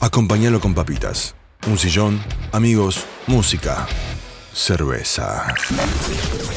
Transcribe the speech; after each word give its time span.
Acompáñalo 0.00 0.60
con 0.60 0.74
papitas, 0.74 1.34
un 1.66 1.76
sillón, 1.76 2.24
amigos, 2.52 3.04
música, 3.26 3.86
cerveza. 4.50 5.54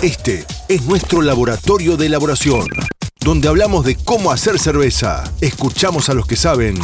Este 0.02 0.46
es 0.70 0.84
nuestro 0.84 1.22
laboratorio 1.22 1.98
de 1.98 2.06
elaboración, 2.06 2.68
donde 3.20 3.50
hablamos 3.50 3.84
de 3.84 3.98
cómo 3.98 4.32
hacer 4.32 4.58
cerveza, 4.60 5.26
escuchamos 5.42 6.08
a 6.08 6.14
los 6.14 6.26
que 6.26 6.38
saben 6.38 6.80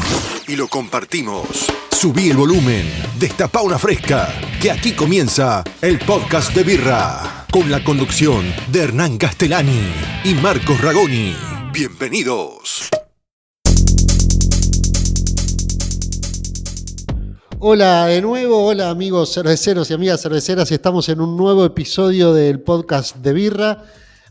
y 0.49 0.57
lo 0.57 0.67
compartimos. 0.67 1.67
Subí 1.91 2.29
el 2.29 2.35
volumen, 2.35 2.91
destapa 3.17 3.61
una 3.61 3.79
fresca, 3.79 4.27
que 4.61 4.69
aquí 4.69 4.91
comienza 4.91 5.63
el 5.81 5.97
podcast 5.99 6.53
de 6.53 6.63
Birra, 6.63 7.45
con 7.51 7.71
la 7.71 7.81
conducción 7.85 8.53
de 8.67 8.81
Hernán 8.81 9.17
Castellani 9.17 9.93
y 10.25 10.33
Marcos 10.33 10.81
Ragoni. 10.81 11.37
Bienvenidos. 11.71 12.89
Hola 17.61 18.05
de 18.05 18.21
nuevo, 18.21 18.65
hola 18.65 18.89
amigos 18.89 19.33
cerveceros 19.33 19.91
y 19.91 19.93
amigas 19.93 20.21
cerveceras, 20.21 20.71
estamos 20.71 21.09
en 21.09 21.19
un 21.19 21.35
nuevo 21.35 21.65
episodio 21.65 22.33
del 22.33 22.61
podcast 22.61 23.17
de 23.17 23.33
Birra. 23.33 23.83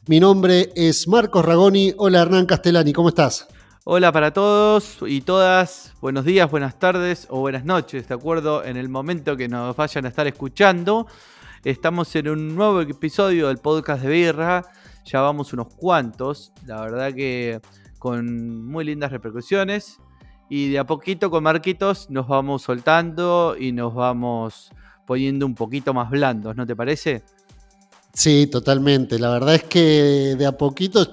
Mi 0.06 0.18
nombre 0.18 0.72
es 0.74 1.06
Marcos 1.06 1.44
Ragoni, 1.44 1.92
hola 1.98 2.22
Hernán 2.22 2.46
Castellani, 2.46 2.94
¿cómo 2.94 3.10
estás? 3.10 3.46
Hola 3.84 4.12
para 4.12 4.32
todos 4.32 4.96
y 5.06 5.20
todas, 5.20 5.92
buenos 6.00 6.24
días, 6.24 6.50
buenas 6.50 6.78
tardes 6.78 7.26
o 7.28 7.40
buenas 7.40 7.66
noches, 7.66 8.08
de 8.08 8.14
acuerdo 8.14 8.64
en 8.64 8.78
el 8.78 8.88
momento 8.88 9.36
que 9.36 9.46
nos 9.46 9.76
vayan 9.76 10.06
a 10.06 10.08
estar 10.08 10.26
escuchando. 10.26 11.06
Estamos 11.64 12.16
en 12.16 12.30
un 12.30 12.56
nuevo 12.56 12.80
episodio 12.80 13.48
del 13.48 13.58
podcast 13.58 14.04
de 14.04 14.08
Birra, 14.08 14.64
ya 15.04 15.20
vamos 15.20 15.52
unos 15.52 15.68
cuantos, 15.74 16.50
la 16.64 16.80
verdad 16.80 17.12
que 17.12 17.60
con 17.98 18.64
muy 18.64 18.86
lindas 18.86 19.12
repercusiones 19.12 19.98
y 20.48 20.70
de 20.70 20.78
a 20.78 20.84
poquito 20.84 21.30
con 21.30 21.42
Marquitos 21.42 22.08
nos 22.10 22.26
vamos 22.26 22.62
soltando 22.62 23.56
y 23.58 23.72
nos 23.72 23.94
vamos 23.94 24.70
poniendo 25.06 25.46
un 25.46 25.54
poquito 25.54 25.94
más 25.94 26.10
blandos, 26.10 26.56
¿no 26.56 26.66
te 26.66 26.76
parece? 26.76 27.22
Sí, 28.12 28.46
totalmente. 28.46 29.18
La 29.18 29.30
verdad 29.30 29.54
es 29.54 29.64
que 29.64 30.34
de 30.38 30.46
a 30.46 30.52
poquito 30.52 31.06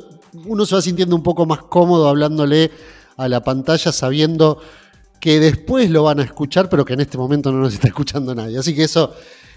uno 0.46 0.66
se 0.66 0.76
va 0.76 0.82
sintiendo 0.82 1.16
un 1.16 1.24
poco 1.24 1.46
más 1.46 1.64
cómodo 1.64 2.10
hablándole 2.10 2.72
a 3.18 3.28
la 3.28 3.44
pantalla 3.44 3.92
sabiendo 3.92 4.62
que 5.20 5.40
después 5.40 5.90
lo 5.90 6.04
van 6.04 6.20
a 6.20 6.24
escuchar, 6.24 6.70
pero 6.70 6.86
que 6.86 6.94
en 6.94 7.02
este 7.02 7.18
momento 7.18 7.52
no 7.52 7.60
nos 7.60 7.74
está 7.74 7.88
escuchando 7.88 8.36
nadie. 8.36 8.58
Así 8.58 8.76
que 8.76 8.84
eso, 8.84 9.14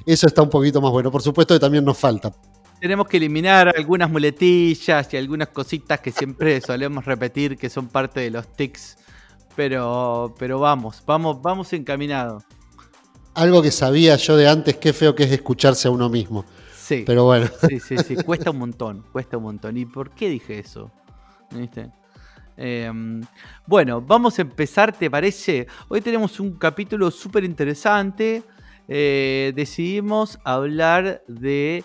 eso 0.06 0.26
está 0.26 0.42
un 0.42 0.50
poquito 0.50 0.80
más 0.80 0.90
bueno. 0.92 1.10
Por 1.10 1.22
supuesto 1.22 1.54
que 1.54 1.60
también 1.60 1.84
nos 1.84 1.98
falta. 1.98 2.32
Tenemos 2.80 3.08
que 3.08 3.16
eliminar 3.16 3.74
algunas 3.76 4.08
muletillas 4.08 5.12
y 5.12 5.16
algunas 5.16 5.48
cositas 5.48 6.00
que 6.00 6.12
siempre 6.12 6.60
solemos 6.60 7.04
repetir 7.04 7.58
que 7.58 7.68
son 7.68 7.88
parte 7.88 8.20
de 8.20 8.30
los 8.30 8.46
tics 8.54 8.98
pero, 9.58 10.36
pero 10.38 10.60
vamos, 10.60 11.02
vamos, 11.04 11.42
vamos 11.42 11.72
encaminados. 11.72 12.44
Algo 13.34 13.60
que 13.60 13.72
sabía 13.72 14.14
yo 14.14 14.36
de 14.36 14.48
antes, 14.48 14.76
qué 14.76 14.92
feo 14.92 15.16
que 15.16 15.24
es 15.24 15.32
escucharse 15.32 15.88
a 15.88 15.90
uno 15.90 16.08
mismo. 16.08 16.44
Sí. 16.76 17.02
Pero 17.04 17.24
bueno. 17.24 17.48
Sí, 17.68 17.80
sí, 17.80 17.96
sí, 18.06 18.14
cuesta 18.24 18.52
un 18.52 18.58
montón, 18.58 19.04
cuesta 19.10 19.36
un 19.36 19.42
montón. 19.42 19.76
¿Y 19.76 19.84
por 19.84 20.10
qué 20.12 20.28
dije 20.28 20.60
eso? 20.60 20.92
Em, 22.56 23.20
bueno, 23.66 24.00
vamos 24.00 24.38
a 24.38 24.42
empezar, 24.42 24.92
¿te 24.96 25.10
parece? 25.10 25.66
Hoy 25.88 26.02
tenemos 26.02 26.38
un 26.38 26.52
capítulo 26.52 27.10
súper 27.10 27.42
interesante. 27.42 28.44
Eh, 28.86 29.52
decidimos 29.56 30.38
hablar 30.44 31.24
de 31.26 31.84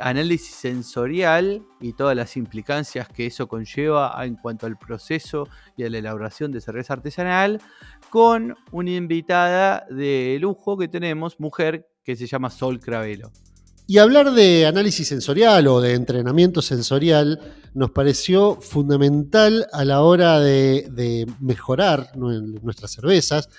análisis 0.00 0.54
sensorial 0.54 1.62
y 1.80 1.92
todas 1.92 2.16
las 2.16 2.36
implicancias 2.36 3.08
que 3.08 3.26
eso 3.26 3.48
conlleva 3.48 4.14
en 4.24 4.36
cuanto 4.36 4.66
al 4.66 4.78
proceso 4.78 5.48
y 5.76 5.84
a 5.84 5.90
la 5.90 5.98
elaboración 5.98 6.52
de 6.52 6.60
cerveza 6.60 6.94
artesanal, 6.94 7.60
con 8.10 8.56
una 8.72 8.90
invitada 8.90 9.86
de 9.90 10.38
lujo 10.40 10.76
que 10.76 10.88
tenemos, 10.88 11.40
mujer, 11.40 11.88
que 12.04 12.16
se 12.16 12.26
llama 12.26 12.50
Sol 12.50 12.80
Cravelo. 12.80 13.32
Y 13.86 13.98
hablar 13.98 14.32
de 14.32 14.66
análisis 14.66 15.08
sensorial 15.08 15.66
o 15.66 15.80
de 15.80 15.92
entrenamiento 15.92 16.62
sensorial 16.62 17.38
nos 17.74 17.90
pareció 17.90 18.58
fundamental 18.60 19.66
a 19.72 19.84
la 19.84 20.00
hora 20.00 20.40
de, 20.40 20.88
de 20.90 21.26
mejorar 21.40 22.16
nuestras 22.16 22.92
cervezas, 22.92 23.50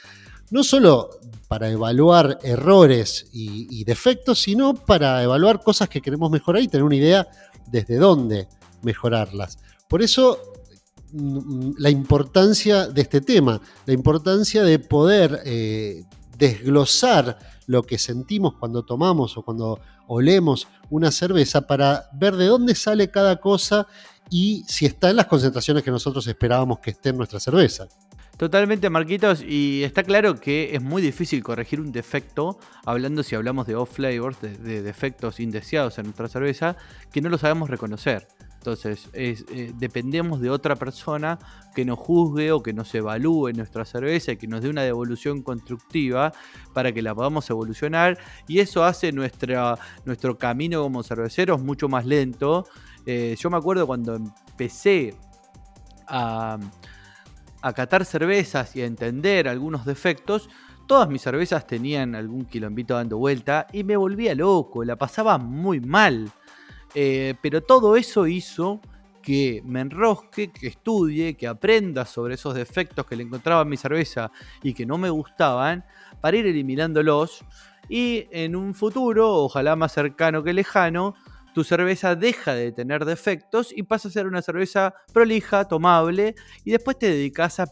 no 0.51 0.63
solo 0.63 1.09
para 1.47 1.69
evaluar 1.69 2.39
errores 2.43 3.27
y, 3.31 3.83
defectos, 3.83 4.41
sino 4.41 4.73
para 4.73 5.21
evaluar 5.23 5.61
cosas 5.61 5.89
que 5.89 6.01
queremos 6.01 6.31
mejorar 6.31 6.61
y 6.61 6.67
tener 6.67 6.83
una 6.83 6.95
idea 6.95 7.27
desde 7.67 7.97
dónde 7.97 8.47
mejorarlas. 8.81 9.59
Por 9.87 10.01
eso 10.01 10.39
mm, 11.13 11.73
la 11.77 11.89
importancia 11.89 12.87
de 12.87 13.01
este 13.01 13.21
tema, 13.21 13.61
la 13.85 13.93
importancia 13.93 14.63
de 14.63 14.79
poder 14.79 15.41
eh, 15.45 16.03
desglosar 16.37 17.37
lo 17.67 17.83
que 17.83 17.97
sentimos 17.97 18.55
cuando 18.55 18.83
tomamos 18.83 19.37
o 19.37 19.43
cuando 19.43 19.79
olemos 20.07 20.67
una 20.89 21.11
cerveza 21.11 21.65
para 21.65 22.09
ver 22.13 22.35
de 22.35 22.45
dónde 22.45 22.75
sale 22.75 23.09
cada 23.09 23.37
cosa 23.37 23.87
y 24.29 24.63
si 24.67 24.85
está 24.85 25.09
en 25.09 25.17
las 25.17 25.27
concentraciones 25.27 25.83
que 25.83 25.91
nosotros 25.91 26.25
esperábamos 26.27 26.79
que 26.79 26.91
esté 26.91 27.09
en 27.09 27.17
nuestra 27.17 27.39
cerveza. 27.39 27.87
Totalmente, 28.37 28.89
Marquitos, 28.89 29.41
y 29.41 29.83
está 29.83 30.03
claro 30.03 30.35
que 30.35 30.75
es 30.75 30.81
muy 30.81 31.01
difícil 31.01 31.41
corregir 31.41 31.79
un 31.79 31.93
defecto, 31.93 32.59
hablando 32.85 33.23
si 33.23 33.33
hablamos 33.33 33.65
de 33.65 33.75
off 33.75 33.95
flavors, 33.95 34.41
de, 34.41 34.81
defectos 34.81 35.39
indeseados 35.39 35.97
en 35.99 36.05
nuestra 36.05 36.27
cerveza, 36.27 36.75
que 37.13 37.21
no 37.21 37.29
lo 37.29 37.37
sabemos 37.37 37.69
reconocer. 37.69 38.27
Entonces, 38.57 39.07
eh, 39.13 39.71
dependemos 39.77 40.41
de 40.41 40.49
otra 40.49 40.75
persona 40.75 41.39
que 41.73 41.85
nos 41.85 41.97
juzgue 41.97 42.51
o 42.51 42.61
que 42.61 42.73
nos 42.73 42.93
evalúe 42.93 43.51
nuestra 43.53 43.85
cerveza 43.85 44.33
y 44.33 44.37
que 44.37 44.47
nos 44.47 44.61
dé 44.61 44.69
una 44.69 44.81
devolución 44.81 45.41
constructiva 45.41 46.33
para 46.73 46.91
que 46.91 47.01
la 47.01 47.15
podamos 47.15 47.49
evolucionar. 47.49 48.17
Y 48.47 48.59
eso 48.59 48.83
hace 48.83 49.13
nuestra, 49.13 49.77
nuestro 50.03 50.37
camino 50.37 50.81
como 50.81 51.03
cerveceros 51.03 51.61
mucho 51.61 51.87
más 51.87 52.05
lento. 52.05 52.65
Eh, 53.05 53.37
yo 53.39 53.49
me 53.49 53.57
acuerdo 53.57 53.87
cuando 53.87 54.15
empecé 54.15 55.15
a 56.07 56.57
a 57.65 57.73
catar 57.73 58.05
cervezas 58.05 58.75
y 58.75 58.83
a 58.83 58.85
entender 58.85 59.47
algunos 59.47 59.85
defectos, 59.85 60.51
todas 60.85 61.09
mis 61.09 61.23
cervezas 61.23 61.65
tenían 61.65 62.13
algún 62.13 62.45
quilombito 62.45 62.93
dando 62.93 63.17
vuelta 63.17 63.65
y 63.73 63.83
me 63.83 63.97
volvía 63.97 64.35
loco, 64.35 64.83
la 64.83 64.97
pasaba 64.97 65.39
muy 65.39 65.79
mal. 65.79 66.29
Eh, 66.93 67.33
pero 67.41 67.63
todo 67.63 67.95
eso 67.95 68.27
hizo 68.27 68.81
que 69.19 69.63
me 69.65 69.81
enrosque, 69.81 70.51
que 70.51 70.67
estudie, 70.67 71.35
que 71.35 71.47
aprenda 71.47 72.05
sobre 72.05 72.35
esos 72.35 72.53
defectos 72.53 73.07
que 73.07 73.15
le 73.15 73.23
encontraba 73.23 73.63
en 73.63 73.69
mi 73.69 73.77
cerveza 73.77 74.29
y 74.61 74.75
que 74.75 74.85
no 74.85 74.99
me 74.99 75.09
gustaban, 75.09 75.83
para 76.21 76.37
ir 76.37 76.45
eliminándolos 76.45 77.43
y 77.89 78.27
en 78.29 78.55
un 78.55 78.75
futuro, 78.75 79.33
ojalá 79.37 79.75
más 79.75 79.91
cercano 79.91 80.43
que 80.43 80.53
lejano, 80.53 81.15
tu 81.55 81.63
cerveza 81.63 82.15
deja 82.15 82.53
de 82.53 82.73
tener 82.73 83.05
defectos 83.05 83.71
y 83.73 83.83
pasa 83.83 84.09
a 84.09 84.11
ser 84.11 84.27
una 84.27 84.41
cerveza 84.41 84.93
prolija, 85.13 85.65
tomable, 85.65 86.35
y 86.65 86.71
después 86.71 86.99
te 86.99 87.07
dedicas 87.07 87.61
a 87.61 87.67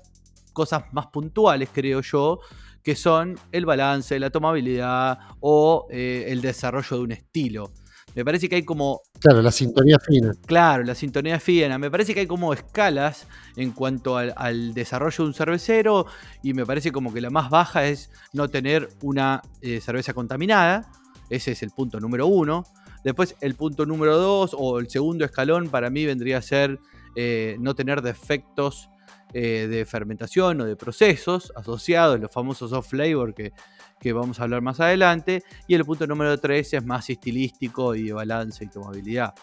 cosas 0.54 0.86
más 0.94 1.08
puntuales, 1.08 1.68
creo 1.74 2.00
yo, 2.00 2.40
que 2.82 2.96
son 2.96 3.38
el 3.52 3.66
balance, 3.66 4.18
la 4.20 4.30
tomabilidad 4.30 5.20
o 5.42 5.88
eh, 5.92 6.28
el 6.30 6.40
desarrollo 6.40 6.96
de 6.96 7.04
un 7.04 7.12
estilo. 7.12 7.74
Me 8.16 8.24
parece 8.24 8.48
que 8.48 8.56
hay 8.56 8.64
como... 8.64 9.02
Claro, 9.20 9.42
la 9.42 9.52
sintonía 9.52 10.00
fina. 10.00 10.32
Claro, 10.46 10.84
la 10.84 10.96
sintonía 10.96 11.42
fina. 11.42 11.78
Me 11.78 11.92
parece 11.92 12.14
que 12.14 12.22
hay 12.22 12.28
como 12.28 12.54
escalas 12.54 13.28
en 13.58 13.72
cuanto 13.72 14.16
al, 14.16 14.74
desarrollo 14.74 15.26
de 15.26 15.28
un 15.28 15.34
cervecero 15.34 16.06
y 16.42 16.54
me 16.54 16.66
parece 16.66 16.94
como 16.94 17.14
que 17.14 17.20
la 17.20 17.32
más 17.32 17.50
baja 17.50 17.86
es 17.86 18.12
no 18.32 18.48
tener 18.48 18.88
una 19.02 19.42
eh, 19.62 19.82
cerveza 19.82 20.14
contaminada. 20.14 20.90
Ese 21.30 21.52
es 21.52 21.64
el 21.64 21.72
punto 21.72 22.00
número 22.00 22.28
uno. 22.28 22.64
Después 23.04 23.36
el 23.42 23.56
punto 23.56 23.86
número 23.86 24.18
dos 24.18 24.56
o 24.58 24.80
el 24.80 24.90
segundo 24.90 25.26
escalón 25.26 25.70
para 25.70 25.90
mí 25.90 26.06
vendría 26.06 26.38
a 26.38 26.42
ser 26.42 26.80
eh, 27.16 27.58
no 27.60 27.76
tener 27.76 28.02
defectos 28.02 28.90
eh, 29.34 29.68
de 29.68 29.86
fermentación 29.86 30.62
o 30.62 30.66
de 30.66 30.76
procesos 30.76 31.52
asociados, 31.56 32.20
los 32.20 32.32
famosos 32.32 32.72
off 32.72 32.90
flavor 32.90 33.34
que, 33.34 33.52
que, 34.00 34.14
vamos 34.14 34.40
a 34.40 34.44
hablar 34.44 34.62
más 34.62 34.80
adelante. 34.80 35.44
Y 35.68 35.74
el 35.74 35.84
punto 35.86 36.06
número 36.06 36.38
tres 36.40 36.74
es 36.74 36.86
más 36.86 37.10
estilístico 37.10 37.96
y 37.96 38.04
de 38.04 38.14
balance 38.14 38.64
y 38.64 38.68
tomabilidad. 38.68 39.34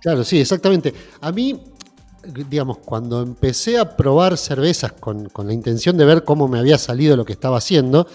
Claro, 0.00 0.22
sí, 0.22 0.38
exactamente. 0.38 0.94
A 1.20 1.32
mí, 1.32 1.60
digamos, 2.48 2.78
cuando 2.78 3.22
empecé 3.22 3.78
a 3.78 3.96
probar 3.96 4.36
cervezas 4.36 4.92
con, 4.92 5.28
con 5.28 5.46
la 5.48 5.54
intención 5.54 5.96
de 5.96 6.04
ver 6.04 6.22
cómo 6.22 6.46
me 6.46 6.58
había 6.58 6.78
salido 6.78 7.16
lo 7.16 7.24
que 7.24 7.32
estaba 7.32 7.58
haciendo, 7.58 8.06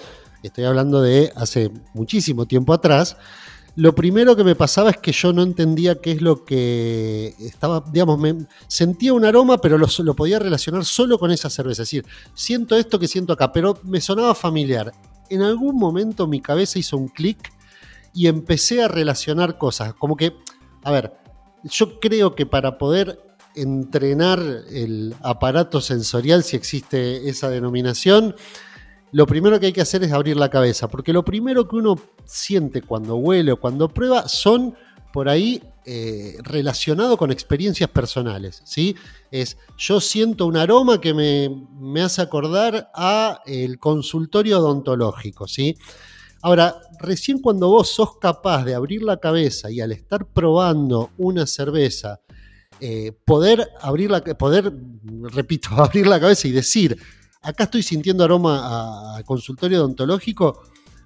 estoy 0.43 0.63
hablando 0.63 1.01
de 1.01 1.33
hace 1.35 1.71
muchísimo 1.93 2.45
tiempo 2.45 2.73
atrás, 2.73 3.17
lo 3.79 3.95
primero 3.95 4.35
que 4.35 4.43
me 4.43 4.55
pasaba 4.55 4.89
es 4.89 4.97
que 4.97 5.13
yo 5.13 5.31
no 5.31 5.41
entendía 5.41 6.01
qué 6.01 6.11
es 6.11 6.21
lo 6.21 6.43
que 6.43 7.33
estaba, 7.39 7.81
digamos, 7.89 8.19
me, 8.19 8.45
sentía 8.67 9.13
un 9.13 9.23
aroma, 9.23 9.59
pero 9.59 9.77
lo, 9.77 9.87
lo, 9.99 10.15
podía 10.15 10.37
relacionar 10.37 10.83
solo 10.83 11.17
con 11.17 11.31
esa 11.31 11.49
cerveza. 11.49 11.83
Es 11.83 11.89
decir, 11.89 12.05
siento 12.33 12.75
esto 12.75 12.99
que 12.99 13.07
siento 13.07 13.31
acá, 13.31 13.53
pero 13.53 13.79
me 13.83 14.01
sonaba 14.01 14.35
familiar. 14.35 14.91
En 15.29 15.43
algún 15.43 15.77
momento 15.77 16.27
mi 16.27 16.41
cabeza 16.41 16.77
hizo 16.77 16.97
un 16.97 17.07
clic 17.07 17.53
y 18.13 18.27
empecé 18.27 18.83
a 18.83 18.89
relacionar 18.89 19.57
cosas. 19.57 19.93
Como 19.93 20.17
que, 20.17 20.33
a 20.83 20.91
ver, 20.91 21.13
yo 21.63 22.01
creo 22.01 22.35
que 22.35 22.45
para 22.45 22.77
poder 22.77 23.21
entrenar 23.55 24.41
el 24.71 25.15
aparato 25.21 25.79
sensorial, 25.79 26.43
si 26.43 26.57
existe 26.57 27.29
esa 27.29 27.49
denominación, 27.49 28.35
lo 29.11 29.25
primero 29.25 29.59
que 29.59 29.67
hay 29.67 29.73
que 29.73 29.81
hacer 29.81 30.03
es 30.03 30.11
abrir 30.11 30.37
la 30.37 30.49
cabeza, 30.49 30.87
porque 30.87 31.13
lo 31.13 31.23
primero 31.23 31.67
que 31.67 31.75
uno 31.75 31.99
siente 32.25 32.81
cuando 32.81 33.15
huele 33.15 33.53
o 33.53 33.59
cuando 33.59 33.89
prueba 33.89 34.27
son 34.27 34.75
por 35.11 35.27
ahí 35.27 35.61
eh, 35.85 36.37
relacionado 36.43 37.17
con 37.17 37.31
experiencias 37.31 37.89
personales, 37.89 38.61
¿sí? 38.65 38.95
Es, 39.31 39.57
yo 39.77 39.99
siento 39.99 40.45
un 40.45 40.57
aroma 40.57 41.01
que 41.01 41.13
me, 41.13 41.49
me 41.79 42.01
hace 42.01 42.21
acordar 42.21 42.91
a 42.93 43.41
el 43.45 43.79
consultorio 43.79 44.59
odontológico, 44.59 45.47
¿sí? 45.47 45.75
Ahora, 46.41 46.79
recién 46.99 47.39
cuando 47.39 47.67
vos 47.67 47.89
sos 47.89 48.17
capaz 48.17 48.63
de 48.63 48.75
abrir 48.75 49.03
la 49.03 49.17
cabeza 49.17 49.71
y 49.71 49.81
al 49.81 49.91
estar 49.91 50.25
probando 50.27 51.09
una 51.17 51.45
cerveza, 51.47 52.21
eh, 52.79 53.11
poder 53.25 53.69
abrir 53.81 54.09
la, 54.09 54.21
poder, 54.21 54.71
repito, 55.33 55.69
abrir 55.77 56.07
la 56.07 56.19
cabeza 56.19 56.47
y 56.47 56.51
decir, 56.51 56.97
acá 57.41 57.65
estoy 57.65 57.83
sintiendo 57.83 58.23
aroma 58.23 59.17
a 59.17 59.23
consultorio 59.23 59.79
odontológico, 59.79 60.63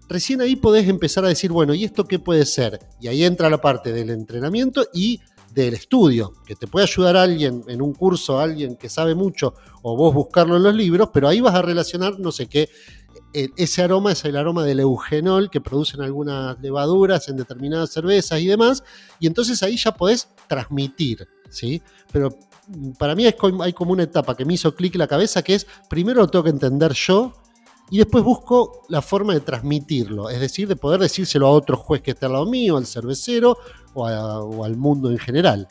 recién 0.08 0.42
ahí 0.42 0.56
podés 0.56 0.88
empezar 0.88 1.26
a 1.26 1.30
decir, 1.30 1.52
bueno, 1.52 1.74
¿y 1.74 1.84
esto 1.84 2.06
qué 2.06 2.20
puede 2.20 2.46
ser? 2.46 2.80
Y 3.00 3.08
ahí 3.08 3.24
entra 3.24 3.50
la 3.50 3.62
parte 3.62 3.92
del 3.92 4.10
entrenamiento 4.10 4.86
y 4.94 5.20
del 5.54 5.76
estudio, 5.76 6.34
que 6.46 6.56
te 6.56 6.68
puede 6.68 6.86
ayudar 6.86 7.16
alguien 7.16 7.64
en 7.68 7.82
un 7.82 7.94
curso, 7.94 8.40
alguien 8.40 8.76
que 8.76 8.90
sabe 8.90 9.14
mucho, 9.14 9.54
o 9.84 9.96
vos 9.96 10.14
buscarlo 10.14 10.58
en 10.58 10.64
los 10.64 10.74
libros, 10.74 11.10
pero 11.14 11.28
ahí 11.28 11.42
vas 11.42 11.54
a 11.54 11.62
relacionar, 11.62 12.20
no 12.20 12.32
sé 12.32 12.48
qué, 12.48 12.70
e, 13.34 13.50
ese 13.56 13.84
aroma 13.84 14.12
es 14.12 14.26
el 14.26 14.36
aroma 14.36 14.64
del 14.64 14.80
eugenol 14.80 15.52
que 15.52 15.62
producen 15.62 16.02
algunas 16.02 16.60
levaduras 16.60 17.30
en 17.30 17.38
determinadas 17.38 17.92
cervezas 17.92 18.40
y 18.40 18.48
demás, 18.48 18.84
y 19.20 19.28
entonces 19.28 19.62
ahí 19.62 19.78
ya 19.78 19.94
podés 19.94 20.30
transmitir, 20.48 21.28
¿sí? 21.50 21.84
Pero 22.12 22.36
para 22.98 23.16
mí 23.16 23.26
hay 23.26 23.74
como 23.74 23.92
una 23.92 24.04
etapa 24.04 24.36
que 24.36 24.46
me 24.46 24.54
hizo 24.54 24.76
clic 24.76 24.96
la 24.96 25.08
cabeza, 25.08 25.42
que 25.42 25.56
es, 25.56 25.68
primero 25.90 26.22
lo 26.22 26.28
tengo 26.28 26.44
que 26.44 26.50
entender 26.50 26.94
yo, 26.94 27.34
y 27.90 27.98
después 27.98 28.24
busco 28.24 28.84
la 28.90 29.02
forma 29.02 29.34
de 29.34 29.42
transmitirlo, 29.42 30.30
es 30.30 30.40
decir, 30.40 30.68
de 30.68 30.76
poder 30.76 31.02
decírselo 31.02 31.48
a 31.48 31.52
otro 31.52 31.78
juez 31.78 32.02
que 32.02 32.12
esté 32.12 32.26
al 32.26 32.34
lado 32.34 32.46
mío, 32.46 32.78
al 32.78 32.86
cervecero 32.86 33.58
o 33.94 34.06
al 34.64 34.78
mundo 34.78 35.12
en 35.12 35.20
general. 35.20 35.68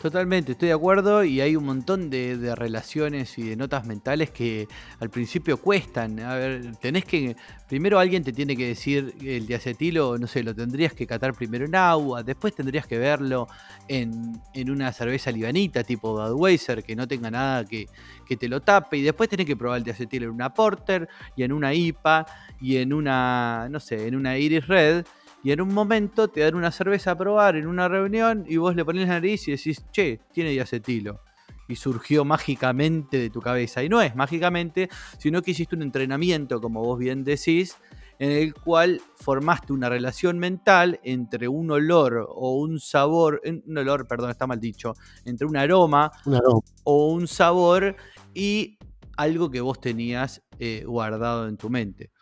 Totalmente, 0.00 0.52
estoy 0.52 0.68
de 0.68 0.74
acuerdo 0.74 1.24
y 1.24 1.40
hay 1.40 1.56
un 1.56 1.64
montón 1.64 2.08
de, 2.08 2.54
relaciones 2.54 3.36
y 3.36 3.42
de 3.42 3.56
notas 3.56 3.84
mentales 3.84 4.30
que 4.30 4.68
al 5.00 5.10
principio 5.10 5.56
cuestan. 5.56 6.20
A 6.20 6.36
ver, 6.36 6.76
tenés 6.76 7.04
que, 7.04 7.34
primero 7.68 7.98
alguien 7.98 8.22
te 8.22 8.32
tiene 8.32 8.56
que 8.56 8.68
decir 8.68 9.12
el 9.20 9.44
diacetilo, 9.48 10.16
no 10.16 10.28
sé, 10.28 10.44
lo 10.44 10.54
tendrías 10.54 10.92
que 10.92 11.04
catar 11.04 11.34
primero 11.34 11.64
en 11.64 11.74
agua, 11.74 12.22
después 12.22 12.54
tendrías 12.54 12.86
que 12.86 12.96
verlo 12.96 13.48
en, 13.88 14.40
una 14.70 14.92
cerveza 14.92 15.32
libanita 15.32 15.82
tipo 15.82 16.12
Budweiser 16.12 16.84
que 16.84 16.94
no 16.94 17.08
tenga 17.08 17.28
nada 17.28 17.64
que, 17.64 17.88
que 18.24 18.36
te 18.36 18.46
lo 18.48 18.60
tape 18.60 18.98
y 18.98 19.02
después 19.02 19.28
tenés 19.28 19.46
que 19.46 19.56
probar 19.56 19.78
el 19.78 19.84
diacetilo 19.84 20.26
en 20.26 20.32
una 20.32 20.54
Porter 20.54 21.08
y 21.34 21.42
en 21.42 21.52
una 21.52 21.74
IPA 21.74 22.24
y 22.60 22.76
en 22.76 22.92
una, 22.92 23.66
no 23.68 23.80
sé, 23.80 24.06
en 24.06 24.14
una 24.14 24.38
Iris 24.38 24.68
Red 24.68 25.04
y 25.42 25.52
en 25.52 25.60
un 25.60 25.72
momento 25.72 26.28
te 26.28 26.40
dan 26.40 26.54
una 26.54 26.72
cerveza 26.72 27.12
a 27.12 27.18
probar 27.18 27.56
en 27.56 27.66
una 27.66 27.88
reunión 27.88 28.44
y 28.48 28.56
vos 28.56 28.74
le 28.74 28.84
pones 28.84 29.06
la 29.06 29.14
nariz 29.14 29.46
y 29.48 29.52
decís, 29.52 29.84
che, 29.92 30.20
tiene 30.32 30.50
diacetilo. 30.50 31.20
Y 31.68 31.76
surgió 31.76 32.24
mágicamente 32.24 33.18
de 33.18 33.30
tu 33.30 33.40
cabeza. 33.40 33.82
Y 33.82 33.88
no 33.88 34.00
es 34.00 34.16
mágicamente, 34.16 34.88
sino 35.18 35.42
que 35.42 35.50
hiciste 35.50 35.76
un 35.76 35.82
entrenamiento, 35.82 36.60
como 36.60 36.82
vos 36.82 36.98
bien 36.98 37.24
decís, 37.24 37.76
en 38.18 38.32
el 38.32 38.54
cual 38.54 39.00
formaste 39.16 39.72
una 39.72 39.88
relación 39.88 40.38
mental 40.38 40.98
entre 41.04 41.46
un 41.46 41.70
olor 41.70 42.26
o 42.28 42.56
un 42.56 42.80
sabor, 42.80 43.40
un 43.44 43.78
olor, 43.78 44.08
perdón, 44.08 44.30
está 44.30 44.46
mal 44.46 44.58
dicho, 44.58 44.94
entre 45.24 45.46
un 45.46 45.56
aroma, 45.56 46.10
un 46.24 46.34
aroma. 46.34 46.60
o 46.84 47.12
un 47.12 47.28
sabor 47.28 47.96
y 48.34 48.77
algo 49.18 49.50
que 49.50 49.60
vos 49.60 49.80
tenías 49.80 50.42
eh, 50.60 50.84
guardado 50.86 51.48
en 51.48 51.56
tu 51.56 51.68
mente. 51.68 52.12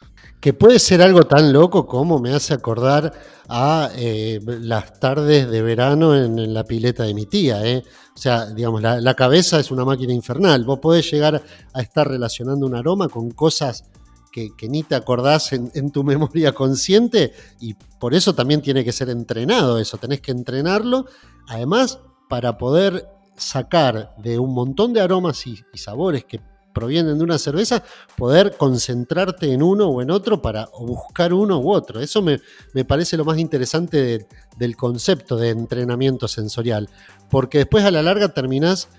Que 0.41 0.55
puede 0.55 0.79
ser 0.79 1.03
algo 1.03 1.25
tan 1.25 1.53
loco 1.53 1.87
como 1.87 2.19
me 2.19 2.33
hace 2.33 2.55
acordar 2.55 3.13
a 3.49 3.91
eh, 3.95 4.41
las 4.43 4.99
tardes 4.99 5.49
de 5.51 5.61
verano 5.61 6.17
en, 6.17 6.55
la 6.55 6.65
pileta 6.65 7.05
de 7.05 7.13
mi 7.13 7.27
tía. 7.27 7.65
¿eh? 7.67 7.85
O 8.15 8.19
sea, 8.19 8.47
digamos, 8.47 8.81
la, 8.81 9.15
cabeza 9.15 9.61
es 9.61 9.71
una 9.71 9.85
máquina 9.85 10.15
infernal. 10.15 10.65
Vos 10.65 10.79
podés 10.79 11.11
llegar 11.11 11.43
a 11.75 11.83
estar 11.83 12.09
relacionando 12.09 12.65
un 12.65 12.75
aroma 12.75 13.11
con 13.11 13.31
cosas 13.31 13.85
que, 14.33 14.51
ni 14.69 14.83
te 14.83 14.95
acordás 14.95 15.53
en, 15.53 15.91
tu 15.91 16.03
memoria 16.03 16.53
consciente 16.53 17.33
y 17.61 17.75
por 18.01 18.15
eso 18.15 18.35
también 18.35 18.63
tiene 18.63 18.85
que 18.85 18.93
ser 18.93 19.11
entrenado 19.11 19.79
eso. 19.79 19.99
Tenés 19.99 20.23
que 20.23 20.33
entrenarlo. 20.33 21.05
Además, 21.47 22.01
para 22.31 22.57
poder 22.57 23.07
sacar 23.37 24.15
de 24.17 24.39
un 24.39 24.55
montón 24.55 24.95
de 24.95 25.03
aromas 25.03 25.47
y 25.47 25.63
sabores 25.75 26.25
que 26.25 26.41
provienen 26.77 27.17
de 27.17 27.25
una 27.25 27.39
cerveza, 27.39 27.83
poder 28.19 28.55
concentrarte 28.59 29.51
en 29.51 29.63
uno 29.63 29.89
o 29.89 30.03
en 30.03 30.11
otro 30.11 30.43
para 30.43 30.69
buscar 30.79 31.33
uno 31.33 31.59
u 31.59 31.73
otro. 31.73 32.01
Eso 32.01 32.21
me, 32.21 32.39
parece 32.85 33.17
lo 33.17 33.25
más 33.25 33.39
interesante 33.39 34.27
del 34.59 34.77
concepto 34.77 35.39
de 35.39 35.49
entrenamiento 35.49 36.29
sensorial, 36.29 36.91
porque 37.31 37.57
después 37.57 37.83
a 37.87 37.91
la 37.91 38.03
larga 38.03 38.29
terminás 38.29 38.91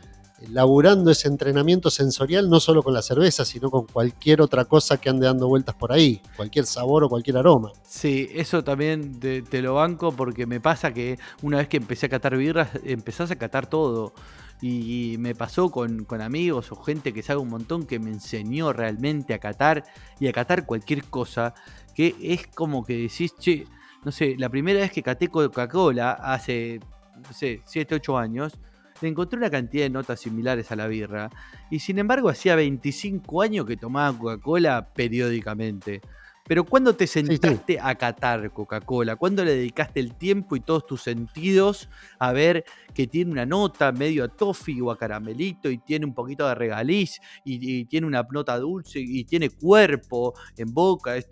laburando 0.49 1.11
ese 1.11 1.27
entrenamiento 1.27 1.91
sensorial 1.91 2.49
no 2.49 2.59
solo 2.59 2.81
con 2.81 2.95
la 2.95 3.03
cerveza, 3.03 3.45
sino 3.45 3.69
con 3.69 3.85
cualquier 3.85 4.41
otra 4.41 4.65
cosa 4.65 4.97
que 4.97 5.09
ande 5.09 5.27
dando 5.27 5.47
vueltas 5.47 5.75
por 5.75 5.91
ahí, 5.91 6.19
cualquier 6.35 6.65
sabor 6.65 7.03
o 7.03 7.09
cualquier 7.09 7.37
aroma. 7.37 7.73
Sí, 7.83 8.27
eso 8.33 8.63
también 8.63 9.19
te, 9.19 9.43
te 9.43 9.61
lo 9.61 9.75
banco 9.75 10.11
porque 10.11 10.47
me 10.47 10.59
pasa 10.59 10.95
que 10.95 11.19
una 11.43 11.57
vez 11.57 11.67
que 11.67 11.77
empecé 11.77 12.07
a 12.07 12.09
catar 12.09 12.37
birras, 12.37 12.69
empezás 12.83 13.29
a 13.29 13.35
catar 13.35 13.67
todo. 13.67 14.13
Y, 14.61 15.17
me 15.19 15.35
pasó 15.35 15.69
con, 15.69 16.05
amigos 16.21 16.71
o 16.71 16.75
gente 16.75 17.13
que 17.13 17.21
sabe 17.21 17.39
un 17.39 17.49
montón 17.49 17.85
que 17.85 17.99
me 17.99 18.09
enseñó 18.09 18.73
realmente 18.73 19.33
a 19.33 19.39
catar 19.39 19.83
y 20.19 20.27
a 20.27 20.33
catar 20.33 20.65
cualquier 20.65 21.03
cosa. 21.05 21.53
Que 21.95 22.15
es 22.21 22.47
como 22.47 22.85
que 22.85 22.97
decís, 22.97 23.35
che, 23.35 23.65
no 24.03 24.11
sé, 24.11 24.35
la 24.37 24.49
primera 24.49 24.79
vez 24.79 24.91
que 24.91 25.03
caté 25.03 25.27
Coca-Cola 25.27 26.11
hace, 26.11 26.79
no 27.15 27.33
sé, 27.33 27.61
7, 27.65 27.95
8 27.95 28.17
años, 28.17 28.53
le 29.01 29.09
encontré 29.09 29.37
una 29.37 29.49
cantidad 29.49 29.83
de 29.83 29.89
notas 29.89 30.19
similares 30.19 30.71
a 30.71 30.75
la 30.75 30.87
birra. 30.87 31.29
Y 31.69 31.79
sin 31.79 31.99
embargo, 31.99 32.29
hacía 32.29 32.55
25 32.55 33.41
años 33.41 33.65
que 33.65 33.77
tomaba 33.77 34.17
Coca-Cola 34.17 34.89
periódicamente. 34.93 36.01
Pero 36.47 36.63
¿cuándo 36.65 36.95
te 36.95 37.07
sentaste 37.07 37.77
a 37.79 37.95
catar 37.95 38.51
Coca-Cola? 38.53 39.17
¿Cuándo 39.17 39.43
le 39.43 39.53
dedicaste 39.53 39.99
el 39.99 40.15
tiempo 40.15 40.55
y 40.55 40.61
todos 40.61 40.85
tus 40.85 41.01
sentidos 41.01 41.89
a 42.19 42.31
ver 42.31 42.63
que 42.93 43.05
tiene 43.05 43.31
una 43.31 43.45
nota 43.45 43.91
medio 43.91 44.23
a 44.23 44.29
toffee 44.29 44.81
o 44.81 44.89
a 44.89 44.97
caramelito 44.97 45.69
y 45.69 45.77
tiene 45.77 46.05
un 46.05 46.13
poquito 46.13 46.47
de 46.47 46.55
regaliz 46.55 47.19
y, 47.43 47.85
tiene 47.85 48.07
una 48.07 48.25
nota 48.31 48.57
dulce 48.57 48.99
y 48.99 49.25
tiene 49.25 49.49
cuerpo 49.49 50.33
en 50.55 50.73
boca, 50.73 51.17
es, 51.17 51.27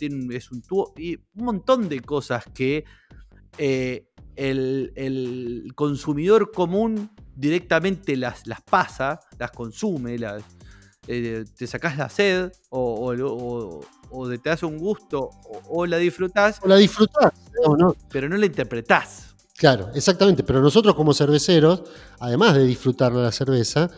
un 0.51 0.61
tubo 0.61 0.93
y 0.97 1.15
un 1.15 1.45
montón 1.45 1.87
de 1.87 2.01
cosas 2.01 2.45
que 2.53 2.83
eh, 3.57 4.05
el, 4.35 5.71
consumidor 5.75 6.51
común 6.51 7.09
directamente 7.35 8.17
las, 8.17 8.45
las 8.47 8.61
pasa, 8.61 9.19
las 9.39 9.51
consume, 9.51 10.17
las, 10.17 10.43
eh, 11.07 11.45
te 11.57 11.67
sacás 11.67 11.97
la 11.97 12.09
sed 12.09 12.51
o, 12.69 13.13
o 13.13 13.81
te 14.41 14.49
das 14.49 14.63
un 14.63 14.77
gusto 14.77 15.29
o, 15.69 15.85
la 15.85 15.97
disfrutás. 15.97 16.59
O 16.63 16.67
la 16.67 16.75
disfrutás, 16.75 17.33
no, 17.77 17.95
pero 18.09 18.29
no 18.29 18.37
la 18.37 18.45
interpretás. 18.45 19.35
Claro, 19.57 19.89
exactamente. 19.93 20.43
Pero 20.43 20.61
nosotros 20.61 20.95
como 20.95 21.13
cerveceros, 21.13 21.83
además 22.19 22.55
de 22.55 22.65
disfrutar 22.65 23.13
la 23.13 23.31
cerveza, 23.31 23.89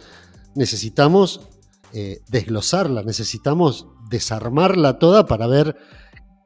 necesitamos 0.56 1.42
eh, 1.94 2.22
desglosarla, 2.28 3.02
necesitamos 3.04 3.88
desarmarla 4.10 5.00
toda 5.00 5.26
para 5.26 5.48
ver 5.48 5.76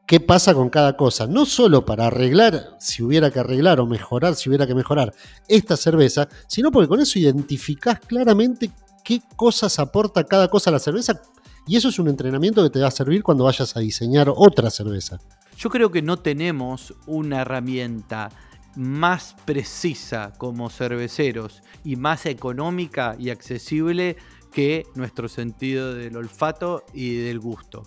qué 0.07 0.19
pasa 0.19 0.53
con 0.53 0.69
cada 0.69 0.95
cosa. 0.95 1.27
No 1.27 1.45
solo 1.45 1.85
para 1.85 2.07
arreglar, 2.07 2.77
si 2.79 3.03
hubiera 3.03 3.31
que 3.31 3.39
arreglar, 3.39 3.79
o 3.79 3.85
mejorar, 3.85 4.35
si 4.35 4.49
hubiera 4.49 4.65
que 4.67 4.75
mejorar 4.75 5.13
esta 5.47 5.75
cerveza, 5.77 6.27
sino 6.47 6.71
porque 6.71 6.87
con 6.87 6.99
eso 6.99 7.19
identificás 7.19 7.99
claramente 7.99 8.71
qué 9.03 9.21
cosas 9.35 9.77
aporta 9.79 10.23
cada 10.23 10.49
cosa 10.49 10.69
a 10.69 10.73
la 10.73 10.79
cerveza 10.79 11.21
y 11.67 11.75
eso 11.75 11.89
es 11.89 11.99
un 11.99 12.07
entrenamiento 12.07 12.63
que 12.63 12.69
te 12.69 12.79
va 12.79 12.87
a 12.87 12.91
servir 12.91 13.23
cuando 13.23 13.43
vayas 13.43 13.75
a 13.75 13.79
diseñar 13.79 14.31
otra 14.33 14.69
cerveza. 14.69 15.19
Yo 15.57 15.69
creo 15.69 15.91
que 15.91 16.01
no 16.01 16.17
tenemos 16.17 16.93
una 17.05 17.41
herramienta 17.41 18.29
más 18.75 19.35
precisa 19.45 20.33
como 20.37 20.69
cerveceros 20.69 21.61
y 21.83 21.97
más 21.97 22.25
económica 22.25 23.15
y 23.19 23.29
accesible 23.29 24.17
que 24.51 24.85
nuestro 24.95 25.27
sentido 25.27 25.93
del 25.93 26.17
olfato 26.17 26.83
y 26.93 27.15
del 27.15 27.39
gusto. 27.39 27.83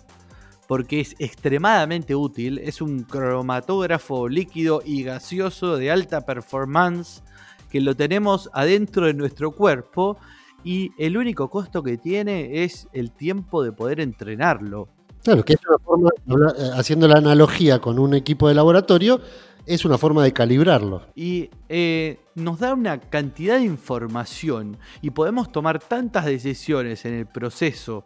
Porque 0.67 0.99
es 0.99 1.15
extremadamente 1.19 2.15
útil, 2.15 2.57
es 2.59 2.81
un 2.81 3.03
cromatógrafo 3.03 4.27
líquido 4.27 4.81
y 4.83 5.03
gaseoso 5.03 5.77
de 5.77 5.91
alta 5.91 6.25
performance 6.25 7.21
que 7.69 7.81
lo 7.81 7.95
tenemos 7.95 8.49
adentro 8.53 9.05
de 9.05 9.13
nuestro 9.13 9.51
cuerpo 9.51 10.17
y 10.65 10.91
el 10.97 11.15
único 11.15 11.47
costo 11.47 11.83
que 11.83 11.97
tiene 11.97 12.63
es 12.63 12.87
el 12.91 13.11
tiempo 13.11 13.63
de 13.63 13.71
poder 13.71 13.99
entrenarlo. 13.99 14.89
Claro, 15.23 15.45
que 15.45 15.53
es 15.53 15.59
una 15.67 15.77
forma, 15.77 16.09
eh, 16.57 16.71
haciendo 16.75 17.07
la 17.07 17.19
analogía 17.19 17.79
con 17.79 17.99
un 17.99 18.15
equipo 18.15 18.47
de 18.47 18.55
laboratorio, 18.55 19.21
es 19.67 19.85
una 19.85 19.99
forma 19.99 20.23
de 20.23 20.33
calibrarlo. 20.33 21.03
Y 21.13 21.51
eh, 21.69 22.19
nos 22.33 22.59
da 22.59 22.73
una 22.73 22.99
cantidad 22.99 23.57
de 23.57 23.65
información 23.65 24.77
y 25.03 25.11
podemos 25.11 25.51
tomar 25.51 25.79
tantas 25.79 26.25
decisiones 26.25 27.05
en 27.05 27.13
el 27.13 27.27
proceso 27.27 28.03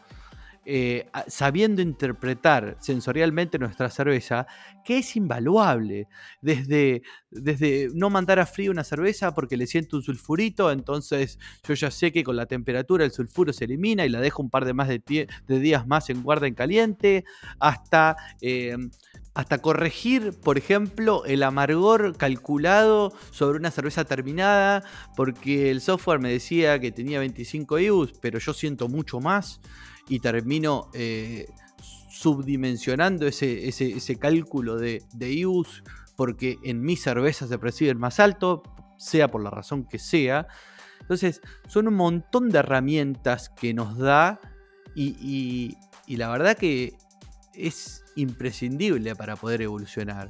eh, 0.71 1.07
sabiendo 1.25 1.81
interpretar 1.81 2.77
sensorialmente 2.79 3.57
nuestra 3.57 3.89
cerveza, 3.89 4.45
que 4.85 4.99
es 4.99 5.15
invaluable. 5.15 6.07
Desde, 6.43 7.01
desde 7.31 7.89
no 7.95 8.11
mandar 8.11 8.37
a 8.37 8.45
frío 8.45 8.69
una 8.69 8.83
cerveza 8.83 9.33
porque 9.33 9.57
le 9.57 9.65
siento 9.65 9.97
un 9.97 10.03
sulfurito, 10.03 10.71
entonces 10.71 11.39
yo 11.67 11.73
ya 11.73 11.89
sé 11.89 12.11
que 12.11 12.23
con 12.23 12.35
la 12.35 12.45
temperatura 12.45 13.03
el 13.03 13.11
sulfuro 13.11 13.51
se 13.51 13.65
elimina 13.65 14.05
y 14.05 14.09
la 14.09 14.21
dejo 14.21 14.43
un 14.43 14.51
par 14.51 14.65
de, 14.65 14.73
más 14.73 14.87
de, 14.89 15.01
días 15.47 15.87
más 15.87 16.11
en 16.11 16.21
guarda 16.21 16.45
en 16.45 16.53
caliente, 16.53 17.25
hasta... 17.59 18.15
Eh, 18.39 18.77
hasta 19.35 19.59
corregir, 19.59 20.33
por 20.33 20.57
ejemplo, 20.57 21.23
el 21.23 21.43
amargor 21.43 22.17
calculado 22.17 23.13
sobre 23.31 23.57
una 23.57 23.71
cerveza 23.71 24.03
terminada, 24.03 24.83
porque 25.15 25.71
el 25.71 25.79
software 25.79 26.19
me 26.19 26.29
decía 26.29 26.77
que 26.79 26.91
tenía 26.91 27.19
25 27.19 27.79
IUs, 27.79 28.13
pero 28.19 28.39
yo 28.39 28.53
siento 28.53 28.89
mucho 28.89 29.21
más 29.21 29.61
y 30.09 30.19
termino 30.19 30.89
eh, 30.93 31.47
subdimensionando 32.09 33.27
ese, 33.27 33.67
ese, 33.67 34.15
cálculo 34.17 34.75
de, 34.75 35.03
de 35.13 35.31
IUs 35.31 35.83
porque 36.19 36.59
en 36.63 36.81
mi 36.81 36.97
cerveza 36.97 37.47
se 37.47 37.57
percibe 37.57 37.95
más 37.95 38.19
alto, 38.19 38.61
sea 38.97 39.29
por 39.29 39.41
la 39.41 39.49
razón 39.49 39.85
que 39.85 39.99
sea. 39.99 40.47
Entonces, 40.99 41.39
son 41.67 41.87
un 41.87 41.93
montón 41.93 42.49
de 42.49 42.59
herramientas 42.59 43.49
que 43.49 43.73
nos 43.73 43.97
da 43.97 44.41
y, 44.93 45.77
la 46.07 46.29
verdad 46.29 46.57
que 46.57 46.97
es 47.53 48.03
imprescindible 48.17 49.15
para 49.15 49.37
poder 49.37 49.61
evolucionar. 49.61 50.29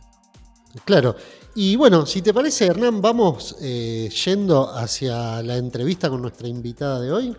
Claro. 0.85 1.15
Y 1.55 1.75
bueno, 1.75 2.05
si 2.05 2.21
te 2.21 2.35
parece, 2.35 2.67
Hernán, 2.67 3.01
vamos 3.01 3.55
eh, 3.59 4.09
yendo 4.25 4.69
hacia 4.69 5.41
la 5.41 5.57
entrevista 5.57 6.07
con 6.09 6.21
nuestra 6.21 6.47
invitada 6.47 7.01
de 7.01 7.11
hoy. 7.11 7.35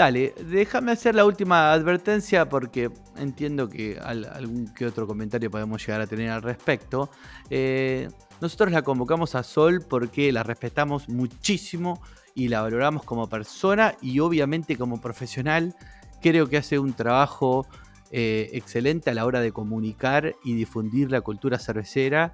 Dale, 0.00 0.32
déjame 0.46 0.92
hacer 0.92 1.14
la 1.14 1.26
última 1.26 1.74
advertencia 1.74 2.48
porque 2.48 2.90
entiendo 3.18 3.68
que 3.68 3.98
algún 4.02 4.72
que 4.72 4.86
otro 4.86 5.06
comentario 5.06 5.50
podemos 5.50 5.86
llegar 5.86 6.00
a 6.00 6.06
tener 6.06 6.30
al 6.30 6.40
respecto. 6.40 7.10
Eh, 7.50 8.08
nosotros 8.40 8.72
la 8.72 8.80
convocamos 8.80 9.34
a 9.34 9.42
Sol 9.42 9.84
porque 9.86 10.32
la 10.32 10.42
respetamos 10.42 11.10
muchísimo 11.10 12.00
y 12.34 12.48
la 12.48 12.62
valoramos 12.62 13.02
como 13.02 13.28
persona 13.28 13.94
y 14.00 14.20
obviamente 14.20 14.78
como 14.78 15.02
profesional. 15.02 15.76
Creo 16.22 16.48
que 16.48 16.56
hace 16.56 16.78
un 16.78 16.94
trabajo 16.94 17.66
eh, 18.10 18.48
excelente 18.54 19.10
a 19.10 19.14
la 19.14 19.26
hora 19.26 19.42
de 19.42 19.52
comunicar 19.52 20.34
y 20.42 20.54
difundir 20.54 21.10
la 21.10 21.20
cultura 21.20 21.58
cervecera 21.58 22.32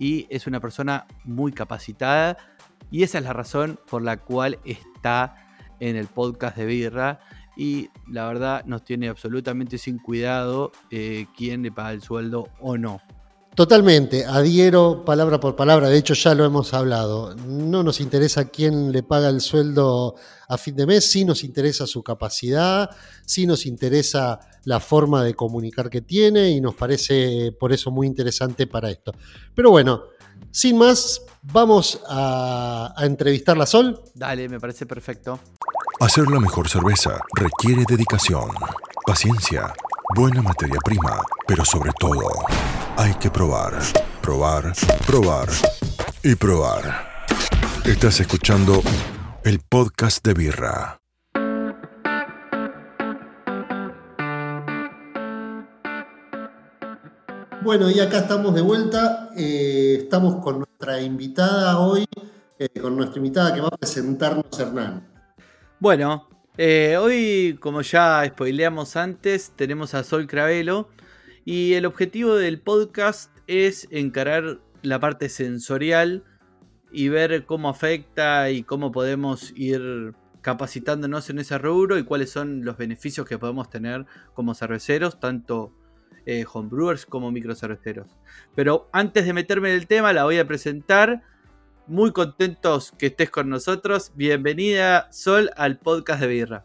y 0.00 0.26
es 0.30 0.48
una 0.48 0.58
persona 0.58 1.06
muy 1.22 1.52
capacitada 1.52 2.38
y 2.90 3.04
esa 3.04 3.18
es 3.18 3.24
la 3.24 3.32
razón 3.32 3.78
por 3.88 4.02
la 4.02 4.16
cual 4.16 4.58
está 4.64 5.43
en 5.80 5.96
el 5.96 6.06
podcast 6.06 6.56
de 6.56 6.66
Birra 6.66 7.20
y 7.56 7.90
la 8.10 8.26
verdad 8.26 8.64
nos 8.64 8.84
tiene 8.84 9.08
absolutamente 9.08 9.78
sin 9.78 9.98
cuidado 9.98 10.72
eh, 10.90 11.26
quién 11.36 11.62
le 11.62 11.72
paga 11.72 11.92
el 11.92 12.02
sueldo 12.02 12.48
o 12.60 12.76
no. 12.76 13.00
Totalmente, 13.54 14.24
adhiero 14.24 15.04
palabra 15.04 15.38
por 15.38 15.54
palabra, 15.54 15.88
de 15.88 15.96
hecho 15.96 16.14
ya 16.14 16.34
lo 16.34 16.44
hemos 16.44 16.74
hablado. 16.74 17.36
No 17.36 17.84
nos 17.84 18.00
interesa 18.00 18.48
quién 18.48 18.90
le 18.90 19.04
paga 19.04 19.28
el 19.28 19.40
sueldo 19.40 20.16
a 20.48 20.58
fin 20.58 20.74
de 20.74 20.86
mes, 20.86 21.08
sí 21.08 21.24
nos 21.24 21.44
interesa 21.44 21.86
su 21.86 22.02
capacidad, 22.02 22.90
sí 23.24 23.46
nos 23.46 23.64
interesa 23.64 24.40
la 24.64 24.80
forma 24.80 25.22
de 25.22 25.34
comunicar 25.34 25.88
que 25.88 26.00
tiene 26.00 26.50
y 26.50 26.60
nos 26.60 26.74
parece 26.74 27.52
por 27.52 27.72
eso 27.72 27.92
muy 27.92 28.08
interesante 28.08 28.66
para 28.66 28.90
esto. 28.90 29.12
Pero 29.54 29.70
bueno, 29.70 30.02
sin 30.50 30.78
más, 30.78 31.22
vamos 31.42 32.00
a, 32.08 32.92
a 32.96 33.06
entrevistarla 33.06 33.64
a 33.64 33.66
Sol. 33.66 34.00
Dale, 34.14 34.48
me 34.48 34.60
parece 34.60 34.86
perfecto. 34.86 35.40
Hacer 36.00 36.28
la 36.28 36.40
mejor 36.40 36.68
cerveza 36.68 37.18
requiere 37.34 37.84
dedicación, 37.88 38.50
paciencia, 39.06 39.72
buena 40.14 40.42
materia 40.42 40.78
prima, 40.84 41.20
pero 41.46 41.64
sobre 41.64 41.92
todo 41.98 42.28
hay 42.96 43.14
que 43.14 43.30
probar, 43.30 43.78
probar, 44.20 44.72
probar 45.06 45.48
y 46.22 46.34
probar. 46.34 47.26
Estás 47.84 48.20
escuchando 48.20 48.82
el 49.44 49.60
podcast 49.60 50.24
de 50.24 50.34
Birra. 50.34 51.03
Bueno, 57.64 57.90
y 57.90 57.98
acá 57.98 58.18
estamos 58.18 58.54
de 58.54 58.60
vuelta. 58.60 59.30
Eh, 59.34 60.00
estamos 60.02 60.36
con 60.44 60.58
nuestra 60.58 61.00
invitada 61.00 61.78
hoy, 61.78 62.04
eh, 62.58 62.68
con 62.78 62.94
nuestra 62.94 63.16
invitada 63.16 63.54
que 63.54 63.62
va 63.62 63.68
a 63.68 63.76
presentarnos 63.78 64.60
Hernán. 64.60 65.08
Bueno, 65.80 66.28
eh, 66.58 66.98
hoy, 67.00 67.56
como 67.58 67.80
ya 67.80 68.22
spoileamos 68.26 68.96
antes, 68.96 69.54
tenemos 69.56 69.94
a 69.94 70.04
Sol 70.04 70.26
Cravelo. 70.26 70.90
Y 71.46 71.72
el 71.72 71.86
objetivo 71.86 72.34
del 72.36 72.60
podcast 72.60 73.30
es 73.46 73.88
encarar 73.90 74.60
la 74.82 75.00
parte 75.00 75.30
sensorial 75.30 76.22
y 76.92 77.08
ver 77.08 77.46
cómo 77.46 77.70
afecta 77.70 78.50
y 78.50 78.62
cómo 78.62 78.92
podemos 78.92 79.54
ir 79.56 80.12
capacitándonos 80.42 81.30
en 81.30 81.38
ese 81.38 81.56
rubro 81.56 81.96
y 81.96 82.04
cuáles 82.04 82.28
son 82.28 82.62
los 82.62 82.76
beneficios 82.76 83.26
que 83.26 83.38
podemos 83.38 83.70
tener 83.70 84.04
como 84.34 84.54
cerveceros, 84.54 85.18
tanto 85.18 85.72
eh, 86.26 86.44
homebrewers 86.50 87.06
como 87.06 87.30
microcerveceros. 87.30 88.08
Pero 88.54 88.88
antes 88.92 89.26
de 89.26 89.32
meterme 89.32 89.70
en 89.70 89.76
el 89.76 89.86
tema, 89.86 90.12
la 90.12 90.24
voy 90.24 90.38
a 90.38 90.46
presentar 90.46 91.22
muy 91.86 92.12
contentos 92.12 92.92
que 92.98 93.06
estés 93.06 93.30
con 93.30 93.48
nosotros. 93.50 94.12
Bienvenida, 94.14 95.08
Sol, 95.12 95.50
al 95.56 95.78
podcast 95.78 96.20
de 96.20 96.26
Birra. 96.26 96.64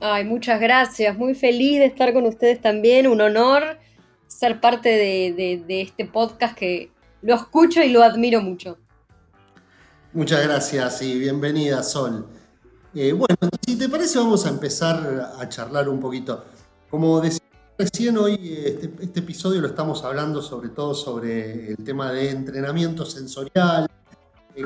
Ay, 0.00 0.24
muchas 0.24 0.60
gracias. 0.60 1.16
Muy 1.16 1.34
feliz 1.34 1.78
de 1.78 1.86
estar 1.86 2.12
con 2.12 2.26
ustedes 2.26 2.60
también. 2.60 3.06
Un 3.06 3.20
honor 3.20 3.78
ser 4.26 4.60
parte 4.60 4.90
de, 4.90 5.64
este 5.68 6.04
podcast 6.04 6.56
que 6.56 6.90
lo 7.22 7.34
escucho 7.34 7.82
y 7.82 7.88
lo 7.88 8.02
admiro 8.02 8.42
mucho. 8.42 8.76
Muchas 10.12 10.42
gracias 10.44 11.02
y 11.02 11.18
bienvenida, 11.18 11.82
Sol. 11.82 12.26
Eh, 12.94 13.12
bueno, 13.12 13.36
si 13.66 13.76
te 13.78 13.88
parece, 13.88 14.18
vamos 14.18 14.46
a 14.46 14.48
empezar 14.48 15.34
a 15.38 15.48
charlar 15.48 15.88
un 15.88 16.00
poquito. 16.00 16.44
Como 16.90 17.20
decía 17.20 17.45
recién, 17.78 18.16
hoy 18.18 18.34
este, 18.64 18.90
este 19.00 19.20
episodio 19.20 19.60
lo 19.60 19.68
estamos 19.68 20.02
hablando 20.04 20.40
sobre 20.40 20.70
todo 20.70 20.94
sobre 20.94 21.72
el 21.72 21.84
tema 21.84 22.12
de 22.12 22.30
entrenamiento 22.30 23.04
sensorial, 23.04 23.88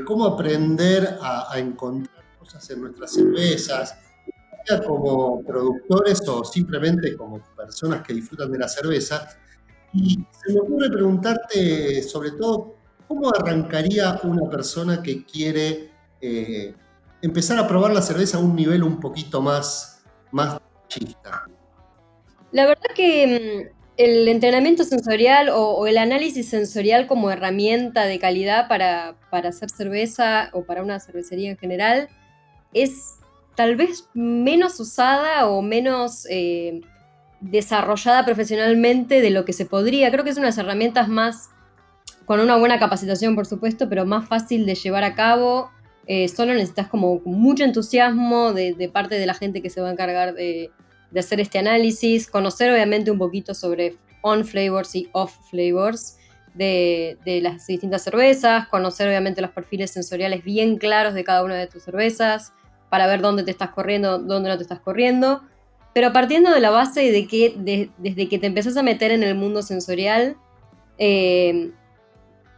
cómo 0.05 0.27
aprender 0.27 1.19
a, 1.21 1.59
encontrar 1.59 2.25
cosas 2.39 2.69
en 2.71 2.83
nuestras 2.83 3.13
cervezas, 3.13 3.97
ya 4.69 4.83
como 4.83 5.43
productores 5.43 6.21
o 6.29 6.45
simplemente 6.45 7.17
como 7.17 7.41
personas 7.57 8.03
que 8.03 8.15
disfrutan 8.15 8.53
de 8.53 8.59
la 8.59 8.69
cerveza. 8.69 9.29
Y 9.93 10.25
se 10.31 10.53
me 10.53 10.61
ocurre 10.61 10.91
preguntarte 10.91 12.03
sobre 12.03 12.33
todo, 12.33 12.77
¿cómo 13.09 13.33
arrancaría 13.35 14.21
una 14.23 14.49
persona 14.49 15.03
que 15.03 15.25
quiere 15.25 15.91
eh, 16.21 16.75
empezar 17.21 17.59
a 17.59 17.67
probar 17.67 17.93
la 17.93 18.03
cerveza 18.03 18.39
a 18.39 18.41
un 18.41 18.55
nivel 18.55 18.85
un 18.85 19.01
poquito 19.01 19.41
más, 19.41 20.03
más 20.31 20.61
chista? 20.89 21.47
La 22.53 22.67
verdad 22.67 22.91
que 22.95 23.71
mm, 23.71 23.81
el 23.97 24.29
entrenamiento 24.29 24.85
sensorial 24.85 25.51
o, 25.53 25.87
el 25.87 25.99
análisis 25.99 26.49
sensorial 26.49 27.07
como 27.07 27.31
herramienta 27.31 28.07
de 28.07 28.19
calidad 28.19 28.67
para, 28.69 29.17
hacer 29.31 29.71
cerveza 29.71 30.51
o 30.53 30.65
para 30.65 30.83
una 30.83 31.01
cervecería 31.01 31.51
en 31.51 31.59
general 31.59 32.09
es 32.73 33.17
tal 33.55 33.77
vez 33.77 34.09
menos 34.15 34.81
usada 34.81 35.47
o 35.49 35.61
menos 35.61 36.27
eh, 36.31 36.81
desarrollada 37.41 38.25
profesionalmente 38.25 39.21
de 39.21 39.31
lo 39.31 39.45
que 39.45 39.53
se 39.53 39.67
podría. 39.67 40.11
Creo 40.11 40.25
que 40.25 40.31
es 40.31 40.37
una 40.37 40.47
de 40.47 40.53
las 40.53 40.59
herramientas 40.59 41.09
más, 41.09 41.51
con 42.25 42.41
una 42.41 42.57
buena 42.57 42.79
capacitación 42.79 43.35
por 43.35 43.47
supuesto, 43.47 43.89
pero 43.89 44.07
más 44.07 44.27
fácil 44.27 44.67
de 44.67 44.77
llevar 44.77 45.05
a 45.05 45.15
cabo. 45.15 45.71
Eh, 46.07 46.29
solo 46.29 46.55
necesitas 46.55 46.89
como 46.89 47.21
mucho 47.25 47.65
entusiasmo 47.65 48.53
de 48.53 48.91
parte 48.93 49.17
de 49.17 49.27
la 49.27 49.35
gente 49.35 49.63
que 49.63 49.71
se 49.71 49.81
va 49.81 49.89
a 49.89 49.93
encargar 49.93 50.35
de, 50.35 50.71
de 51.11 51.21
hacer 51.21 51.41
este 51.41 51.59
análisis, 51.59 52.29
conocer 52.29 52.71
obviamente 52.71 53.11
un 53.11 53.19
poquito 53.19 53.55
sobre 53.55 53.97
on 54.23 54.45
flavors 54.45 54.95
y 54.95 55.09
off 55.13 55.35
flavors 55.51 56.19
de, 56.55 57.41
las 57.43 57.67
distintas 57.67 58.03
cervezas, 58.03 58.69
conocer 58.69 59.09
obviamente 59.09 59.41
los 59.41 59.51
perfiles 59.51 59.91
sensoriales 59.91 60.45
bien 60.45 60.79
claros 60.79 61.15
de 61.15 61.25
cada 61.25 61.45
una 61.45 61.57
de 61.57 61.67
tus 61.67 61.83
cervezas, 61.83 62.53
para 62.89 63.07
ver 63.07 63.21
dónde 63.21 63.45
te 63.45 63.51
estás 63.51 63.71
corriendo, 63.71 64.19
dónde 64.19 64.49
no 64.49 64.57
te 64.57 64.63
estás 64.63 64.81
corriendo, 64.81 65.43
pero 65.95 66.13
partiendo 66.13 66.51
de 66.51 66.61
la 66.61 66.71
base 66.71 67.13
de 67.13 67.27
que 67.27 67.55
desde 67.99 68.29
que 68.29 68.39
te 68.39 68.47
empezás 68.47 68.77
a 68.77 68.83
meter 68.83 69.11
en 69.11 69.23
el 69.23 69.35
mundo 69.35 69.63
sensorial, 69.63 70.37
eh, 70.99 71.71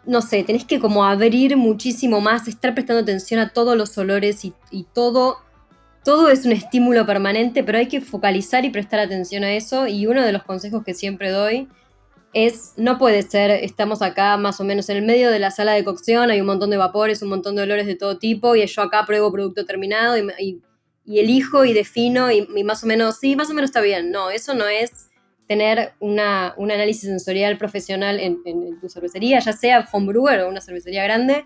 no 0.05 0.21
sé, 0.21 0.43
tenés 0.43 0.65
que 0.65 0.81
como 0.81 1.05
abrir 1.05 1.57
muchísimo 1.57 2.21
más, 2.21 2.49
estar 2.49 2.75
prestando 2.75 3.03
atención 3.03 3.41
a 3.41 3.51
todos 3.51 3.77
los 3.77 3.97
olores 3.99 4.45
y, 4.45 4.55
y 4.71 4.85
todo 4.85 5.39
todo 6.05 6.29
es 6.29 6.45
un 6.45 6.53
estímulo 6.53 7.07
permanente, 7.07 7.63
pero 7.63 7.79
hay 7.79 7.89
que 7.89 8.01
focalizar 8.01 8.65
y 8.65 8.71
prestar 8.71 9.01
atención 9.01 9.45
a 9.45 9.53
eso. 9.53 9.87
Y 9.87 10.07
uno 10.07 10.23
de 10.23 10.33
los 10.33 10.43
consejos 10.43 10.83
que 10.85 10.95
siempre 10.95 11.31
doy 11.31 11.69
es, 12.33 12.73
no 12.77 12.99
puede 12.99 13.23
ser, 13.23 13.51
estamos 13.51 14.03
acá 14.03 14.37
más 14.37 14.61
o 14.61 14.65
menos 14.65 14.89
en 14.89 14.97
el 14.97 15.05
medio 15.05 15.31
de 15.31 15.39
la 15.39 15.51
sala 15.51 15.73
de 15.73 15.85
cocción, 15.85 16.31
hay 16.31 16.41
un 16.41 16.47
montón 16.47 16.71
de 16.71 16.79
vapores, 16.79 17.23
un 17.23 17.29
montón 17.29 17.57
de 17.57 17.63
olores 17.63 17.87
de 17.87 17.95
todo 17.95 18.19
tipo, 18.19 18.57
y 18.57 18.67
yo 18.67 18.83
acá 18.83 19.05
pruebo 19.07 19.31
producto 19.31 19.67
terminado 19.67 20.17
y, 20.17 20.63
y 21.05 21.19
elijo 21.19 21.65
y 21.65 21.73
defino 21.73 22.31
y, 22.31 22.47
más 22.65 22.85
o 22.85 22.87
menos, 22.87 23.19
sí, 23.19 23.37
más 23.37 23.51
o 23.51 23.55
menos 23.55 23.71
está 23.71 23.81
bien. 23.81 24.11
No, 24.11 24.31
eso 24.31 24.55
no 24.55 24.67
es 24.67 25.11
tener 25.49 25.93
una, 26.01 26.55
un 26.57 26.71
análisis 26.71 27.09
sensorial 27.09 27.59
profesional 27.59 28.21
en, 28.21 28.81
tu 28.81 28.89
cervecería, 28.89 29.41
ya 29.41 29.53
sea 29.53 29.89
homebrewer 29.93 30.41
o 30.41 30.49
una 30.49 30.61
cervecería 30.61 31.03
grande. 31.05 31.45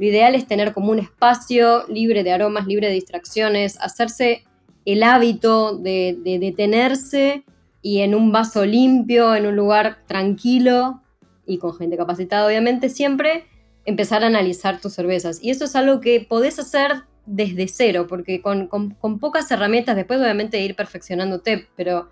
Lo 0.00 0.06
ideal 0.06 0.34
es 0.34 0.46
tener 0.46 0.72
como 0.72 0.92
un 0.92 0.98
espacio 0.98 1.86
libre 1.88 2.24
de 2.24 2.32
aromas, 2.32 2.66
libre 2.66 2.88
de 2.88 2.94
distracciones, 2.94 3.78
hacerse 3.80 4.44
el 4.86 5.02
hábito 5.02 5.76
de, 5.76 6.16
de 6.24 6.38
detenerse 6.38 7.44
y 7.82 8.00
en 8.00 8.14
un 8.14 8.32
vaso 8.32 8.64
limpio, 8.64 9.34
en 9.34 9.46
un 9.46 9.56
lugar 9.56 9.98
tranquilo 10.06 11.02
y 11.46 11.58
con 11.58 11.74
gente 11.74 11.98
capacitada, 11.98 12.46
obviamente, 12.46 12.88
siempre 12.88 13.44
empezar 13.84 14.24
a 14.24 14.28
analizar 14.28 14.80
tus 14.80 14.94
cervezas. 14.94 15.38
Y 15.42 15.50
eso 15.50 15.66
es 15.66 15.76
algo 15.76 16.00
que 16.00 16.26
podés 16.26 16.58
hacer 16.58 17.02
desde 17.26 17.68
cero, 17.68 18.06
porque 18.08 18.40
con, 18.40 18.68
pocas 19.20 19.50
herramientas, 19.50 19.96
después 19.96 20.18
obviamente 20.18 20.60
ir 20.60 20.76
perfeccionándote, 20.76 21.68
pero 21.76 22.08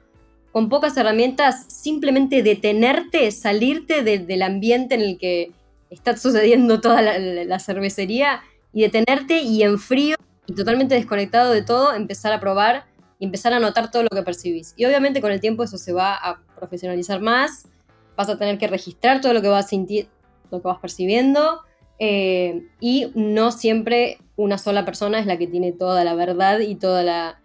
con 0.53 0.69
pocas 0.69 0.95
herramientas, 0.99 1.65
simplemente 1.69 2.43
detenerte, 2.43 3.31
salirte 3.31 4.03
del 4.03 4.43
ambiente 4.43 4.95
en 4.95 5.01
el 5.01 5.17
que 5.19 5.53
está 5.91 6.17
sucediendo 6.17 6.81
toda 6.81 7.03
la, 7.03 7.59
cervecería 7.59 8.43
y 8.73 8.83
detenerte 8.83 9.41
y 9.41 9.63
en 9.63 9.79
frío 9.79 10.17
y 10.47 10.55
totalmente 10.55 10.95
desconectado 10.95 11.53
de 11.53 11.63
todo, 11.63 11.95
empezar 11.95 12.33
a 12.33 12.41
probar 12.41 12.87
y 13.19 13.25
empezar 13.25 13.53
a 13.53 13.61
notar 13.61 13.91
todo 13.91 14.03
lo 14.03 14.09
que 14.09 14.23
percibís. 14.23 14.75
Y 14.77 14.85
obviamente 14.85 15.21
con 15.21 15.33
el 15.33 15.41
tiempo 15.41 15.63
eso 15.63 15.79
se 15.79 15.93
va 15.93 16.15
a 16.15 16.41
profesionalizar 16.57 17.21
más, 17.21 17.67
vas 18.17 18.29
a 18.29 18.39
tener 18.39 18.59
que 18.59 18.67
registrar 18.67 19.21
todo 19.21 19.33
lo 19.33 19.43
que 19.43 19.49
vas, 19.49 19.71
lo 19.73 20.63
que 20.63 20.69
vas 20.69 20.79
percibiendo 20.79 21.63
eh, 21.99 22.63
y 22.81 23.11
no 23.15 23.51
siempre 23.51 24.19
una 24.37 24.57
sola 24.57 24.85
persona 24.85 25.19
es 25.19 25.27
la 25.27 25.37
que 25.37 25.49
tiene 25.49 25.73
toda 25.73 26.05
la 26.05 26.15
verdad 26.15 26.61
y 26.61 26.77
toda 26.77 27.03
la, 27.03 27.41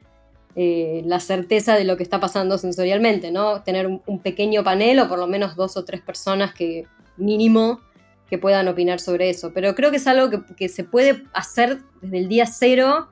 eh, 0.55 1.01
la 1.05 1.19
certeza 1.19 1.75
de 1.75 1.83
lo 1.83 1.97
que 1.97 2.03
está 2.03 2.19
pasando 2.19 2.59
sensorialmente, 2.59 3.31
¿no? 3.31 3.63
Tener 3.63 3.87
un, 3.87 4.19
pequeño 4.19 4.63
panel 4.63 4.99
o 4.99 5.09
por 5.09 5.17
lo 5.17 5.25
menos 5.25 5.55
dos 5.55 5.75
o 5.77 5.85
tres 5.85 6.01
personas 6.01 6.53
que 6.53 6.85
mínimo 7.17 7.81
que 8.29 8.37
puedan 8.37 8.67
opinar 8.67 8.99
sobre 8.99 9.29
eso. 9.29 9.51
Pero 9.53 9.75
creo 9.75 9.91
que 9.91 9.97
es 9.97 10.07
algo 10.07 10.29
que, 10.29 10.55
que 10.55 10.69
se 10.69 10.83
puede 10.83 11.23
hacer 11.33 11.81
desde 12.01 12.19
el 12.19 12.27
día 12.27 12.45
cero, 12.45 13.09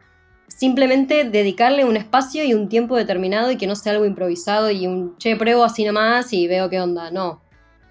simplemente 0.47 1.23
dedicarle 1.23 1.85
un 1.85 1.97
espacio 1.97 2.43
y 2.43 2.53
un 2.53 2.69
tiempo 2.69 2.95
determinado 2.95 3.51
y 3.51 3.57
que 3.57 3.67
no 3.67 3.75
sea 3.75 3.93
algo 3.93 4.05
improvisado 4.05 4.69
y 4.69 4.87
un, 4.87 5.17
che, 5.17 5.35
pruebo 5.35 5.63
así 5.63 5.85
nomás 5.85 6.33
y 6.33 6.47
veo 6.47 6.69
qué 6.69 6.79
onda. 6.79 7.11
No, 7.11 7.41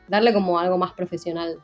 darle 0.09 0.33
como 0.33 0.59
algo 0.59 0.77
más 0.77 0.93
profesional. 0.93 1.59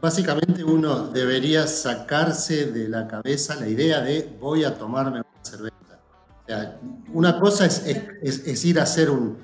Básicamente 0.00 0.62
uno 0.62 1.08
debería 1.08 1.66
sacarse 1.66 2.66
de 2.66 2.88
la 2.88 3.06
cabeza 3.06 3.56
la 3.56 3.68
idea 3.68 4.00
de 4.00 4.36
voy 4.38 4.64
a 4.64 4.76
tomarme 4.76 5.20
una 5.20 5.42
cerveza. 5.42 6.78
una 7.12 7.40
cosa 7.40 7.66
es, 7.66 8.64
ir 8.64 8.78
a 8.78 8.82
hacer 8.82 9.10
un, 9.10 9.38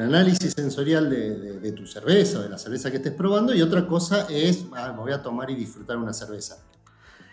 análisis 0.00 0.52
sensorial 0.52 1.10
de, 1.10 1.72
tu 1.72 1.86
cerveza 1.86 2.38
o 2.38 2.42
de 2.42 2.48
la 2.48 2.58
cerveza 2.58 2.90
que 2.90 2.98
estés 2.98 3.12
probando 3.12 3.54
y 3.54 3.62
otra 3.62 3.86
cosa 3.86 4.26
es 4.30 4.64
ah, 4.74 4.92
me 4.92 5.00
voy 5.00 5.12
a 5.12 5.22
tomar 5.22 5.50
y 5.50 5.54
disfrutar 5.54 5.96
una 5.96 6.12
cerveza. 6.12 6.58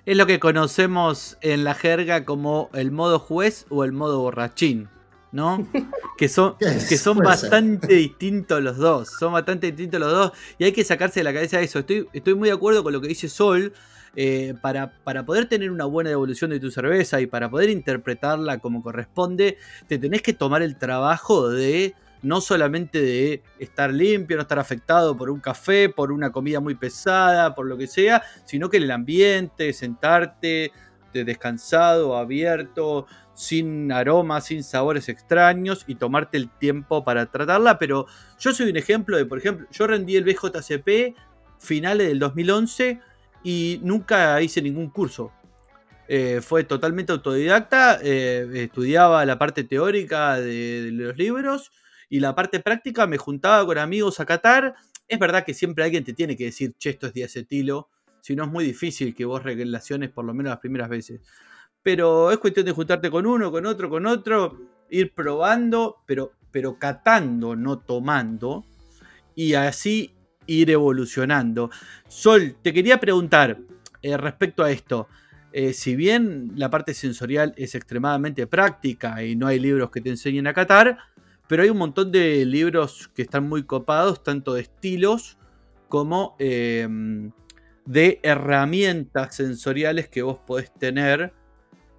Es 0.05 0.17
lo 0.17 0.25
que 0.25 0.39
conocemos 0.39 1.37
en 1.41 1.63
la 1.63 1.75
jerga 1.75 2.25
como 2.25 2.69
el 2.73 2.91
modo 2.91 3.19
juez 3.19 3.65
o 3.69 3.83
el 3.83 3.91
modo 3.91 4.19
borrachín. 4.19 4.89
¿no? 5.31 5.67
Que 6.17 6.29
son, 6.29 6.55
que 6.59 6.97
son 6.97 7.17
bastante 7.17 7.95
distintos 7.95 8.61
los 8.61 8.77
dos. 8.77 9.09
Son 9.09 9.33
bastante 9.33 9.65
distintos 9.67 9.99
los 9.99 10.11
dos. 10.11 10.31
Y 10.59 10.65
hay 10.65 10.71
que 10.71 10.83
sacarse 10.83 11.21
de 11.21 11.23
la 11.23 11.33
cabeza 11.33 11.59
eso. 11.61 11.79
Estoy, 11.79 12.07
estoy 12.13 12.35
muy 12.35 12.49
de 12.49 12.53
acuerdo 12.53 12.83
con 12.83 12.93
lo 12.93 13.01
que 13.01 13.07
dice 13.07 13.27
Sol. 13.27 13.73
Eh, 14.15 14.53
para, 14.61 14.91
para, 15.03 15.25
poder 15.25 15.47
tener 15.47 15.71
una 15.71 15.85
buena 15.85 16.11
devolución 16.11 16.51
de 16.51 16.59
tu 16.59 16.69
cerveza 16.69 17.21
y 17.21 17.25
para 17.25 17.49
poder 17.49 17.71
interpretarla 17.71 18.59
como 18.59 18.83
corresponde, 18.83 19.57
te 19.87 19.97
tenés 19.97 20.21
que 20.21 20.33
tomar 20.33 20.61
el 20.61 20.77
trabajo 20.77 21.49
de 21.49 21.95
no 22.21 22.41
solamente 22.41 23.01
de 23.01 23.43
estar 23.59 23.91
limpio, 23.91 24.37
no 24.37 24.43
estar 24.43 24.59
afectado 24.59 25.17
por 25.17 25.29
un 25.29 25.39
café, 25.39 25.89
por 25.89 26.11
una 26.11 26.31
comida 26.31 26.59
muy 26.59 26.75
pesada, 26.75 27.55
por 27.55 27.65
lo 27.65 27.77
que 27.77 27.87
sea, 27.87 28.23
sino 28.45 28.69
que 28.69 28.77
el 28.77 28.91
ambiente, 28.91 29.73
sentarte 29.73 30.71
descansado, 31.13 32.15
abierto, 32.15 33.05
sin 33.33 33.91
aromas, 33.91 34.45
sin 34.45 34.63
sabores 34.63 35.09
extraños 35.09 35.83
y 35.87 35.95
tomarte 35.95 36.37
el 36.37 36.49
tiempo 36.49 37.03
para 37.03 37.25
tratarla. 37.25 37.77
Pero 37.79 38.05
yo 38.39 38.53
soy 38.53 38.69
un 38.69 38.77
ejemplo 38.77 39.17
de, 39.17 39.25
por 39.25 39.37
ejemplo, 39.37 39.67
yo 39.71 39.87
rendí 39.87 40.15
el 40.15 40.23
BJCP 40.23 41.17
finales 41.59 42.07
del 42.07 42.19
2011 42.19 42.99
y 43.43 43.79
nunca 43.83 44.41
hice 44.41 44.61
ningún 44.61 44.89
curso. 44.89 45.31
Eh, 46.07 46.41
fue 46.41 46.63
totalmente 46.65 47.13
autodidacta, 47.13 47.99
eh, 48.03 48.45
estudiaba 48.55 49.25
la 49.25 49.37
parte 49.37 49.63
teórica 49.63 50.35
de, 50.35 50.89
los 50.91 51.15
libros 51.15 51.71
y 52.11 52.19
la 52.19 52.35
parte 52.35 52.59
práctica 52.59 53.07
me 53.07 53.17
juntaba 53.17 53.65
con 53.65 53.79
amigos 53.79 54.19
a 54.19 54.27
catar. 54.27 54.75
Es 55.07 55.17
verdad 55.17 55.43
que 55.43 55.55
siempre 55.55 55.83
alguien 55.83 56.03
te 56.03 56.13
tiene 56.13 56.37
que 56.37 56.43
decir, 56.45 56.75
che, 56.77 56.91
esto 56.91 57.07
es 57.07 57.13
diacetilo, 57.13 57.89
si 58.21 58.35
no 58.35 58.43
es 58.43 58.51
muy 58.51 58.63
difícil 58.63 59.15
que 59.15 59.25
vos 59.25 59.41
relaciones 59.41 60.11
por 60.11 60.25
lo 60.25 60.35
menos 60.35 60.51
las 60.51 60.59
primeras 60.59 60.89
veces 60.89 61.21
pero 61.83 62.31
es 62.31 62.37
cuestión 62.37 62.65
de 62.65 62.71
juntarte 62.71 63.09
con 63.09 63.25
uno, 63.25 63.51
con 63.51 63.65
otro, 63.65 63.89
con 63.89 64.05
otro, 64.05 64.59
ir 64.89 65.13
probando, 65.13 65.97
pero, 66.05 66.33
pero 66.51 66.77
catando, 66.77 67.55
no 67.55 67.79
tomando, 67.79 68.65
y 69.35 69.53
así 69.53 70.13
ir 70.45 70.69
evolucionando. 70.69 71.71
Sol, 72.07 72.55
te 72.61 72.73
quería 72.73 72.99
preguntar 72.99 73.57
eh, 74.01 74.17
respecto 74.17 74.63
a 74.63 74.71
esto. 74.71 75.07
Eh, 75.53 75.73
si 75.73 75.95
bien 75.95 76.51
la 76.55 76.69
parte 76.69 76.93
sensorial 76.93 77.53
es 77.57 77.75
extremadamente 77.75 78.47
práctica 78.47 79.23
y 79.23 79.35
no 79.35 79.47
hay 79.47 79.59
libros 79.59 79.91
que 79.91 80.01
te 80.01 80.09
enseñen 80.09 80.47
a 80.47 80.53
catar, 80.53 80.97
pero 81.51 81.63
hay 81.63 81.69
un 81.69 81.79
montón 81.79 82.13
de 82.13 82.45
libros 82.45 83.09
que 83.13 83.23
están 83.23 83.49
muy 83.49 83.63
copados, 83.63 84.23
tanto 84.23 84.53
de 84.53 84.61
estilos 84.61 85.37
como 85.89 86.37
em, 86.39 87.33
de 87.85 88.21
herramientas 88.23 89.35
sensoriales 89.35 90.07
que 90.07 90.21
vos 90.21 90.37
podés 90.47 90.71
tener 90.73 91.33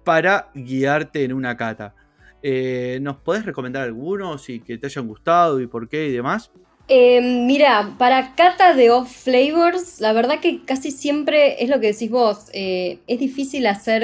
para 0.03 0.49
guiarte 0.55 1.23
en 1.23 1.33
una 1.33 1.55
cata. 1.55 1.93
Eh, 2.41 2.97
¿Nos 3.03 3.17
podés 3.17 3.45
recomendar 3.45 3.83
algunos 3.83 4.49
y 4.49 4.59
que 4.59 4.79
te 4.79 4.87
hayan 4.87 5.07
gustado 5.07 5.61
y 5.61 5.67
por 5.67 5.87
qué 5.87 6.07
y 6.07 6.13
demás? 6.13 6.49
Eh, 6.87 7.21
mira, 7.21 7.93
para 7.99 8.33
cata 8.33 8.73
de 8.73 8.89
off 8.89 9.11
flavors, 9.25 10.01
la 10.01 10.13
verdad 10.13 10.39
que 10.39 10.65
casi 10.65 10.89
siempre 10.89 11.63
es 11.63 11.69
lo 11.69 11.79
que 11.79 11.91
decís 11.91 12.09
vos. 12.09 12.49
Eh, 12.53 13.01
es 13.05 13.19
difícil 13.19 13.67
hacer 13.67 14.01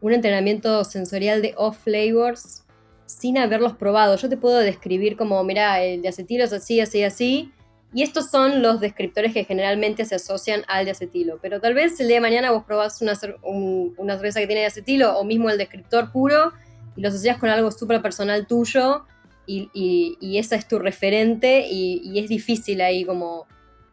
un 0.00 0.12
entrenamiento 0.14 0.82
sensorial 0.84 1.42
de 1.42 1.52
off 1.58 1.76
flavors 1.84 2.63
sin 3.06 3.38
haberlos 3.38 3.74
probado. 3.74 4.16
Yo 4.16 4.28
te 4.28 4.36
puedo 4.36 4.58
describir 4.58 5.16
como, 5.16 5.42
mira, 5.44 5.82
el 5.82 6.02
de 6.02 6.08
acetilo 6.08 6.44
es 6.44 6.52
así, 6.52 6.80
así, 6.80 7.02
así 7.02 7.52
y 7.94 8.02
estos 8.02 8.28
son 8.28 8.60
los 8.60 8.80
descriptores 8.80 9.32
que 9.32 9.44
generalmente 9.44 10.04
se 10.04 10.16
asocian 10.16 10.64
al 10.66 10.84
de 10.84 10.90
acetilo. 10.90 11.38
Pero 11.40 11.60
tal 11.60 11.74
vez 11.74 11.98
el 12.00 12.08
día 12.08 12.16
de 12.16 12.22
mañana 12.22 12.50
vos 12.50 12.64
probás 12.64 13.00
una, 13.00 13.12
una 13.44 14.16
cerveza 14.16 14.40
que 14.40 14.48
tiene 14.48 14.62
de 14.62 14.66
acetilo 14.66 15.16
o 15.16 15.24
mismo 15.24 15.48
el 15.48 15.56
descriptor 15.56 16.10
puro 16.10 16.52
y 16.96 17.00
lo 17.00 17.08
asocias 17.08 17.38
con 17.38 17.50
algo 17.50 17.70
súper 17.70 18.02
personal 18.02 18.48
tuyo 18.48 19.04
y, 19.46 20.36
esa 20.36 20.56
es 20.56 20.66
tu 20.66 20.80
referente 20.80 21.68
y, 21.70 22.18
es 22.18 22.28
difícil 22.28 22.80
ahí 22.80 23.04
como 23.04 23.46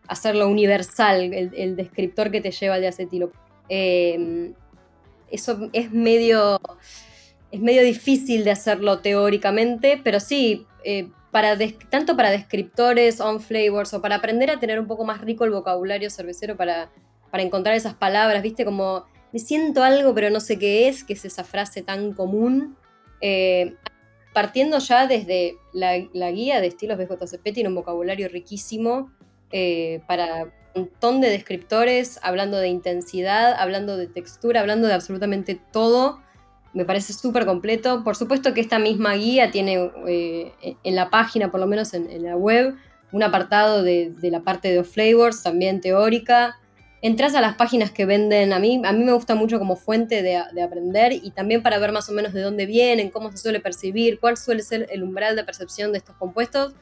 hacerlo 0.08 0.48
universal, 0.50 1.32
el, 1.32 1.76
descriptor 1.76 2.32
que 2.32 2.42
te 2.42 2.50
lleva 2.50 2.76
al 2.76 2.82
de 2.82 2.88
acetilo. 2.88 3.32
Em, 3.70 4.56
eso 5.30 5.70
es 5.74 5.92
medio, 5.92 6.60
es 7.52 7.60
medio 7.60 7.84
difícil 7.84 8.44
de 8.44 8.52
hacerlo 8.52 9.00
teóricamente, 9.00 10.00
pero 10.04 10.20
sí, 10.20 10.66
eh, 10.84 11.10
tanto 11.90 12.16
para 12.16 12.32
descriptores, 12.32 13.20
on 13.22 13.40
flavors 13.40 13.94
o 13.94 14.02
para 14.02 14.16
aprender 14.16 14.50
a 14.52 14.60
tener 14.60 14.80
un 14.80 14.88
poco 14.88 15.06
más 15.06 15.22
rico 15.22 15.46
el 15.46 15.52
vocabulario 15.52 16.10
cervecero 16.10 16.58
para, 16.58 16.92
para 17.30 17.44
encontrar 17.44 17.76
esas 17.76 17.94
palabras, 17.94 18.42
viste, 18.44 18.66
como 18.66 19.06
me 19.32 19.40
siento 19.40 19.84
algo 19.84 20.14
pero 20.14 20.30
no 20.30 20.40
sé 20.40 20.60
qué 20.60 20.88
es, 20.88 21.04
que 21.04 21.14
es 21.14 21.26
esa 21.26 21.44
frase 21.44 21.82
tan 21.82 22.14
común. 22.14 22.76
Eh, 23.22 23.76
partiendo 24.34 24.80
ya 24.80 25.08
desde 25.08 25.58
la, 25.74 26.32
guía 26.32 26.62
de 26.62 26.68
estilos 26.68 26.98
BJCP, 26.98 27.54
tiene 27.54 27.70
un 27.70 27.76
vocabulario 27.76 28.30
riquísimo 28.30 29.12
eh, 29.52 30.02
para 30.08 30.46
un 30.74 30.84
montón 30.84 31.20
de 31.20 31.30
descriptores, 31.30 32.20
hablando 32.24 32.58
de 32.58 32.70
intensidad, 32.70 33.54
hablando 33.54 33.98
de 33.98 34.08
textura, 34.08 34.62
hablando 34.62 34.88
de 34.88 34.94
absolutamente 34.94 35.60
todo 35.72 36.22
me 36.74 36.86
parece 36.86 37.14
súper 37.14 37.46
completo. 37.46 38.04
Por 38.04 38.16
supuesto 38.16 38.54
que 38.54 38.62
esta 38.62 38.80
misma 38.80 39.14
guía 39.16 39.52
tiene 39.52 39.92
eh, 40.08 40.54
en 40.84 40.96
la 40.96 41.10
página, 41.10 41.52
por 41.52 41.60
lo 41.60 41.68
menos 41.68 41.94
en, 41.94 42.24
la 42.24 42.36
web, 42.36 42.76
un 43.12 43.24
apartado 43.24 43.84
de, 43.84 44.14
la 44.22 44.42
parte 44.42 44.74
de 44.74 44.84
flavors, 44.84 45.44
también 45.44 45.82
teórica. 45.82 46.58
Entras 47.02 47.34
a 47.34 47.42
las 47.42 47.56
páginas 47.56 47.92
que 47.92 48.06
venden, 48.06 48.54
a 48.54 48.60
mí, 48.60 48.80
a 48.86 48.94
mí 48.94 49.04
me 49.04 49.14
gusta 49.14 49.34
mucho 49.34 49.58
como 49.58 49.76
fuente 49.76 50.22
de, 50.22 50.38
aprender 50.62 51.14
y 51.14 51.32
también 51.32 51.64
para 51.64 51.80
ver 51.80 51.92
más 51.92 52.08
o 52.10 52.14
menos 52.14 52.32
de 52.32 52.42
dónde 52.42 52.66
vienen, 52.66 53.10
cómo 53.10 53.32
se 53.32 53.38
suele 53.38 53.60
percibir, 53.60 54.20
cuál 54.20 54.38
suele 54.38 54.62
ser 54.62 54.88
el 54.92 55.04
umbral 55.04 55.36
de 55.36 55.44
percepción 55.44 55.92
de 55.92 55.98
estos 55.98 56.16
compuestos. 56.18 56.76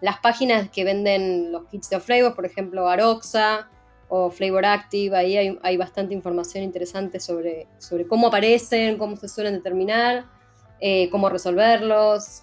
Las 0.00 0.18
páginas 0.18 0.70
que 0.70 0.82
venden 0.82 1.52
los 1.52 1.66
kits 1.66 1.90
de 1.90 2.00
flavors, 2.00 2.34
por 2.34 2.46
ejemplo, 2.46 2.88
Aroxa, 2.88 3.68
o 4.12 4.30
Flavor 4.30 4.66
Active, 4.66 5.16
ahí 5.16 5.58
hay, 5.62 5.76
bastante 5.76 6.12
información 6.14 6.64
interesante 6.64 7.20
sobre, 7.20 7.68
sobre 7.78 8.06
cómo 8.06 8.26
aparecen, 8.26 8.98
cómo 8.98 9.16
se 9.16 9.28
suelen 9.28 9.54
determinar, 9.54 10.26
eh, 10.80 11.08
cómo 11.10 11.28
resolverlos. 11.28 12.42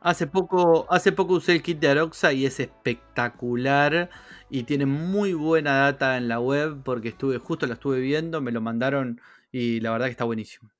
Hace 0.00 0.28
poco, 0.28 0.86
hace 0.88 1.10
poco 1.10 1.34
usé 1.34 1.52
el 1.52 1.62
kit 1.62 1.80
de 1.80 1.88
Aroxa 1.88 2.32
y 2.32 2.46
es 2.46 2.60
espectacular 2.60 4.08
y 4.48 4.62
tiene 4.62 4.86
muy 4.86 5.34
buena 5.34 5.80
data 5.80 6.16
en 6.16 6.28
la 6.28 6.38
web 6.38 6.82
porque 6.84 7.08
estuve, 7.08 7.38
justo 7.38 7.66
lo 7.66 7.72
estuve 7.72 7.98
viendo, 7.98 8.40
me 8.40 8.52
lo 8.52 8.60
mandaron 8.60 9.20
y 9.50 9.80
la 9.80 9.90
verdad 9.90 10.06
que 10.06 10.12
está 10.12 10.24
buenísimo. 10.24 10.70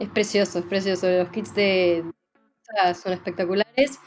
Es 0.00 0.08
precioso, 0.08 0.60
es 0.60 0.64
precioso. 0.64 1.06
Los 1.10 1.28
kits 1.28 1.54
de 1.54 2.04
son 3.02 3.12
espectaculares. 3.12 3.98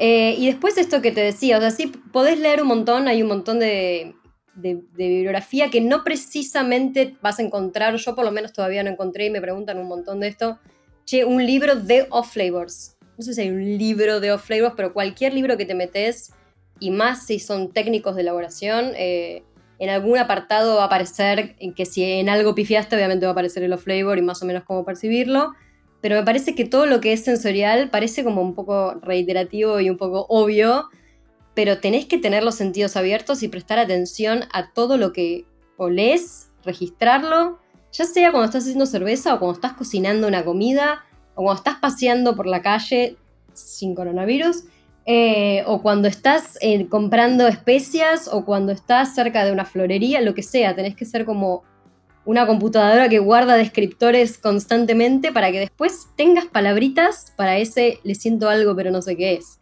Eh, 0.00 0.34
y 0.38 0.46
después 0.46 0.76
esto 0.76 1.00
que 1.02 1.12
te 1.12 1.20
decía, 1.20 1.58
o 1.58 1.60
sea, 1.60 1.70
sí 1.70 1.86
podés 1.86 2.40
leer 2.40 2.62
un 2.62 2.68
montón, 2.68 3.06
hay 3.06 3.22
un 3.22 3.28
montón 3.28 3.60
de, 3.60 4.16
bibliografía 4.54 5.70
que 5.70 5.80
no 5.80 6.04
precisamente 6.04 7.16
vas 7.20 7.38
a 7.38 7.42
encontrar, 7.42 7.96
yo 7.96 8.14
por 8.14 8.24
lo 8.24 8.30
menos 8.30 8.52
todavía 8.52 8.82
no 8.82 8.90
encontré 8.90 9.26
y 9.26 9.30
me 9.30 9.40
preguntan 9.40 9.78
un 9.78 9.88
montón 9.88 10.20
de 10.20 10.28
esto, 10.28 10.58
che, 11.04 11.24
un 11.24 11.44
libro 11.44 11.76
de 11.76 12.06
off 12.10 12.32
flavors. 12.32 12.96
No 13.16 13.24
sé 13.24 13.34
si 13.34 13.42
hay 13.42 13.50
un 13.50 13.78
libro 13.78 14.20
de 14.20 14.32
off 14.32 14.46
flavors, 14.46 14.74
pero 14.76 14.92
cualquier 14.92 15.34
libro 15.34 15.56
que 15.56 15.66
te 15.66 15.74
metes, 15.74 16.32
y 16.80 16.90
más 16.90 17.26
si 17.26 17.38
son 17.38 17.72
técnicos 17.72 18.14
de 18.14 18.22
elaboración, 18.22 18.92
eh, 18.96 19.42
en 19.78 19.90
algún 19.90 20.18
apartado 20.18 20.76
va 20.76 20.84
a 20.84 20.86
aparecer 20.86 21.56
que 21.74 21.84
si 21.84 22.04
en 22.04 22.28
algo 22.28 22.54
pifiaste, 22.54 22.94
obviamente 22.94 23.26
va 23.26 23.30
a 23.30 23.32
aparecer 23.32 23.62
el 23.62 23.72
off 23.72 23.84
flavor 23.84 24.18
y 24.18 24.22
más 24.22 24.42
o 24.42 24.46
menos 24.46 24.64
cómo 24.64 24.84
percibirlo 24.84 25.52
pero 26.04 26.16
me 26.16 26.22
parece 26.22 26.54
que 26.54 26.66
todo 26.66 26.84
lo 26.84 27.00
que 27.00 27.14
es 27.14 27.24
sensorial 27.24 27.88
parece 27.88 28.24
como 28.24 28.42
un 28.42 28.54
poco 28.54 28.92
reiterativo 29.00 29.80
y 29.80 29.88
un 29.88 29.96
poco 29.96 30.26
obvio, 30.28 30.90
pero 31.54 31.78
tenés 31.78 32.06
que 32.06 32.18
tener 32.18 32.42
los 32.42 32.56
sentidos 32.56 32.96
abiertos 32.96 33.42
y 33.42 33.48
prestar 33.48 33.78
atención 33.78 34.44
a 34.52 34.72
todo 34.72 34.96
lo 34.96 35.12
que 35.12 35.46
olés, 35.76 36.50
registrarlo, 36.64 37.58
ya 37.92 38.04
sea 38.04 38.30
cuando 38.30 38.46
estás 38.46 38.64
haciendo 38.64 38.86
cerveza 38.86 39.34
o 39.34 39.38
cuando 39.38 39.54
estás 39.54 39.74
cocinando 39.74 40.26
una 40.26 40.44
comida 40.44 41.04
o 41.34 41.42
cuando 41.44 41.58
estás 41.58 41.76
paseando 41.76 42.34
por 42.34 42.46
la 42.46 42.62
calle 42.62 43.16
sin 43.52 43.94
coronavirus. 43.94 44.64
Eh, 45.06 45.62
o 45.66 45.82
cuando 45.82 46.08
estás 46.08 46.56
eh, 46.62 46.88
comprando 46.88 47.46
especias 47.46 48.26
o 48.32 48.46
cuando 48.46 48.72
estás 48.72 49.14
cerca 49.14 49.44
de 49.44 49.52
una 49.52 49.66
florería, 49.66 50.22
lo 50.22 50.34
que 50.34 50.42
sea, 50.42 50.74
tenés 50.74 50.96
que 50.96 51.04
ser 51.04 51.26
como 51.26 51.62
una 52.24 52.46
computadora 52.46 53.10
que 53.10 53.18
guarda 53.18 53.56
descriptores 53.56 54.38
constantemente 54.38 55.30
para 55.30 55.52
que 55.52 55.60
después 55.60 56.08
tengas 56.16 56.46
palabritas 56.46 57.34
para 57.36 57.58
ese 57.58 58.00
le 58.02 58.14
siento 58.14 58.48
algo 58.48 58.74
pero 58.74 58.90
no 58.90 59.02
sé 59.02 59.14
qué 59.16 59.34
es. 59.34 59.60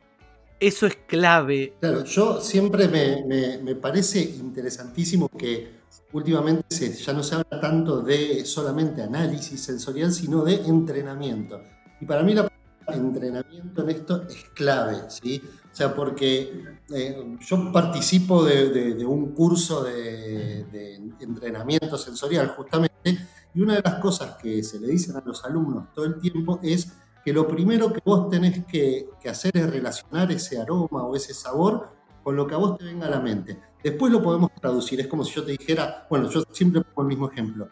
Eso 0.62 0.87
es 0.87 0.96
clave. 1.09 1.75
Claro, 1.81 2.05
yo 2.05 2.40
siempre 2.40 2.87
me, 2.87 3.75
parece 3.75 4.20
interesantísimo 4.20 5.29
que 5.29 5.81
últimamente 6.12 6.92
ya 6.92 7.12
no 7.12 7.25
se 7.25 7.35
habla 7.35 7.61
tanto 7.61 8.01
de 8.01 8.44
solamente 8.44 9.03
análisis 9.03 9.61
sensorial, 9.61 10.12
sino 10.12 10.44
de 10.44 10.55
entrenamiento. 10.55 11.61
Y 12.01 12.07
para 12.07 12.22
mí 12.22 12.33
la 12.33 12.48
entrenamiento 12.87 13.83
en 13.83 13.90
esto 13.90 14.22
es 14.29 14.44
clave, 14.55 14.98
¿sí? 15.09 15.42
O 15.72 15.75
sea, 15.75 15.92
porque 15.96 16.64
eh, 16.94 17.37
yo 17.40 17.72
participo 17.72 18.44
de, 18.44 19.05
un 19.05 19.33
curso 19.33 19.83
de, 19.83 21.01
entrenamiento 21.18 21.98
sensorial 21.98 22.55
justamente, 22.57 23.18
y 23.53 23.61
una 23.61 23.75
de 23.75 23.83
las 23.83 23.96
cosas 23.96 24.37
que 24.40 24.62
se 24.62 24.79
le 24.79 24.87
dicen 24.87 25.16
a 25.16 25.22
los 25.27 25.44
alumnos 25.44 25.92
todo 25.92 26.05
el 26.05 26.20
tiempo 26.20 26.61
es 26.62 26.92
que 27.24 27.32
lo 27.32 27.46
primero 27.46 27.92
que 27.92 28.00
vos 28.04 28.28
tenés 28.28 28.64
que, 28.66 29.08
hacer 29.28 29.56
es 29.56 29.70
relacionar 29.70 30.30
ese 30.32 30.61
aroma 30.61 31.04
o 31.04 31.14
ese 31.14 31.35
sabor 31.35 31.88
con 32.22 32.37
lo 32.37 32.46
que 32.46 32.54
a 32.54 32.58
vos 32.58 32.78
te 32.78 32.85
venga 32.85 33.06
a 33.06 33.11
la 33.11 33.20
mente. 33.20 33.58
Después 33.82 34.12
lo 34.12 34.22
podemos 34.22 34.50
traducir, 34.61 35.00
es 35.00 35.06
como 35.06 35.24
si 35.24 35.35
yo 35.35 35.44
te 35.44 35.52
dijera, 35.52 36.06
bueno, 36.08 36.28
yo 36.30 36.44
siempre 36.52 36.82
pongo 36.82 37.02
el 37.02 37.08
mismo 37.08 37.30
ejemplo. 37.30 37.68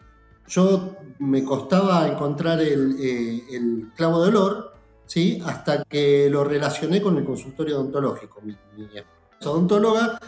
Yo 0.47 0.95
me 1.19 1.43
costaba 1.43 2.07
encontrar 2.07 2.59
el, 2.59 2.97
eh, 2.99 3.43
el 3.51 3.91
clavo 3.95 4.21
de 4.21 4.29
olor 4.29 4.73
¿sí? 5.05 5.41
hasta 5.45 5.83
que 5.83 6.29
lo 6.29 6.43
relacioné 6.43 7.01
con 7.01 7.17
el 7.17 7.25
consultorio 7.25 7.77
odontológico. 7.79 8.41
Mi, 8.41 8.57
mi 8.75 8.87
odontóloga, 9.43 10.19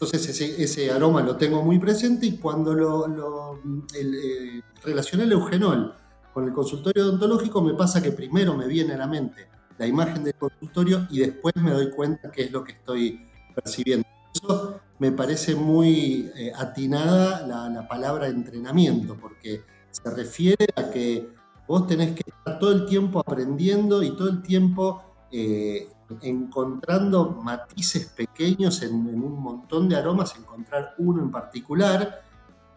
entonces 0.00 0.40
ese, 0.40 0.90
aroma 0.90 1.20
lo 1.20 1.36
tengo 1.36 1.62
muy 1.62 1.78
presente 1.78 2.24
y 2.24 2.38
cuando 2.38 2.72
lo, 2.72 3.60
eh, 3.94 4.62
relacioné 4.82 5.24
el 5.24 5.32
eugenol 5.32 5.94
con 6.32 6.44
el 6.44 6.52
consultorio 6.52 7.04
odontológico 7.04 7.60
me 7.62 7.74
pasa 7.74 8.02
que 8.02 8.12
primero 8.12 8.54
me 8.54 8.66
viene 8.66 8.94
a 8.94 8.98
la 8.98 9.06
mente 9.06 9.48
la 9.78 9.86
imagen 9.86 10.22
del 10.22 10.34
consultorio 10.34 11.06
y 11.10 11.20
después 11.20 11.54
me 11.56 11.70
doy 11.70 11.90
cuenta 11.90 12.30
qué 12.30 12.42
es 12.44 12.52
lo 12.52 12.62
que 12.62 12.72
estoy 12.72 13.26
percibiendo. 13.54 14.06
Eso 14.34 14.80
me 14.98 15.10
parece 15.10 15.54
muy 15.54 16.30
eh, 16.36 16.52
atinada 16.54 17.46
la, 17.46 17.68
la 17.70 17.88
palabra 17.88 18.28
entrenamiento, 18.28 19.16
porque 19.16 19.62
se 19.90 20.10
refiere 20.10 20.66
a 20.76 20.90
que 20.90 21.30
Vos 21.70 21.86
tenés 21.86 22.16
que 22.16 22.24
estar 22.26 22.58
todo 22.58 22.72
el 22.72 22.84
tiempo 22.84 23.20
aprendiendo 23.20 24.02
y 24.02 24.10
todo 24.16 24.28
el 24.28 24.42
tiempo 24.42 25.04
eh, 25.30 25.88
encontrando 26.20 27.30
matices 27.30 28.06
pequeños 28.06 28.82
en, 28.82 28.94
un 28.96 29.40
montón 29.40 29.88
de 29.88 29.94
aromas, 29.94 30.34
encontrar 30.36 30.96
uno 30.98 31.22
en 31.22 31.30
particular. 31.30 32.24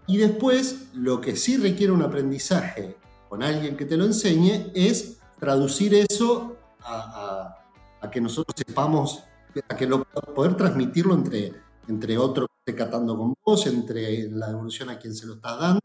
Y 0.06 0.18
después, 0.18 0.90
lo 0.94 1.20
que 1.22 1.36
sí 1.36 1.58
requiere 1.58 1.92
un 1.92 2.04
aprendizaje 2.04 2.98
con 3.34 3.42
alguien 3.42 3.76
que 3.76 3.86
te 3.86 3.98
lo 3.98 4.06
enseñe 4.06 4.70
es 4.76 5.18
traducir 5.40 5.96
eso 5.96 6.56
a, 6.82 7.64
que 8.12 8.22
nosotros 8.22 8.54
sepamos, 8.56 9.24
a 9.68 9.76
que 9.76 9.88
lo, 9.88 10.04
poder 10.36 10.56
transmitirlo 10.56 11.16
entre, 11.16 11.52
entre 11.88 12.16
otro 12.16 12.46
que 12.46 12.54
esté 12.72 12.84
catando 12.84 13.18
con 13.18 13.34
vos, 13.44 13.66
entre 13.66 14.30
la 14.30 14.50
devolución 14.50 14.92
a 14.92 15.00
quien 15.00 15.16
se 15.16 15.26
lo 15.26 15.34
está 15.34 15.56
dando 15.56 15.80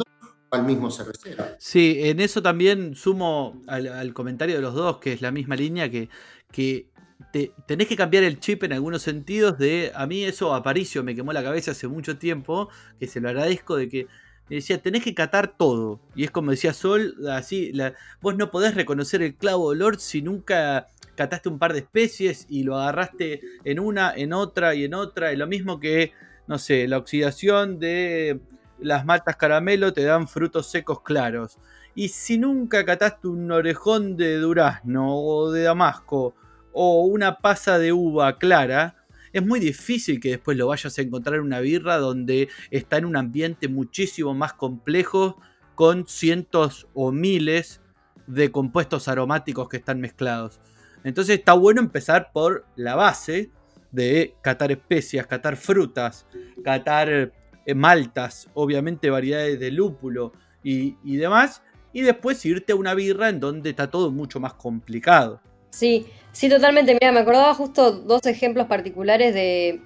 al 0.50 0.64
mismo 0.64 0.90
cervecero. 0.90 1.42
Sí, 1.58 1.96
en 2.00 2.20
eso 2.20 2.42
también 2.42 2.94
sumo 2.94 3.62
al, 3.66 4.12
comentario 4.12 4.56
de 4.56 4.60
los 4.60 4.74
dos, 4.74 4.98
que 4.98 5.14
es 5.14 5.22
la 5.22 5.30
misma 5.30 5.56
línea, 5.56 5.90
que, 5.90 6.10
que 6.52 6.90
te, 7.32 7.52
tenés 7.66 7.88
que 7.88 7.96
cambiar 7.96 8.24
el 8.24 8.40
chip 8.40 8.62
en 8.64 8.74
algunos 8.74 9.00
sentidos 9.00 9.56
de, 9.56 9.90
a 9.94 10.06
mí 10.06 10.22
eso 10.22 10.54
Aparicio 10.54 11.02
me 11.02 11.14
quemó 11.14 11.32
la 11.32 11.42
cabeza 11.42 11.70
hace 11.70 11.88
mucho 11.88 12.18
tiempo, 12.18 12.68
que 13.00 13.06
se 13.06 13.22
lo 13.22 13.30
agradezco 13.30 13.74
de 13.74 13.88
que 13.88 14.06
me 14.48 14.56
decía, 14.56 14.80
tenés 14.80 15.04
que 15.04 15.14
catar 15.14 15.56
todo. 15.56 16.00
Y 16.14 16.24
es 16.24 16.30
como 16.30 16.50
decía 16.50 16.72
Sol, 16.72 17.16
así, 17.30 17.72
vos 18.20 18.36
no 18.36 18.50
podés 18.50 18.74
reconocer 18.74 19.22
el 19.22 19.34
clavo 19.34 19.70
de 19.70 19.76
olor 19.76 20.00
si 20.00 20.22
nunca 20.22 20.88
cataste 21.14 21.48
un 21.48 21.58
par 21.58 21.72
de 21.72 21.80
especies 21.80 22.46
y 22.48 22.62
lo 22.62 22.78
agarraste 22.78 23.40
en 23.64 23.80
una, 23.80 24.12
en 24.14 24.32
otra 24.32 24.74
y 24.74 24.84
en 24.84 24.94
otra. 24.94 25.32
Y 25.32 25.36
lo 25.36 25.46
mismo 25.46 25.80
que, 25.80 26.12
no 26.46 26.58
sé, 26.58 26.86
la 26.88 26.98
oxidación 26.98 27.78
de 27.78 28.40
las 28.80 29.04
maltas 29.04 29.36
caramelo 29.36 29.92
te 29.92 30.04
dan 30.04 30.28
frutos 30.28 30.70
secos 30.70 31.02
claros. 31.02 31.58
Y 31.94 32.08
si 32.10 32.38
nunca 32.38 32.84
cataste 32.84 33.26
un 33.26 33.50
orejón 33.50 34.16
de 34.16 34.36
durazno 34.36 35.16
o 35.18 35.50
de 35.50 35.62
damasco 35.62 36.34
o 36.72 37.04
una 37.06 37.38
pasa 37.38 37.78
de 37.78 37.92
uva 37.92 38.38
clara, 38.38 38.94
es 39.38 39.46
muy 39.46 39.60
difícil 39.60 40.20
que 40.20 40.30
después 40.30 40.56
lo 40.56 40.68
vayas 40.68 40.98
a 40.98 41.02
encontrar 41.02 41.36
en 41.36 41.42
una 41.42 41.60
birra 41.60 41.98
donde 41.98 42.48
está 42.70 42.98
en 42.98 43.04
un 43.04 43.16
ambiente 43.16 43.68
muchísimo 43.68 44.34
más 44.34 44.52
complejo 44.52 45.40
con 45.74 46.06
cientos 46.06 46.88
o 46.94 47.12
miles 47.12 47.80
de 48.26 48.50
compuestos 48.50 49.08
aromáticos 49.08 49.68
que 49.68 49.78
están 49.78 50.00
mezclados. 50.00 50.60
Entonces 51.04 51.38
está 51.38 51.52
bueno 51.54 51.80
empezar 51.80 52.30
por 52.32 52.66
la 52.76 52.94
base 52.94 53.50
de 53.90 54.34
catar 54.42 54.72
especias, 54.72 55.26
catar 55.26 55.56
frutas, 55.56 56.26
catar 56.62 57.32
eh, 57.64 57.74
maltas, 57.74 58.48
obviamente 58.54 59.10
variedades 59.10 59.58
de 59.58 59.70
lúpulo 59.70 60.32
y, 60.62 61.16
demás, 61.16 61.62
y 61.92 62.02
después 62.02 62.44
irte 62.44 62.72
a 62.72 62.76
una 62.76 62.94
birra 62.94 63.30
en 63.30 63.40
donde 63.40 63.70
está 63.70 63.90
todo 63.90 64.10
mucho 64.10 64.40
más 64.40 64.54
complicado. 64.54 65.40
Sí, 65.70 66.06
sí, 66.38 66.48
totalmente. 66.48 66.92
Mira, 66.94 67.10
me 67.10 67.18
acordaba 67.18 67.52
justo 67.52 67.90
dos 67.90 68.24
ejemplos 68.26 68.68
particulares 68.68 69.34
de, 69.34 69.82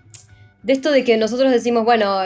de 0.63 0.73
esto 0.73 0.91
de 0.91 1.03
que 1.03 1.17
nosotros 1.17 1.51
decimos, 1.51 1.85
bueno, 1.85 2.21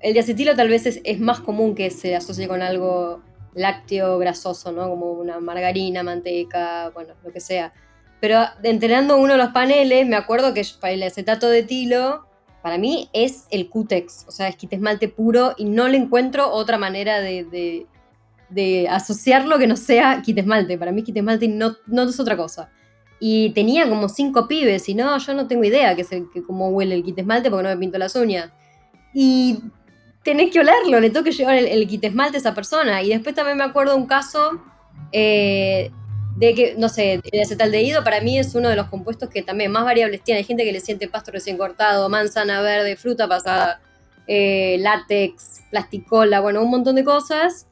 el 0.00 0.12
diacetilo 0.12 0.54
tal 0.54 0.68
vez 0.68 0.86
es, 0.86 1.20
más 1.20 1.40
común 1.40 1.74
que 1.74 1.90
se 1.90 2.14
asocie 2.14 2.46
con 2.46 2.62
algo 2.62 3.22
lácteo 3.54 4.18
grasoso, 4.18 4.70
¿no? 4.70 4.88
Como 4.88 5.12
una 5.12 5.40
margarina, 5.40 6.04
manteca, 6.04 6.90
bueno, 6.90 7.14
lo 7.24 7.32
que 7.32 7.40
sea. 7.40 7.72
Pero 8.20 8.44
entrenando 8.62 9.16
uno 9.16 9.32
de 9.32 9.38
los 9.38 9.48
paneles, 9.48 10.06
me 10.06 10.14
acuerdo 10.14 10.54
que 10.54 10.64
el 10.82 11.02
acetato 11.02 11.48
de 11.48 11.60
etilo 11.60 12.24
para 12.62 12.78
mí 12.78 13.08
es 13.12 13.46
el 13.50 13.68
Cutex, 13.68 14.26
o 14.28 14.30
sea, 14.30 14.46
es 14.46 14.54
quitesmalte 14.54 15.08
puro 15.08 15.54
y 15.56 15.64
no 15.64 15.88
le 15.88 15.96
encuentro 15.96 16.52
otra 16.52 16.78
manera 16.78 17.20
de, 17.20 17.86
asociarlo 18.88 19.58
que 19.58 19.66
no 19.66 19.76
sea 19.76 20.22
quitesmalte. 20.22 20.78
Para 20.78 20.92
mí 20.92 21.02
quitesmalte 21.02 21.48
no, 21.48 21.76
no 21.86 22.04
es 22.04 22.20
otra 22.20 22.36
cosa. 22.36 22.70
Y 23.18 23.50
tenía 23.50 23.88
como 23.88 24.08
cinco 24.08 24.46
pibes 24.46 24.88
y 24.88 24.94
no, 24.94 25.16
yo 25.18 25.34
no 25.34 25.46
tengo 25.46 25.64
idea 25.64 25.96
que, 25.96 26.04
que 26.04 26.42
cómo 26.42 26.68
huele 26.68 26.94
el 26.94 27.02
quitesmalte 27.02 27.50
porque 27.50 27.62
no 27.62 27.68
me 27.70 27.78
pinto 27.78 27.98
las 27.98 28.14
uñas. 28.14 28.50
Y 29.14 29.58
tenés 30.22 30.50
que 30.50 30.60
olerlo, 30.60 31.00
le 31.00 31.08
tengo 31.10 31.24
que 31.24 31.32
llevar 31.32 31.54
el, 31.56 31.66
el 31.66 31.86
quitesmalte 31.86 32.36
a 32.36 32.40
esa 32.40 32.54
persona. 32.54 33.02
Y 33.02 33.08
después 33.08 33.34
también 33.34 33.56
me 33.56 33.64
acuerdo 33.64 33.96
un 33.96 34.06
caso 34.06 34.60
eh, 35.12 35.90
de 36.36 36.54
que, 36.54 36.74
no 36.76 36.88
sé, 36.90 37.20
el 37.32 37.40
acetaldehído 37.40 38.04
para 38.04 38.20
mí 38.20 38.38
es 38.38 38.54
uno 38.54 38.68
de 38.68 38.76
los 38.76 38.88
compuestos 38.88 39.30
que 39.30 39.42
también 39.42 39.72
más 39.72 39.84
variables 39.84 40.22
tiene. 40.22 40.40
Hay 40.40 40.44
gente 40.44 40.64
que 40.64 40.72
le 40.72 40.80
siente 40.80 41.08
pasto 41.08 41.30
recién 41.32 41.56
cortado, 41.56 42.08
manzana 42.10 42.60
verde, 42.60 42.96
fruta 42.96 43.26
pasada. 43.26 43.80
eh, 44.26 44.76
látex, 44.80 45.62
plasticola, 45.70 46.40
bueno, 46.40 46.62
un 46.62 46.70
montón 46.70 46.96
de 46.96 47.04
cosas. 47.04 47.66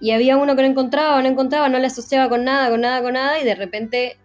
Y 0.00 0.12
había 0.12 0.38
uno 0.38 0.56
que 0.56 0.62
no 0.62 0.68
encontraba, 0.68 1.20
no 1.20 1.28
encontraba, 1.28 1.68
no 1.68 1.78
le 1.78 1.86
asociaba 1.86 2.28
con 2.30 2.42
nada, 2.44 2.70
con 2.70 2.80
nada, 2.80 3.02
con 3.02 3.12
nada, 3.12 3.38
y 3.38 3.44
de 3.44 3.54
repente 3.54 4.16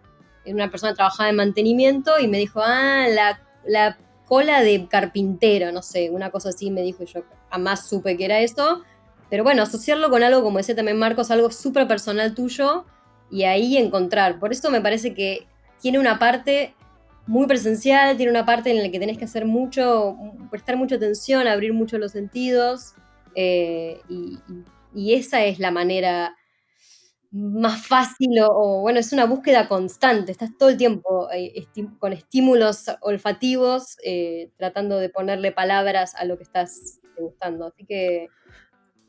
una 0.46 0.70
persona 0.70 0.94
trabajaba 0.94 1.28
en 1.28 1.36
mantenimiento 1.36 2.18
y 2.18 2.28
me 2.28 2.38
dijo, 2.38 2.60
ah, 2.62 3.06
la, 3.08 3.40
la 3.66 3.98
cola 4.26 4.62
de 4.62 4.86
carpintero, 4.88 5.72
no 5.72 5.82
sé, 5.82 6.10
una 6.10 6.30
cosa 6.30 6.50
así 6.50 6.70
me 6.70 6.82
dijo 6.82 7.02
y 7.02 7.06
yo 7.06 7.22
jamás 7.50 7.88
supe 7.88 8.16
que 8.16 8.24
era 8.24 8.40
eso. 8.40 8.82
Pero 9.28 9.42
bueno, 9.42 9.62
asociarlo 9.62 10.10
con 10.10 10.22
algo, 10.22 10.42
como 10.42 10.58
decía 10.58 10.76
también 10.76 10.98
Marcos, 10.98 11.30
algo 11.30 11.50
súper 11.50 11.88
personal 11.88 12.34
tuyo 12.34 12.84
y 13.30 13.44
ahí 13.44 13.76
encontrar. 13.76 14.38
Por 14.38 14.52
eso 14.52 14.70
me 14.70 14.80
parece 14.80 15.14
que 15.14 15.46
tiene 15.80 15.98
una 15.98 16.18
parte 16.18 16.74
muy 17.26 17.46
presencial, 17.46 18.16
tiene 18.16 18.30
una 18.30 18.46
parte 18.46 18.70
en 18.70 18.82
la 18.82 18.90
que 18.90 19.00
tenés 19.00 19.18
que 19.18 19.24
hacer 19.24 19.46
mucho, 19.46 20.16
prestar 20.50 20.76
mucha 20.76 20.94
atención, 20.94 21.48
abrir 21.48 21.72
mucho 21.72 21.98
los 21.98 22.12
sentidos 22.12 22.94
eh, 23.34 24.00
y, 24.08 24.38
esa 25.12 25.44
es 25.44 25.58
la 25.58 25.70
manera 25.70 26.36
más 27.36 27.86
fácil 27.86 28.30
o, 28.40 28.80
bueno, 28.80 28.98
es 28.98 29.12
una 29.12 29.26
búsqueda 29.26 29.68
constante, 29.68 30.32
estás 30.32 30.50
todo 30.58 30.70
el 30.70 30.76
tiempo 30.76 31.28
eh, 31.32 31.66
con 31.98 32.12
estímulos 32.12 32.86
olfativos 33.00 33.96
eh, 34.04 34.50
tratando 34.56 34.98
de 34.98 35.08
ponerle 35.08 35.52
palabras 35.52 36.14
a 36.14 36.24
lo 36.24 36.36
que 36.36 36.44
estás 36.44 37.00
gustando. 37.18 37.66
Así 37.66 37.84
que 37.84 38.28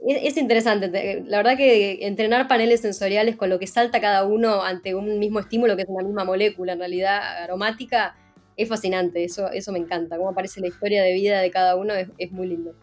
es, 0.05 0.37
interesante. 0.37 1.23
La 1.25 1.37
verdad 1.37 1.57
que 1.57 2.05
entrenar 2.05 2.47
paneles 2.47 2.81
sensoriales 2.81 3.35
con 3.35 3.49
lo 3.49 3.59
que 3.59 3.67
salta 3.67 3.99
cada 3.99 4.25
uno 4.25 4.61
ante 4.61 4.93
un 4.93 5.19
mismo 5.19 5.39
estímulo, 5.39 5.75
que 5.75 5.83
es 5.83 5.89
una 5.89 6.03
misma 6.03 6.23
molécula 6.23 6.73
en 6.73 6.79
realidad 6.79 7.43
aromática, 7.43 8.15
es 8.55 8.69
fascinante. 8.69 9.23
Eso, 9.23 9.49
eso 9.51 9.71
me 9.71 9.79
encanta. 9.79 10.17
Cómo 10.17 10.29
aparece 10.29 10.61
la 10.61 10.67
historia 10.67 11.03
de 11.03 11.13
vida 11.13 11.39
de 11.39 11.51
cada 11.51 11.75
uno 11.75 11.93
es, 11.95 12.31
muy 12.31 12.47
lindo. 12.47 12.73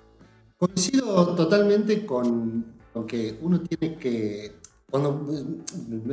Coincido 0.57 1.35
totalmente 1.35 2.05
con 2.05 2.65
lo 2.95 3.07
que 3.07 3.39
uno 3.41 3.61
tiene 3.61 3.97
que. 3.97 4.53
Cuando 4.95 5.27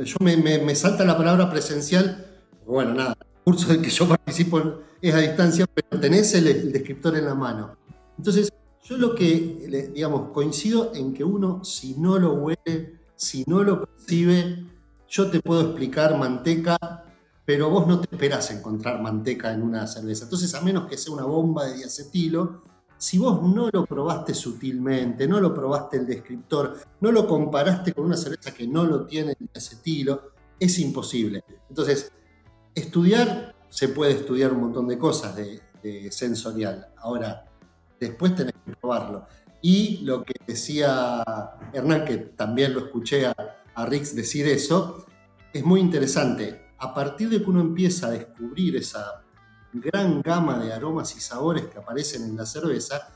yo 0.02 0.16
me, 0.20 0.74
salta 0.74 1.04
la 1.04 1.16
palabra 1.16 1.48
presencial, 1.48 2.26
bueno, 2.66 2.92
nada, 2.92 3.16
el 3.20 3.44
curso 3.44 3.68
del 3.68 3.80
que 3.80 3.90
yo 3.90 4.08
participo 4.08 4.80
es 5.00 5.14
a 5.14 5.18
distancia, 5.18 5.66
pero 5.72 6.00
tenés 6.00 6.34
el 6.34 6.72
descriptor 6.72 7.16
en 7.16 7.26
la 7.26 7.36
mano. 7.36 7.76
Entonces, 8.18 8.52
yo 8.82 8.96
lo 8.96 9.14
que, 9.14 9.90
digamos, 9.94 10.30
coincido 10.32 10.90
en 10.96 11.14
que 11.14 11.22
uno, 11.22 11.62
si 11.62 11.94
no 11.94 12.18
lo 12.18 12.32
huele, 12.32 12.98
si 13.14 13.44
no 13.46 13.62
lo 13.62 13.84
percibe, 13.84 14.66
yo 15.08 15.30
te 15.30 15.40
puedo 15.40 15.60
explicar 15.60 16.18
manteca, 16.18 17.04
pero 17.44 17.70
vos 17.70 17.86
no 17.86 18.00
te 18.00 18.08
esperás 18.10 18.50
encontrar 18.50 19.00
manteca 19.00 19.52
en 19.52 19.62
una 19.62 19.86
cerveza. 19.86 20.24
Entonces, 20.24 20.52
a 20.56 20.60
menos 20.60 20.88
que 20.88 20.98
sea 20.98 21.14
una 21.14 21.24
bomba 21.24 21.66
de 21.66 21.76
diacetilo, 21.76 22.64
si 23.02 23.18
vos 23.18 23.42
no 23.42 23.68
lo 23.72 23.84
probaste 23.84 24.32
sutilmente, 24.32 25.26
no 25.26 25.40
lo 25.40 25.52
probaste 25.52 25.96
el 25.96 26.06
descriptor, 26.06 26.78
no 27.00 27.10
lo 27.10 27.26
comparaste 27.26 27.92
con 27.92 28.04
una 28.04 28.16
cerveza 28.16 28.54
que 28.54 28.64
no 28.68 28.84
lo 28.84 29.06
tiene 29.06 29.32
el 29.32 29.48
diacetilo, 29.52 30.30
es 30.60 30.78
imposible. 30.78 31.42
Entonces, 31.68 32.12
estudiar, 32.72 33.56
se 33.68 33.88
puede 33.88 34.12
estudiar 34.12 34.52
un 34.52 34.60
montón 34.60 34.86
de 34.86 34.98
cosas 34.98 35.34
de, 35.34 35.60
sensorial. 36.12 36.92
Ahora, 36.98 37.44
después 37.98 38.36
tenés 38.36 38.54
que 38.64 38.76
probarlo. 38.76 39.26
Y 39.60 40.04
lo 40.04 40.22
que 40.22 40.34
decía 40.46 41.24
Hernán, 41.72 42.04
que 42.04 42.18
también 42.18 42.72
lo 42.72 42.84
escuché 42.86 43.26
a 43.26 43.84
Rix 43.84 44.14
decir 44.14 44.46
eso, 44.46 45.06
es 45.52 45.64
muy 45.64 45.80
interesante. 45.80 46.66
A 46.78 46.94
partir 46.94 47.30
de 47.30 47.42
que 47.42 47.50
uno 47.50 47.62
empieza 47.62 48.06
a 48.06 48.10
descubrir 48.10 48.76
esa 48.76 49.21
gran 49.72 50.22
gama 50.22 50.58
de 50.58 50.72
aromas 50.72 51.16
y 51.16 51.20
sabores 51.20 51.66
que 51.66 51.78
aparecen 51.78 52.24
en 52.24 52.36
la 52.36 52.46
cerveza, 52.46 53.08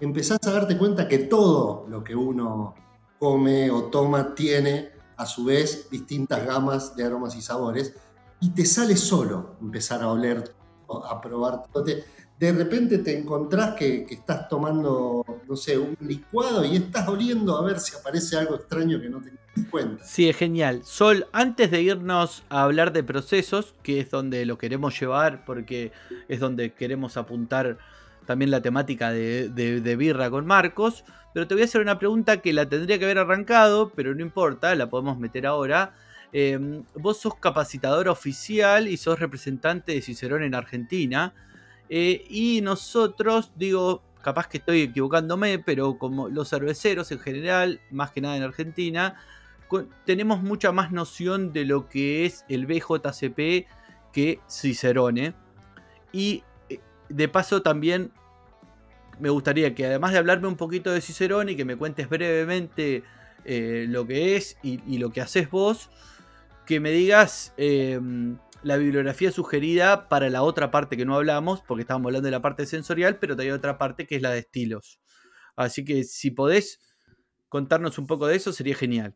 empezás 0.00 0.38
a 0.46 0.52
darte 0.52 0.76
cuenta 0.76 1.08
que 1.08 1.18
todo 1.18 1.86
lo 1.88 2.02
que 2.02 2.14
uno 2.14 2.74
come 3.18 3.70
o 3.70 3.84
toma 3.84 4.34
tiene 4.34 4.92
a 5.16 5.26
su 5.26 5.44
vez 5.44 5.88
distintas 5.90 6.44
gamas 6.44 6.96
de 6.96 7.04
aromas 7.04 7.36
y 7.36 7.42
sabores 7.42 7.94
y 8.40 8.50
te 8.50 8.64
sale 8.64 8.96
solo 8.96 9.56
empezar 9.60 10.02
a 10.02 10.08
oler, 10.08 10.54
a 11.08 11.20
probar 11.20 11.62
de 12.38 12.52
repente 12.52 12.98
te 12.98 13.16
encontrás 13.16 13.74
que, 13.74 14.06
estás 14.10 14.48
tomando, 14.48 15.24
no 15.48 15.56
sé, 15.56 15.78
un 15.78 15.96
licuado 16.00 16.64
y 16.64 16.76
estás 16.76 17.08
oliendo 17.08 17.56
a 17.56 17.62
ver 17.62 17.78
si 17.78 17.96
aparece 17.96 18.36
algo 18.36 18.56
extraño 18.56 19.00
que 19.00 19.08
no 19.08 19.20
te 19.20 19.30
das 19.30 19.43
Sí, 20.02 20.28
es 20.28 20.36
genial. 20.36 20.82
Sol, 20.84 21.26
antes 21.32 21.70
de 21.70 21.82
irnos 21.82 22.44
a 22.48 22.62
hablar 22.62 22.92
de 22.92 23.02
procesos, 23.02 23.74
que 23.82 24.00
es 24.00 24.10
donde 24.10 24.44
lo 24.46 24.58
queremos 24.58 24.98
llevar, 24.98 25.44
porque 25.44 25.92
es 26.28 26.40
donde 26.40 26.72
queremos 26.72 27.16
apuntar 27.16 27.78
también 28.26 28.50
la 28.50 28.62
temática 28.62 29.10
de, 29.10 29.96
birra 29.98 30.30
con 30.30 30.46
Marcos, 30.46 31.04
pero 31.32 31.46
te 31.46 31.54
voy 31.54 31.62
a 31.62 31.66
hacer 31.66 31.80
una 31.80 31.98
pregunta 31.98 32.38
que 32.38 32.52
la 32.52 32.68
tendría 32.68 32.98
que 32.98 33.04
haber 33.04 33.18
arrancado, 33.18 33.90
pero 33.94 34.14
no 34.14 34.22
importa, 34.22 34.74
la 34.74 34.88
podemos 34.88 35.18
meter 35.18 35.46
ahora. 35.46 35.94
Em, 36.32 36.82
vos 36.94 37.18
sos 37.18 37.36
capacitador 37.36 38.08
oficial 38.08 38.88
y 38.88 38.96
sos 38.96 39.20
representante 39.20 39.92
de 39.92 40.02
Cicerón 40.02 40.42
en 40.42 40.54
Argentina. 40.54 41.32
Eh, 41.88 42.24
y 42.28 42.60
nosotros, 42.62 43.52
digo, 43.56 44.02
capaz 44.22 44.48
que 44.48 44.58
estoy 44.58 44.82
equivocándome, 44.82 45.58
pero 45.58 45.98
como 45.98 46.28
los 46.28 46.48
cerveceros 46.48 47.12
en 47.12 47.20
general, 47.20 47.80
más 47.90 48.10
que 48.10 48.20
nada 48.20 48.36
en 48.36 48.42
Argentina, 48.42 49.16
tenemos 50.04 50.42
mucha 50.42 50.72
más 50.72 50.92
noción 50.92 51.52
de 51.52 51.64
lo 51.64 51.88
que 51.88 52.26
es 52.26 52.44
el 52.48 52.66
BJCP 52.66 53.66
que 54.12 54.40
Cicerone. 54.48 55.34
Y 56.12 56.44
eh, 56.68 56.80
de 57.08 57.28
paso 57.28 57.62
también 57.62 58.12
me 59.18 59.30
gustaría 59.30 59.74
que 59.74 59.86
además 59.86 60.12
de 60.12 60.18
hablarme 60.18 60.48
un 60.48 60.56
poquito 60.56 60.92
de 60.92 61.00
Cicerone 61.00 61.52
y 61.52 61.56
que 61.56 61.64
me 61.64 61.76
cuentes 61.76 62.08
brevemente 62.08 63.04
eh, 63.44 63.86
lo 63.88 64.06
que 64.06 64.36
es 64.36 64.56
y, 64.62 64.98
lo 64.98 65.10
que 65.10 65.20
haces 65.20 65.50
vos, 65.50 65.90
que 66.66 66.80
me 66.80 66.90
digas 66.90 67.54
la 68.64 68.76
bibliografía 68.78 69.30
sugerida 69.30 70.08
para 70.08 70.30
la 70.30 70.42
otra 70.42 70.70
parte 70.70 70.96
que 70.96 71.04
no 71.04 71.14
hablamos, 71.14 71.60
porque 71.60 71.82
estábamos 71.82 72.08
hablando 72.08 72.26
de 72.26 72.32
la 72.32 72.42
parte 72.42 72.66
sensorial, 72.66 73.18
pero 73.18 73.36
hay 73.38 73.50
otra 73.50 73.78
parte 73.78 74.06
que 74.06 74.16
es 74.16 74.22
la 74.22 74.30
de 74.30 74.40
estilos. 74.40 75.00
Así 75.54 75.84
que 75.84 76.02
si 76.04 76.30
podés 76.30 76.80
contarnos 77.48 77.98
un 77.98 78.06
poco 78.06 78.26
de 78.26 78.36
eso, 78.36 78.52
sería 78.52 78.74
genial. 78.74 79.14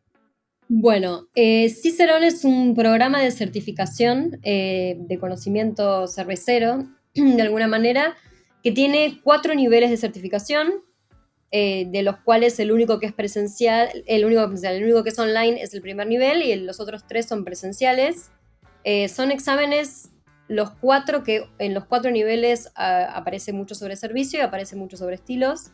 Bueno, 0.71 1.27
eh, 1.33 1.67
Cicerón 1.69 2.23
es 2.23 2.45
un 2.45 2.75
programa 2.75 3.19
de 3.23 3.31
certificación 3.31 4.39
eh, 4.43 4.97
de 4.99 5.17
conocimiento 5.17 6.05
cervecero, 6.05 6.87
de 7.15 7.41
alguna 7.41 7.67
manera, 7.67 8.15
que 8.61 8.71
tiene 8.71 9.19
cuatro 9.23 9.55
niveles 9.55 9.89
de 9.89 9.97
certificación, 9.97 10.83
eh, 11.49 11.87
de 11.89 12.03
los 12.03 12.17
cuales 12.17 12.59
el 12.59 12.71
único 12.71 12.99
que 12.99 13.07
es 13.07 13.13
presencial, 13.13 13.89
el 14.05 14.25
único, 14.25 14.43
el 14.43 14.83
único 14.83 15.03
que 15.03 15.09
es 15.09 15.17
online 15.17 15.59
es 15.59 15.73
el 15.73 15.81
primer 15.81 16.05
nivel 16.05 16.43
y 16.43 16.55
los 16.57 16.79
otros 16.79 17.07
tres 17.07 17.25
son 17.25 17.43
presenciales. 17.43 18.29
Eh, 18.83 19.09
son 19.09 19.31
exámenes, 19.31 20.11
los 20.47 20.69
cuatro 20.69 21.23
que 21.23 21.49
en 21.57 21.73
los 21.73 21.85
cuatro 21.85 22.11
niveles 22.11 22.71
ah, 22.75 23.05
aparece 23.15 23.53
mucho 23.53 23.73
sobre 23.73 23.95
servicio 23.95 24.37
y 24.37 24.43
aparece 24.43 24.75
mucho 24.75 24.97
sobre 24.97 25.15
estilos, 25.15 25.71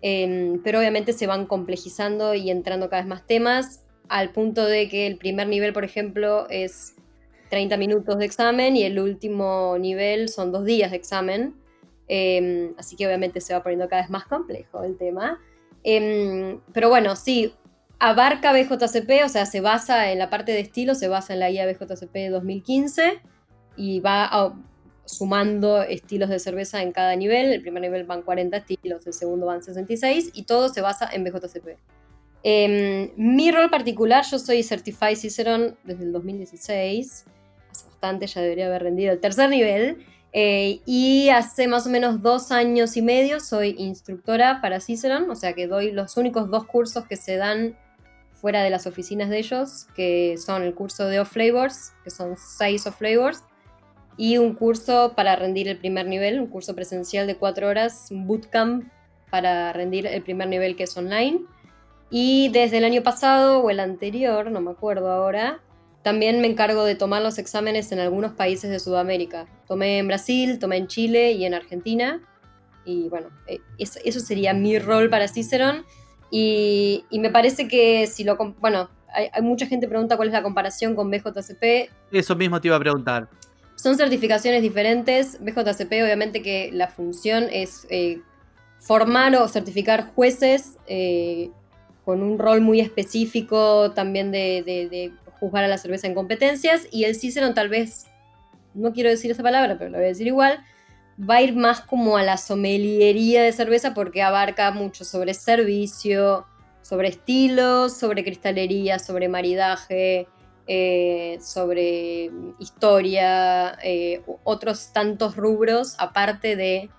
em, 0.00 0.62
pero 0.62 0.78
obviamente 0.78 1.12
se 1.12 1.26
van 1.26 1.44
complejizando 1.44 2.34
y 2.34 2.50
entrando 2.50 2.88
cada 2.88 3.02
vez 3.02 3.08
más 3.08 3.26
temas, 3.26 3.82
al 4.10 4.32
punto 4.32 4.66
de 4.66 4.88
que 4.88 5.06
el 5.06 5.16
primer 5.16 5.46
nivel, 5.46 5.72
por 5.72 5.84
ejemplo, 5.84 6.48
es 6.50 6.96
30 7.48 7.76
minutos 7.76 8.18
de 8.18 8.24
examen 8.24 8.76
y 8.76 8.82
el 8.82 8.98
último 8.98 9.76
nivel 9.78 10.28
son 10.28 10.50
dos 10.50 10.64
días 10.64 10.90
de 10.90 10.96
examen. 10.96 11.54
Em, 12.08 12.74
así 12.76 12.96
que 12.96 13.06
obviamente 13.06 13.40
se 13.40 13.54
va 13.54 13.62
poniendo 13.62 13.88
cada 13.88 14.02
vez 14.02 14.10
más 14.10 14.24
complejo 14.24 14.82
el 14.82 14.98
tema. 14.98 15.38
Em, 15.84 16.58
pero 16.72 16.88
bueno, 16.88 17.14
sí, 17.14 17.54
abarca 18.00 18.52
BJCP, 18.52 19.24
o 19.24 19.28
sea, 19.28 19.46
se 19.46 19.60
basa 19.60 20.10
en 20.10 20.18
la 20.18 20.28
parte 20.28 20.50
de 20.50 20.60
estilo, 20.60 20.96
se 20.96 21.06
basa 21.06 21.32
en 21.32 21.38
la 21.38 21.50
guía 21.50 21.66
BJCP 21.66 22.30
2015 22.30 23.20
y 23.76 24.00
va 24.00 24.54
sumando 25.04 25.82
estilos 25.82 26.30
de 26.30 26.40
cerveza 26.40 26.82
en 26.82 26.90
cada 26.90 27.14
nivel. 27.14 27.52
El 27.52 27.62
primer 27.62 27.82
nivel 27.82 28.04
van 28.04 28.22
40 28.22 28.56
estilos, 28.56 29.06
el 29.06 29.12
segundo 29.12 29.46
van 29.46 29.62
66 29.62 30.30
y 30.34 30.42
todo 30.46 30.68
se 30.68 30.80
basa 30.80 31.08
en 31.12 31.22
BJCP. 31.22 31.78
Em, 32.42 33.10
mi 33.16 33.50
rol 33.50 33.70
particular, 33.70 34.24
yo 34.30 34.38
soy 34.38 34.62
Certified 34.62 35.16
Cicerone 35.16 35.74
desde 35.84 36.04
el 36.04 36.12
2016, 36.12 37.26
hace 37.70 37.86
bastante, 37.86 38.26
ya 38.26 38.40
debería 38.40 38.66
haber 38.66 38.82
rendido 38.84 39.12
el 39.12 39.20
tercer 39.20 39.50
nivel. 39.50 40.04
Eh, 40.32 40.80
y 40.86 41.28
hace 41.30 41.66
más 41.66 41.86
o 41.86 41.90
menos 41.90 42.22
dos 42.22 42.52
años 42.52 42.96
y 42.96 43.02
medio 43.02 43.40
soy 43.40 43.74
instructora 43.78 44.60
para 44.60 44.78
Cicerone, 44.78 45.28
o 45.28 45.34
sea 45.34 45.54
que 45.54 45.66
doy 45.66 45.90
los 45.90 46.16
únicos 46.16 46.48
dos 46.50 46.66
cursos 46.66 47.04
que 47.06 47.16
se 47.16 47.36
dan 47.36 47.76
fuera 48.40 48.62
de 48.62 48.70
las 48.70 48.86
oficinas 48.86 49.28
de 49.28 49.38
ellos, 49.38 49.86
que 49.94 50.36
son 50.38 50.62
el 50.62 50.74
curso 50.74 51.06
de 51.06 51.20
Off 51.20 51.32
Flavors, 51.32 51.92
que 52.04 52.10
son 52.10 52.36
seis 52.36 52.86
Off 52.86 52.98
Flavors, 52.98 53.42
y 54.16 54.38
un 54.38 54.54
curso 54.54 55.14
para 55.16 55.36
rendir 55.36 55.68
el 55.68 55.78
primer 55.78 56.06
nivel, 56.06 56.40
un 56.40 56.46
curso 56.46 56.74
presencial 56.74 57.26
de 57.26 57.36
cuatro 57.36 57.68
horas, 57.68 58.08
un 58.10 58.26
bootcamp 58.26 58.84
para 59.30 59.72
rendir 59.72 60.06
el 60.06 60.22
primer 60.22 60.48
nivel 60.48 60.76
que 60.76 60.84
es 60.84 60.96
online. 60.96 61.40
Y 62.10 62.48
desde 62.48 62.78
el 62.78 62.84
año 62.84 63.02
pasado 63.02 63.60
o 63.60 63.70
el 63.70 63.80
anterior, 63.80 64.50
no 64.50 64.60
me 64.60 64.72
acuerdo 64.72 65.10
ahora, 65.10 65.60
también 66.02 66.40
me 66.40 66.48
encargo 66.48 66.84
de 66.84 66.94
tomar 66.94 67.22
los 67.22 67.38
exámenes 67.38 67.92
en 67.92 68.00
algunos 68.00 68.32
países 68.32 68.70
de 68.70 68.80
Sudamérica. 68.80 69.46
Tomé 69.68 69.98
en 69.98 70.08
Brasil, 70.08 70.58
tomé 70.58 70.78
en 70.78 70.86
Chile 70.86 71.32
y 71.32 71.44
en 71.44 71.54
Argentina. 71.54 72.20
Y 72.84 73.08
bueno, 73.08 73.28
eh, 73.46 73.60
eso, 73.78 74.20
sería 74.20 74.54
mi 74.54 74.78
rol 74.78 75.10
para 75.10 75.28
Cicerón. 75.28 75.84
Y, 76.30 77.04
me 77.12 77.30
parece 77.30 77.68
que 77.68 78.06
si 78.06 78.24
lo... 78.24 78.36
Bueno, 78.60 78.88
hay, 79.12 79.42
mucha 79.42 79.66
gente 79.66 79.88
pregunta 79.88 80.16
cuál 80.16 80.28
es 80.28 80.32
la 80.32 80.42
comparación 80.42 80.96
con 80.96 81.10
BJCP. 81.10 81.90
Eso 82.12 82.34
mismo 82.34 82.60
te 82.60 82.68
iba 82.68 82.76
a 82.76 82.80
preguntar. 82.80 83.28
Son 83.76 83.96
certificaciones 83.96 84.62
diferentes. 84.62 85.38
BJCP 85.40 85.92
obviamente 86.02 86.42
que 86.42 86.70
la 86.72 86.88
función 86.88 87.46
es 87.50 87.86
eh, 87.90 88.20
formar 88.78 89.36
o 89.36 89.46
certificar 89.48 90.12
jueces 90.14 90.78
eh, 90.86 91.50
con 92.10 92.24
un 92.24 92.40
rol 92.40 92.60
muy 92.60 92.80
específico 92.80 93.92
también 93.92 94.32
de, 94.32 95.12
juzgar 95.38 95.62
a 95.62 95.68
la 95.68 95.78
cerveza 95.78 96.08
en 96.08 96.14
competencias. 96.14 96.88
Y 96.90 97.04
el 97.04 97.14
Cicerón 97.14 97.54
tal 97.54 97.68
vez, 97.68 98.06
no 98.74 98.92
quiero 98.92 99.10
decir 99.10 99.30
esa 99.30 99.44
palabra, 99.44 99.78
pero 99.78 99.90
lo 99.90 99.98
voy 99.98 100.06
a 100.06 100.08
decir 100.08 100.26
igual, 100.26 100.58
va 101.16 101.36
a 101.36 101.42
ir 101.42 101.54
más 101.54 101.82
como 101.82 102.16
a 102.16 102.24
la 102.24 102.36
someliería 102.36 103.44
de 103.44 103.52
cerveza 103.52 103.94
porque 103.94 104.22
abarca 104.22 104.72
mucho 104.72 105.04
sobre 105.04 105.34
servicio, 105.34 106.46
sobre 106.82 107.06
estilos, 107.06 107.96
sobre 107.96 108.24
cristalería, 108.24 108.98
sobre 108.98 109.28
maridaje, 109.28 110.26
eh, 110.66 111.38
sobre 111.40 112.28
historia, 112.58 113.78
eh, 113.84 114.20
otros 114.42 114.92
tantos 114.92 115.36
rubros, 115.36 115.94
aparte 116.00 116.56
de, 116.56 116.90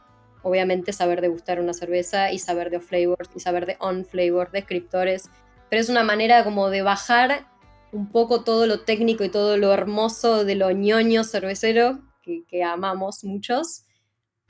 obviamente, 0.44 0.94
saber 0.94 1.22
degustar 1.22 1.60
una 1.60 1.74
cerveza 1.74 2.32
y 2.32 2.40
saber 2.40 2.70
de 2.70 2.78
off-flavors 2.78 3.30
y 3.36 3.40
saber 3.40 3.66
de 3.66 3.78
on-flavors, 3.80 4.52
descriptores. 4.52 5.30
Pero 5.70 5.82
es 5.82 5.90
una 5.90 6.04
manera 6.04 6.44
como 6.44 6.70
de 6.70 6.82
bajar 6.82 7.48
un 7.92 8.10
poco 8.10 8.44
todo 8.44 8.68
lo 8.68 8.82
técnico 8.82 9.24
y 9.24 9.30
todo 9.30 9.58
lo 9.58 9.74
hermoso 9.74 10.46
de 10.46 10.56
lo 10.56 10.72
ñoño 10.72 11.24
cervecero 11.24 12.00
que 12.48 12.64
amamos 12.64 13.24
muchos 13.24 13.86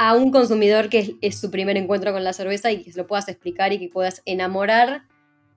a 0.04 0.15
un 0.15 0.32
consumidor 0.32 0.89
que 0.89 1.15
es, 1.21 1.39
su 1.39 1.51
primer 1.51 1.77
encuentro 1.77 2.12
con 2.12 2.23
la 2.23 2.34
cerveza 2.34 2.71
y 2.71 2.84
que 2.84 2.91
se 2.91 2.97
lo 2.97 3.06
puedas 3.06 3.27
explicar 3.27 3.71
y 3.71 3.77
que 3.77 3.88
puedas 3.88 4.23
enamorar 4.25 5.04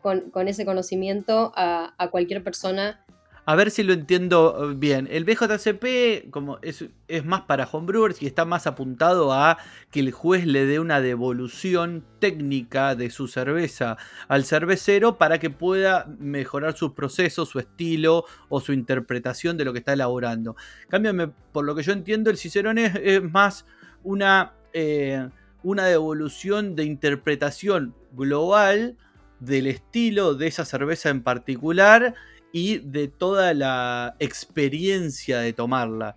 con, 0.02 0.48
ese 0.48 0.66
conocimiento 0.66 1.50
a, 1.56 2.08
cualquier 2.10 2.44
persona. 2.44 3.06
A 3.46 3.56
ver 3.56 3.70
si 3.70 3.82
lo 3.82 3.92
entiendo 3.92 4.70
eh, 4.70 4.74
bien. 4.74 5.06
El 5.10 5.24
BJCP 5.24 6.30
como 6.30 6.58
es, 6.62 6.86
es, 7.08 7.24
más 7.24 7.42
para 7.42 7.68
homebrewers 7.70 8.22
y 8.22 8.26
está 8.26 8.44
más 8.44 8.66
apuntado 8.66 9.32
a 9.32 9.58
que 9.90 10.00
el 10.00 10.12
juez 10.12 10.46
le 10.46 10.64
dé 10.64 10.80
una 10.80 11.00
devolución 11.00 12.04
técnica 12.20 12.94
de 12.94 13.10
su 13.10 13.28
cerveza 13.28 13.98
al 14.28 14.44
cervecero 14.44 15.18
para 15.18 15.38
que 15.38 15.50
pueda 15.50 16.06
mejorar 16.18 16.76
sus 16.76 16.92
procesos, 16.92 17.50
su 17.50 17.58
estilo 17.58 18.24
o 18.48 18.60
su 18.60 18.72
interpretación 18.72 19.58
de 19.58 19.64
lo 19.66 19.72
que 19.72 19.80
está 19.80 19.92
elaborando. 19.92 20.56
Cámbiame, 20.88 21.28
por 21.52 21.66
lo 21.66 21.74
que 21.74 21.82
yo 21.82 21.92
entiendo, 21.92 22.30
el 22.30 22.38
Cicerón 22.38 22.78
es 22.78 23.22
más 23.22 23.66
una, 24.02 24.54
eh, 24.72 25.28
una 25.62 25.84
devolución 25.84 26.76
de 26.76 26.84
interpretación 26.84 27.94
global 28.12 28.96
del 29.40 29.66
estilo 29.66 30.34
de 30.34 30.46
esa 30.46 30.64
cerveza 30.64 31.10
en 31.10 31.22
particular 31.22 32.14
y 32.54 32.78
de 32.78 33.08
toda 33.08 33.52
la 33.52 34.14
experiencia 34.20 35.40
de 35.40 35.52
tomarla. 35.52 36.16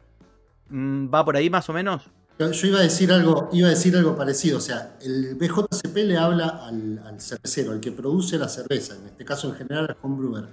Mm, 0.69 1.11
¿Va 1.11 1.25
por 1.25 1.35
ahí 1.35 1.49
más 1.49 1.67
o 1.67 1.73
menos? 1.73 2.03
Yo 2.37 2.67
iba 2.67 2.77
a 2.77 2.83
decir 2.83 3.11
algo, 3.11 3.49
iba 3.51 3.69
a 3.69 3.71
decir 3.71 3.97
algo 3.97 4.15
parecido. 4.15 4.59
O 4.59 4.61
sea, 4.61 4.97
el 5.01 5.33
BJCP 5.33 5.95
le 5.95 6.15
habla 6.15 6.61
al, 6.67 7.01
al 7.03 7.19
cervecero, 7.19 7.71
al 7.71 7.79
que 7.79 7.91
produce 7.91 8.37
la 8.37 8.47
cerveza, 8.47 8.95
en 8.95 9.07
este 9.07 9.25
caso 9.25 9.49
en 9.49 9.55
general 9.55 9.87
al 9.89 9.97
homebrewer. 9.99 10.47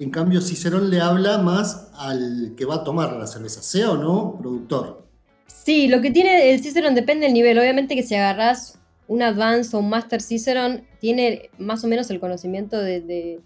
En 0.00 0.10
cambio, 0.10 0.40
Cicerón 0.40 0.90
le 0.90 1.00
habla 1.00 1.38
más 1.38 1.90
al 1.94 2.54
que 2.56 2.64
va 2.64 2.76
a 2.76 2.84
tomar 2.84 3.12
la 3.12 3.28
cerveza, 3.28 3.62
sea 3.62 3.92
o 3.92 3.96
no 3.96 4.36
productor. 4.36 5.06
Sí, 5.46 5.86
lo 5.86 6.00
que 6.00 6.10
tiene 6.10 6.52
el 6.52 6.60
Cicerón 6.60 6.96
depende 6.96 7.26
del 7.26 7.34
nivel. 7.34 7.56
Obviamente 7.56 7.94
que 7.94 8.02
si 8.02 8.16
agarras 8.16 8.80
un 9.06 9.22
Advanced 9.22 9.76
o 9.76 9.78
un 9.78 9.90
Master 9.90 10.22
Cicerón, 10.22 10.82
tiene 10.98 11.50
más 11.56 11.84
o 11.84 11.86
menos 11.86 12.10
el 12.10 12.18
conocimiento 12.18 12.78
de, 12.80 13.40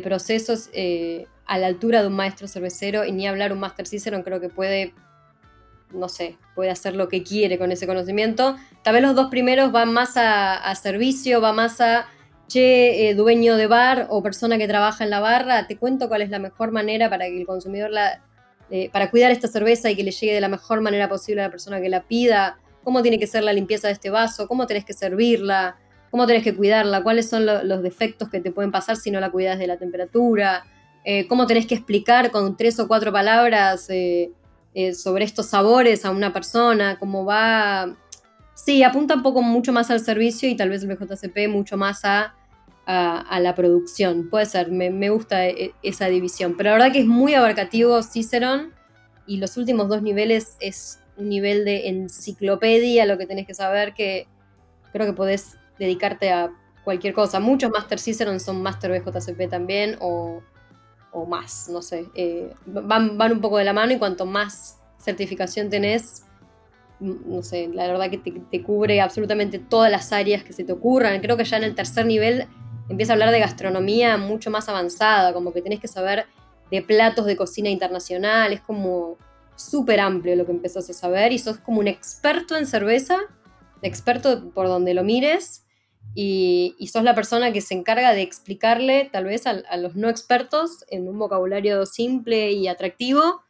procesos 0.00 0.70
eh, 0.72 1.26
a 1.46 1.58
la 1.58 1.66
altura 1.66 2.02
de 2.02 2.08
un 2.08 2.14
maestro 2.14 2.48
cervecero 2.48 3.04
y 3.04 3.12
ni 3.12 3.26
hablar 3.26 3.52
un 3.52 3.60
Master 3.60 3.86
Cicerón 3.86 4.22
creo 4.22 4.40
que 4.40 4.48
puede, 4.48 4.94
no 5.92 6.08
sé, 6.08 6.36
puede 6.54 6.70
hacer 6.70 6.94
lo 6.94 7.08
que 7.08 7.22
quiere 7.22 7.58
con 7.58 7.70
ese 7.72 7.86
conocimiento. 7.86 8.56
Tal 8.82 8.94
vez 8.94 9.02
los 9.02 9.14
dos 9.14 9.28
primeros 9.30 9.72
van 9.72 9.92
más 9.92 10.14
a, 10.16 10.74
servicio, 10.74 11.40
va 11.40 11.52
más 11.52 11.80
a, 11.80 12.06
che, 12.48 13.08
eh, 13.08 13.14
dueño 13.14 13.56
de 13.56 13.66
bar 13.66 14.06
o 14.10 14.22
persona 14.22 14.58
que 14.58 14.68
trabaja 14.68 15.04
en 15.04 15.10
la 15.10 15.20
barra, 15.20 15.66
te 15.66 15.76
cuento 15.76 16.08
cuál 16.08 16.22
es 16.22 16.30
la 16.30 16.38
mejor 16.38 16.72
manera 16.72 17.08
para 17.08 17.26
que 17.26 17.40
el 17.40 17.46
consumidor 17.46 17.90
la 17.90 18.22
eh, 18.70 18.88
para 18.90 19.10
cuidar 19.10 19.30
esta 19.30 19.46
cerveza 19.46 19.90
y 19.90 19.96
que 19.96 20.02
le 20.02 20.10
llegue 20.10 20.32
de 20.32 20.40
la 20.40 20.48
mejor 20.48 20.80
manera 20.80 21.08
posible 21.08 21.42
a 21.42 21.46
la 21.46 21.50
persona 21.50 21.80
que 21.80 21.88
la 21.90 22.02
pida, 22.04 22.58
cómo 22.82 23.02
tiene 23.02 23.18
que 23.18 23.26
ser 23.26 23.44
la 23.44 23.52
limpieza 23.52 23.88
de 23.88 23.92
este 23.92 24.10
vaso, 24.10 24.48
cómo 24.48 24.66
tenés 24.66 24.84
que 24.84 24.94
servirla, 24.94 25.76
cómo 26.14 26.28
tenés 26.28 26.44
que 26.44 26.54
cuidarla, 26.54 27.02
cuáles 27.02 27.28
son 27.28 27.44
los 27.44 27.82
defectos 27.82 28.28
que 28.28 28.38
te 28.38 28.52
pueden 28.52 28.70
pasar 28.70 28.96
si 28.96 29.10
no 29.10 29.18
la 29.18 29.32
cuidas 29.32 29.58
de 29.58 29.66
la 29.66 29.78
temperatura, 29.78 30.64
eh, 31.02 31.26
cómo 31.26 31.48
tenés 31.48 31.66
que 31.66 31.74
explicar 31.74 32.30
con 32.30 32.56
tres 32.56 32.78
o 32.78 32.86
cuatro 32.86 33.10
palabras 33.10 33.88
eh, 33.90 34.30
sobre 34.94 35.24
estos 35.24 35.46
sabores 35.46 36.04
a 36.04 36.12
una 36.12 36.32
persona, 36.32 37.00
cómo 37.00 37.24
va... 37.24 37.96
Sí, 38.54 38.84
apunta 38.84 39.16
un 39.16 39.24
poco 39.24 39.42
mucho 39.42 39.72
más 39.72 39.90
al 39.90 39.98
servicio 39.98 40.48
y 40.48 40.54
tal 40.54 40.68
vez 40.68 40.84
el 40.84 40.94
BJCP 40.94 41.48
mucho 41.48 41.76
más 41.76 42.02
a 42.04 42.32
la 42.86 43.54
producción. 43.56 44.30
Puede 44.30 44.46
ser, 44.46 44.70
me, 44.70 45.10
gusta 45.10 45.48
e, 45.48 45.72
esa 45.82 46.06
división. 46.06 46.56
Pero 46.56 46.70
la 46.70 46.76
verdad 46.76 46.92
que 46.92 47.00
es 47.00 47.06
muy 47.06 47.34
abarcativo 47.34 48.00
Cicerón 48.04 48.72
y 49.26 49.38
los 49.38 49.56
últimos 49.56 49.88
dos 49.88 50.00
niveles 50.00 50.56
es 50.60 51.00
un 51.16 51.28
nivel 51.28 51.64
de 51.64 51.88
enciclopedia, 51.88 53.04
lo 53.04 53.18
que 53.18 53.26
tenés 53.26 53.48
que 53.48 53.54
saber 53.54 53.94
que 53.94 54.28
creo 54.92 55.06
que 55.06 55.12
podés 55.12 55.56
dedicarte 55.78 56.30
a 56.30 56.50
cualquier 56.84 57.14
cosa. 57.14 57.40
Muchos 57.40 57.70
Master 57.70 57.98
Cicerón 57.98 58.40
son 58.40 58.62
Master 58.62 59.02
BJCP 59.02 59.48
también 59.48 59.96
o, 60.00 60.42
más, 61.28 61.68
no 61.68 61.80
sé. 61.80 62.08
Eh, 62.14 62.52
van, 62.66 63.16
van 63.16 63.32
un 63.32 63.40
poco 63.40 63.58
de 63.58 63.64
la 63.64 63.72
mano 63.72 63.92
y 63.92 63.98
cuanto 63.98 64.26
más 64.26 64.80
certificación 64.98 65.70
tenés, 65.70 66.24
no 66.98 67.42
sé, 67.42 67.68
la 67.72 67.86
verdad 67.86 68.10
que 68.10 68.18
te, 68.18 68.32
te, 68.32 68.62
cubre 68.62 69.00
absolutamente 69.00 69.58
todas 69.58 69.90
las 69.90 70.12
áreas 70.12 70.42
que 70.42 70.52
se 70.52 70.64
te 70.64 70.72
ocurran. 70.72 71.20
Creo 71.20 71.36
que 71.36 71.44
ya 71.44 71.56
en 71.56 71.64
el 71.64 71.74
tercer 71.74 72.06
nivel 72.06 72.46
empieza 72.88 73.12
a 73.12 73.14
hablar 73.14 73.30
de 73.30 73.38
gastronomía 73.38 74.16
mucho 74.16 74.50
más 74.50 74.68
avanzada, 74.68 75.32
como 75.32 75.52
que 75.52 75.62
tenés 75.62 75.80
que 75.80 75.88
saber 75.88 76.26
de 76.70 76.82
platos 76.82 77.26
de 77.26 77.36
cocina 77.36 77.68
internacional, 77.68 78.52
es 78.52 78.60
como 78.60 79.18
súper 79.56 80.00
amplio 80.00 80.34
lo 80.36 80.46
que 80.46 80.52
empezás 80.52 80.90
a 80.90 80.92
saber 80.92 81.32
y 81.32 81.38
sos 81.38 81.58
como 81.58 81.80
un 81.80 81.88
experto 81.88 82.56
en 82.56 82.66
cerveza, 82.66 83.18
experto 83.82 84.50
por 84.50 84.66
donde 84.66 84.94
lo 84.94 85.04
mires 85.04 85.63
y, 86.14 86.76
sos 86.90 87.02
la 87.02 87.14
persona 87.14 87.52
que 87.52 87.60
se 87.60 87.74
encarga 87.74 88.12
de 88.12 88.22
explicarle 88.22 89.08
tal 89.12 89.24
vez 89.24 89.46
a, 89.46 89.76
los 89.76 89.96
no 89.96 90.08
expertos 90.08 90.84
en 90.88 91.08
un 91.08 91.18
vocabulario 91.18 91.86
simple 91.86 92.52
y 92.52 92.68
atractivo 92.68 93.42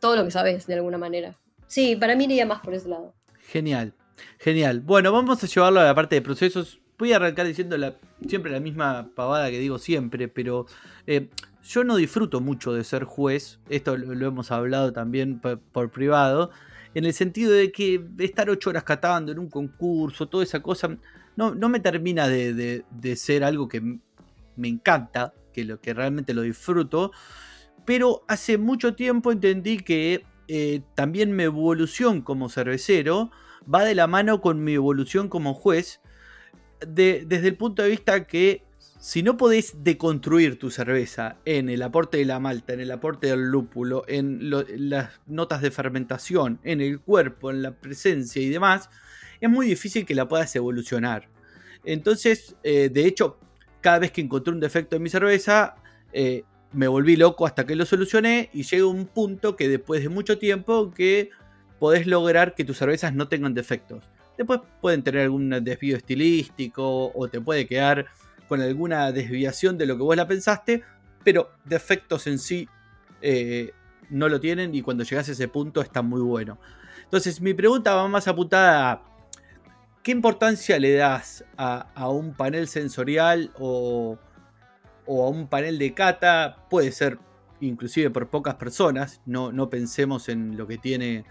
todo 0.00 0.16
lo 0.16 0.24
que 0.24 0.30
sabes 0.30 0.66
de 0.66 0.74
alguna 0.74 0.98
manera. 0.98 1.36
Sí, 1.66 1.96
para 1.96 2.14
mí 2.14 2.24
iría 2.24 2.46
más 2.46 2.60
por 2.60 2.74
ese 2.74 2.88
lado. 2.88 3.14
Genial, 3.40 3.94
genial. 4.38 4.80
Bueno, 4.80 5.12
vamos 5.12 5.42
a 5.42 5.46
llevarlo 5.46 5.80
a 5.80 5.84
la 5.84 5.94
parte 5.94 6.14
de 6.16 6.22
procesos 6.22 6.80
voy 6.98 7.12
a 7.12 7.16
arrancar 7.16 7.46
diciendo 7.46 7.76
siempre 8.26 8.52
la 8.52 8.60
misma 8.60 9.10
pavada 9.14 9.50
que 9.50 9.58
digo 9.58 9.78
siempre, 9.78 10.28
pero 10.28 10.66
eh, 11.06 11.28
yo 11.62 11.84
no 11.84 11.96
disfruto 11.96 12.40
mucho 12.40 12.72
de 12.72 12.84
ser 12.84 13.04
juez, 13.04 13.58
esto 13.68 13.96
lo, 13.96 14.26
hemos 14.26 14.50
hablado 14.50 14.92
también 14.92 15.40
por, 15.40 15.90
privado, 15.90 16.50
en 16.94 17.04
el 17.04 17.12
sentido 17.12 17.52
de 17.52 17.72
que 17.72 18.04
estar 18.18 18.48
ocho 18.48 18.70
horas 18.70 18.84
catando 18.84 19.32
en 19.32 19.38
un 19.38 19.48
concurso, 19.48 20.28
toda 20.28 20.44
esa 20.44 20.60
cosa, 20.60 20.96
no, 21.36 21.54
no 21.54 21.68
me 21.68 21.80
termina 21.80 22.28
de, 22.28 22.84
ser 23.16 23.44
algo 23.44 23.68
que 23.68 23.80
me 23.80 24.68
encanta, 24.68 25.34
que, 25.52 25.64
lo, 25.64 25.80
que 25.80 25.94
realmente 25.94 26.34
lo 26.34 26.42
disfruto, 26.42 27.12
pero 27.84 28.24
hace 28.28 28.58
mucho 28.58 28.94
tiempo 28.94 29.32
entendí 29.32 29.78
que 29.78 30.24
eh, 30.48 30.82
también 30.94 31.34
mi 31.34 31.44
evolución 31.44 32.22
como 32.22 32.48
cervecero 32.48 33.30
va 33.72 33.84
de 33.84 33.94
la 33.94 34.06
mano 34.06 34.40
con 34.40 34.62
mi 34.62 34.74
evolución 34.74 35.28
como 35.28 35.54
juez, 35.54 36.00
desde 36.86 37.48
el 37.48 37.56
punto 37.56 37.82
de 37.82 37.90
vista 37.90 38.26
que 38.26 38.62
si 39.04 39.22
no 39.22 39.36
podés 39.36 39.84
deconstruir 39.84 40.58
tu 40.58 40.70
cerveza 40.70 41.36
en 41.44 41.68
el 41.68 41.82
aporte 41.82 42.16
de 42.16 42.24
la 42.24 42.40
malta, 42.40 42.72
en 42.72 42.80
el 42.80 42.90
aporte 42.90 43.26
del 43.26 43.50
lúpulo, 43.50 44.04
en, 44.08 44.48
las 44.48 45.20
notas 45.26 45.60
de 45.60 45.70
fermentación, 45.70 46.58
en 46.64 46.80
el 46.80 47.00
cuerpo, 47.00 47.50
en 47.50 47.60
la 47.60 47.72
presencia 47.72 48.40
y 48.40 48.48
demás, 48.48 48.88
es 49.40 49.50
muy 49.50 49.66
difícil 49.66 50.04
que 50.06 50.14
la 50.14 50.28
puedas 50.28 50.54
evolucionar. 50.56 51.28
Entonces, 51.84 52.56
eh, 52.62 52.88
de 52.92 53.06
hecho, 53.06 53.38
cada 53.80 53.98
vez 53.98 54.12
que 54.12 54.20
encontré 54.20 54.52
un 54.52 54.60
defecto 54.60 54.96
en 54.96 55.02
mi 55.02 55.10
cerveza, 55.10 55.76
eh, 56.12 56.44
me 56.72 56.88
volví 56.88 57.16
loco 57.16 57.46
hasta 57.46 57.66
que 57.66 57.76
lo 57.76 57.86
solucioné 57.86 58.50
y 58.52 58.62
llega 58.62 58.86
un 58.86 59.06
punto 59.06 59.56
que 59.56 59.68
después 59.68 60.02
de 60.02 60.08
mucho 60.08 60.38
tiempo 60.38 60.90
que 60.92 61.30
podés 61.78 62.06
lograr 62.06 62.54
que 62.54 62.64
tus 62.64 62.78
cervezas 62.78 63.14
no 63.14 63.28
tengan 63.28 63.54
defectos. 63.54 64.04
Después 64.36 64.60
pueden 64.80 65.02
tener 65.02 65.22
algún 65.22 65.50
desvío 65.62 65.96
estilístico 65.96 67.12
o 67.14 67.28
te 67.28 67.40
puede 67.40 67.66
quedar 67.66 68.06
con 68.48 68.60
alguna 68.60 69.12
desviación 69.12 69.78
de 69.78 69.86
lo 69.86 69.96
que 69.96 70.02
vos 70.02 70.16
la 70.16 70.26
pensaste, 70.26 70.82
pero 71.22 71.50
defectos 71.64 72.26
en 72.26 72.38
sí 72.38 72.68
eh, 73.22 73.72
no 74.10 74.28
lo 74.28 74.40
tienen 74.40 74.74
y 74.74 74.82
cuando 74.82 75.04
llegas 75.04 75.28
a 75.28 75.32
ese 75.32 75.48
punto 75.48 75.80
está 75.80 76.02
muy 76.02 76.20
bueno. 76.20 76.58
Entonces 77.04 77.40
mi 77.40 77.54
pregunta 77.54 77.94
va 77.94 78.08
más 78.08 78.26
apuntada 78.26 78.92
a 78.92 79.02
¿qué 80.04 80.12
importancia 80.12 80.78
le 80.78 80.94
das 80.94 81.44
a, 81.56 82.08
un 82.10 82.34
panel 82.34 82.68
sensorial 82.68 83.50
o, 83.58 84.18
a 85.08 85.28
un 85.28 85.48
panel 85.48 85.78
de 85.78 85.94
cata? 85.94 86.68
Puede 86.70 86.92
ser 86.92 87.18
inclusive 87.60 88.10
por 88.10 88.28
pocas 88.28 88.56
personas, 88.56 89.22
no, 89.24 89.50
no 89.50 89.70
pensemos 89.70 90.28
en 90.28 90.58
lo 90.58 90.66
que 90.66 90.76
tiene 90.76 91.24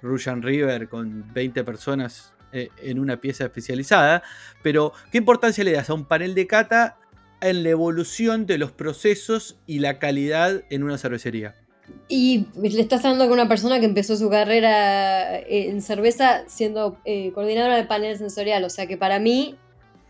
Russian 0.00 0.40
River 0.40 0.88
con 0.88 1.32
20 1.34 1.64
personas 1.64 2.32
eh, 2.52 2.68
en 2.80 3.00
una 3.00 3.20
pieza 3.20 3.44
especializada, 3.44 4.22
pero 4.62 4.92
¿qué 5.10 5.18
importancia 5.18 5.64
le 5.64 5.72
das 5.72 5.90
a 5.90 5.94
un 5.94 6.04
panel 6.04 6.36
de 6.36 6.46
cata 6.46 6.98
en 7.40 7.64
la 7.64 7.70
evolución 7.70 8.46
de 8.46 8.58
los 8.58 8.70
procesos 8.70 9.58
y 9.66 9.80
la 9.80 9.98
calidad 9.98 10.62
en 10.70 10.84
una 10.84 10.96
cervecería? 10.96 11.61
Y 12.08 12.46
le 12.60 12.80
estás 12.80 13.04
hablando 13.04 13.24
con 13.24 13.34
una 13.34 13.48
persona 13.48 13.80
que 13.80 13.86
empezó 13.86 14.16
su 14.16 14.28
carrera 14.28 15.38
eh, 15.38 15.70
en 15.70 15.80
cerveza 15.82 16.44
siendo 16.46 16.98
eh, 17.04 17.32
coordinadora 17.32 17.76
de 17.76 17.84
panel 17.84 18.18
sensorial. 18.18 18.64
O 18.64 18.70
sea 18.70 18.86
que 18.86 18.96
para 18.96 19.18
mí 19.18 19.56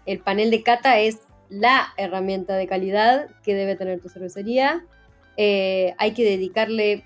el 0.06 0.18
panel 0.18 0.50
de 0.50 0.62
cata 0.62 0.98
es 0.98 1.20
la 1.48 1.92
herramienta 1.96 2.56
de 2.56 2.66
calidad 2.66 3.28
que 3.42 3.54
debe 3.54 3.76
tener 3.76 4.00
tu 4.00 4.08
cervecería. 4.08 4.84
Eh, 5.36 5.94
hay 5.98 6.12
que 6.12 6.24
dedicarle, 6.24 7.04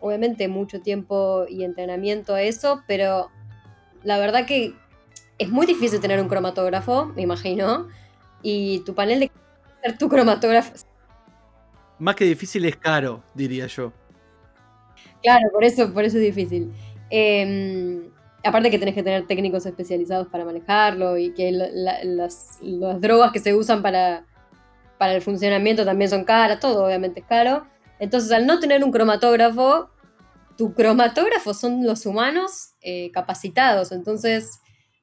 obviamente, 0.00 0.48
mucho 0.48 0.80
tiempo 0.80 1.46
y 1.48 1.64
entrenamiento 1.64 2.34
a 2.34 2.42
eso, 2.42 2.82
pero 2.86 3.30
la 4.02 4.18
verdad 4.18 4.46
que 4.46 4.74
es 5.38 5.48
muy 5.48 5.66
difícil 5.66 6.00
tener 6.00 6.20
un 6.20 6.28
cromatógrafo, 6.28 7.06
me 7.06 7.22
imagino, 7.22 7.88
y 8.42 8.80
tu 8.80 8.94
panel 8.94 9.20
de 9.20 9.92
tu 9.92 10.08
cromatógrafo. 10.08 10.74
Más 11.98 12.16
que 12.16 12.24
difícil 12.24 12.64
es 12.64 12.76
caro, 12.76 13.22
diría 13.34 13.66
yo. 13.66 13.92
Claro, 15.24 15.48
por 15.50 15.64
eso, 15.64 15.90
por 15.94 16.04
eso 16.04 16.18
es 16.18 16.22
difícil. 16.22 16.70
Em, 17.08 18.10
aparte 18.44 18.70
que 18.70 18.78
tenés 18.78 18.94
que 18.94 19.02
tener 19.02 19.26
técnicos 19.26 19.64
especializados 19.64 20.28
para 20.28 20.44
manejarlo 20.44 21.16
y 21.16 21.32
que 21.32 21.50
las, 21.50 22.58
drogas 23.00 23.32
que 23.32 23.38
se 23.38 23.54
usan 23.54 23.80
para, 23.80 24.26
para 24.98 25.14
el 25.14 25.22
funcionamiento 25.22 25.86
también 25.86 26.10
son 26.10 26.24
caras, 26.24 26.60
todo 26.60 26.84
obviamente 26.84 27.20
es 27.20 27.26
caro. 27.26 27.66
Entonces, 27.98 28.30
al 28.32 28.46
no 28.46 28.60
tener 28.60 28.84
un 28.84 28.92
cromatógrafo, 28.92 29.88
tu 30.58 30.74
cromatógrafo 30.74 31.54
son 31.54 31.86
los 31.86 32.04
humanos 32.04 32.74
eh, 32.82 33.10
capacitados. 33.12 33.92
Entonces, 33.92 34.60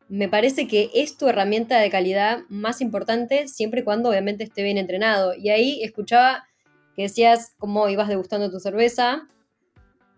me 0.08 0.30
parece 0.30 0.68
que 0.68 0.92
es 0.94 1.18
tu 1.18 1.28
herramienta 1.30 1.80
de 1.80 1.90
calidad 1.90 2.42
más 2.48 2.80
importante 2.80 3.48
siempre 3.48 3.82
y 3.82 3.84
cuando 3.84 4.10
obviamente 4.10 4.44
esté 4.44 4.62
bien 4.62 4.78
entrenado. 4.78 5.34
Y 5.34 5.50
ahí 5.50 5.82
escuchaba 5.82 6.44
que 6.96 7.04
decías 7.04 7.56
cómo 7.58 7.90
ibas 7.90 8.08
degustando 8.08 8.52
tu 8.52 8.60
cerveza 8.60 9.28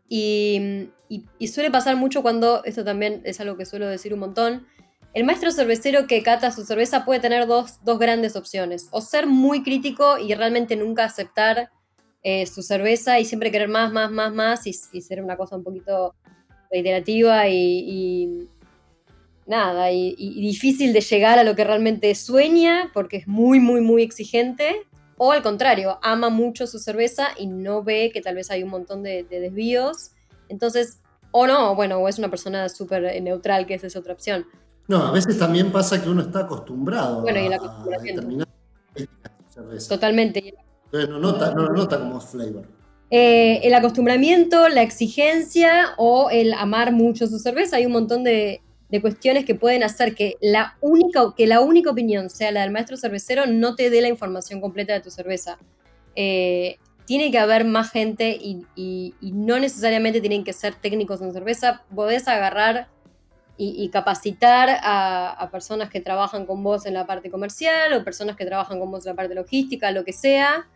y, 0.10 0.90
suele 1.48 1.72
pasar 1.72 1.96
mucho 1.96 2.22
cuando, 2.22 2.64
esto 2.64 2.84
también 2.84 3.22
es 3.24 3.40
algo 3.40 3.58
que 3.58 3.66
suelo 3.66 3.88
decir 3.88 4.14
un 4.14 4.20
montón, 4.20 4.68
el 5.14 5.26
maestro 5.26 5.52
cervecero 5.52 6.08
que 6.08 6.24
cata 6.24 6.52
su 6.52 6.66
cerveza 6.66 7.06
puede 7.06 7.20
tener 7.20 7.46
dos, 7.46 7.80
grandes 8.00 8.36
opciones. 8.36 8.88
O 8.92 9.02
ser 9.02 9.28
muy 9.28 9.62
crítico 9.62 10.18
y 10.18 10.34
realmente 10.34 10.76
nunca 10.76 11.06
aceptar 11.06 11.70
eh, 12.24 12.48
su 12.48 12.64
cerveza 12.64 13.20
y 13.20 13.26
siempre 13.26 13.52
querer 13.52 13.70
más, 13.70 13.92
más, 13.92 14.12
más, 14.12 14.34
más 14.34 14.66
y, 14.66 14.74
ser 14.74 15.24
una 15.24 15.38
cosa 15.38 15.56
un 15.56 15.64
poquito 15.64 16.16
reiterativa 16.72 17.48
y, 17.48 18.48
nada, 19.46 19.92
y, 19.92 20.42
difícil 20.42 20.94
de 20.94 21.02
llegar 21.02 21.38
a 21.38 21.44
lo 21.44 21.56
que 21.56 21.64
realmente 21.64 22.16
sueña 22.16 22.90
porque 22.94 23.18
es 23.18 23.28
muy, 23.28 23.60
muy, 23.60 23.82
muy 23.82 24.02
exigente. 24.02 24.82
O 25.26 25.32
al 25.32 25.42
contrario, 25.42 26.00
ama 26.02 26.28
mucho 26.28 26.68
su 26.68 26.80
cerveza 26.80 27.28
y 27.38 27.48
no 27.48 27.82
ve 27.82 28.12
que 28.14 28.20
tal 28.20 28.36
vez 28.36 28.52
hay 28.52 28.62
un 28.62 28.70
montón 28.70 29.04
de, 29.04 29.24
desvíos. 29.24 30.12
Entonces, 30.50 31.00
o 31.32 31.48
no, 31.48 31.76
bueno, 31.76 32.00
o 32.00 32.10
es 32.10 32.20
una 32.20 32.30
persona 32.30 32.68
súper 32.68 33.06
eh, 33.06 33.22
neutral, 33.22 33.66
que 33.66 33.74
esa 33.74 33.88
es 33.88 33.96
otra 33.96 34.12
opción. 34.12 34.46
No, 34.90 34.98
a 34.98 35.12
veces 35.14 35.40
también 35.40 35.72
pasa 35.72 36.04
que 36.04 36.10
uno 36.10 36.24
está 36.24 36.40
acostumbrado 36.40 37.22
bueno, 37.22 37.40
y 37.40 37.46
el 37.46 37.54
acostumbramiento. 37.54 38.48
Totalmente. 39.88 40.56
Entonces 40.88 41.10
no 41.10 41.20
nota, 41.20 41.54
no 41.54 41.70
nota 41.70 42.00
como 42.00 42.20
flavor. 42.20 42.68
Eh, 43.10 43.62
el 43.64 43.74
acostumbramiento, 43.76 44.68
la 44.68 44.82
exigencia 44.82 45.94
o 45.96 46.32
el 46.32 46.52
amar 46.52 46.92
mucho 46.92 47.28
su 47.28 47.40
cerveza. 47.40 47.78
Hay 47.78 47.86
un 47.86 47.94
montón 47.94 48.26
de, 48.26 48.62
de 48.94 49.02
cuestiones 49.02 49.44
que 49.44 49.56
pueden 49.56 49.82
hacer 49.82 50.14
que 50.14 50.38
la, 50.40 50.78
única, 50.80 51.34
que 51.36 51.48
la 51.48 51.62
única 51.62 51.90
opinión 51.90 52.30
sea 52.30 52.52
la 52.52 52.62
del 52.62 52.70
maestro 52.70 52.96
cervecero 52.96 53.48
no 53.48 53.74
te 53.74 53.90
dé 53.90 54.02
la 54.02 54.08
información 54.08 54.62
completa 54.62 54.94
de 54.94 55.00
tu 55.00 55.10
cerveza. 55.10 55.58
Eh, 56.16 56.78
tiene 57.06 57.32
que 57.32 57.40
haber 57.40 57.66
más 57.66 57.90
gente 57.90 58.38
y, 58.40 59.16
no 59.20 59.58
necesariamente 59.58 60.22
tienen 60.22 60.44
que 60.44 60.54
ser 60.54 60.76
técnicos 60.76 61.24
en 61.24 61.34
cerveza. 61.34 61.82
Podés 61.96 62.28
agarrar 62.28 62.88
y, 63.58 63.90
capacitar 63.90 64.70
a, 64.84 65.50
personas 65.52 65.90
que 65.90 66.00
trabajan 66.00 66.46
con 66.46 66.62
vos 66.62 66.86
en 66.86 66.94
la 66.94 67.08
parte 67.08 67.32
comercial 67.32 67.94
o 67.94 68.04
personas 68.04 68.36
que 68.36 68.46
trabajan 68.46 68.80
con 68.80 68.92
vos 68.92 69.08
en 69.08 69.14
la 69.14 69.16
parte 69.16 69.34
logística, 69.34 69.90
lo 69.90 70.06
que 70.06 70.14
sea. 70.14 70.68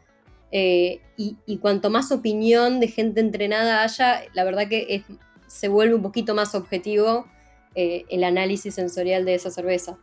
Eh, 0.51 1.01
y, 1.18 1.57
cuanto 1.57 1.91
más 1.91 2.11
opinión 2.11 2.80
de 2.80 2.88
gente 2.88 3.22
entrenada 3.22 3.84
haya, 3.84 4.24
la 4.34 4.43
verdad 4.43 4.68
que 4.68 5.03
se 5.45 5.68
vuelve 5.68 5.93
un 5.93 6.01
poquito 6.01 6.34
más 6.34 6.55
objetivo 6.55 7.28
eh, 7.80 8.05
el 8.09 8.23
análisis 8.23 8.73
sensorial 8.73 9.23
de 9.23 9.36
esa 9.36 9.51
cerveza. 9.51 9.99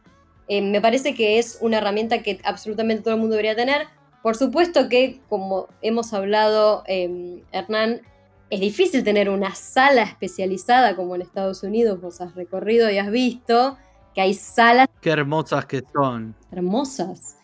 Eh, 0.47 0.62
me 0.62 0.81
parece 0.81 1.12
que 1.12 1.41
es 1.41 1.59
una 1.61 1.79
herramienta 1.79 2.22
que 2.22 2.39
absolutamente 2.45 3.03
todo 3.03 3.14
el 3.14 3.20
mundo 3.20 3.35
debería 3.35 3.57
tener. 3.57 3.89
Por 4.22 4.37
supuesto 4.37 4.89
que, 4.89 5.20
como 5.29 5.66
hemos 5.83 6.12
hablado, 6.12 6.85
em, 6.87 7.43
Hernán, 7.51 8.03
es 8.49 8.61
difícil 8.61 9.03
tener 9.03 9.29
una 9.29 9.57
sala 9.57 10.05
especializada 10.05 10.95
como 10.95 11.16
en 11.16 11.22
Estados 11.22 11.64
Unidos, 11.64 12.01
vos 12.01 12.20
has 12.20 12.37
recorrido 12.37 12.89
y 12.93 12.99
has 12.99 13.11
visto 13.11 13.77
que 14.14 14.20
hay 14.20 14.35
salas... 14.35 14.87
Qué 15.01 15.11
hermosas 15.11 15.66
que 15.66 15.83
son. 15.93 16.37
Hermosas. 16.53 17.39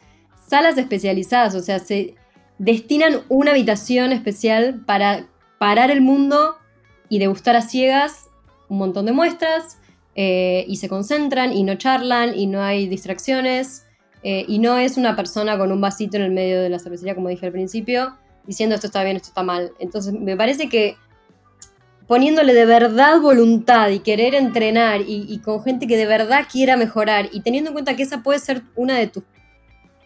Salas 0.46 0.78
especializadas, 0.78 1.56
o 1.56 1.60
sea, 1.60 1.80
se 1.80 2.14
destinan 2.58 3.22
una 3.28 3.50
habitación 3.50 4.12
especial 4.12 4.84
para 4.86 5.26
parar 5.58 5.90
el 5.90 6.02
mundo 6.02 6.54
y 7.08 7.18
degustar 7.18 7.56
a 7.56 7.62
ciegas 7.62 8.30
un 8.68 8.78
montón 8.78 9.04
de 9.06 9.12
muestras, 9.12 9.79
eh, 10.22 10.66
y 10.68 10.76
se 10.76 10.90
concentran 10.90 11.54
y 11.54 11.62
no 11.62 11.76
charlan 11.76 12.38
y 12.38 12.46
no 12.46 12.60
hay 12.60 12.88
distracciones 12.88 13.86
eh, 14.22 14.44
y 14.46 14.58
no 14.58 14.76
es 14.76 14.98
una 14.98 15.16
persona 15.16 15.56
con 15.56 15.72
un 15.72 15.80
vasito 15.80 16.18
en 16.18 16.24
el 16.24 16.30
medio 16.30 16.60
de 16.60 16.68
la 16.68 16.78
cervecería, 16.78 17.14
como 17.14 17.30
dije 17.30 17.46
al 17.46 17.52
principio, 17.52 18.18
diciendo 18.46 18.74
esto 18.74 18.88
está 18.88 19.02
bien, 19.02 19.16
esto 19.16 19.28
está 19.28 19.42
mal. 19.42 19.72
Entonces 19.78 20.12
me 20.12 20.36
parece 20.36 20.68
que 20.68 20.96
poniéndole 22.06 22.52
de 22.52 22.66
verdad 22.66 23.18
voluntad 23.18 23.88
y 23.88 24.00
querer 24.00 24.34
entrenar 24.34 25.00
y, 25.06 25.38
con 25.38 25.62
gente 25.62 25.86
que 25.86 25.96
de 25.96 26.04
verdad 26.04 26.44
quiera 26.52 26.76
mejorar 26.76 27.30
y 27.32 27.40
teniendo 27.40 27.70
en 27.70 27.72
cuenta 27.72 27.96
que 27.96 28.02
esa 28.02 28.22
puede 28.22 28.40
ser 28.40 28.60
una 28.76 28.98
de 28.98 29.06
tus 29.06 29.22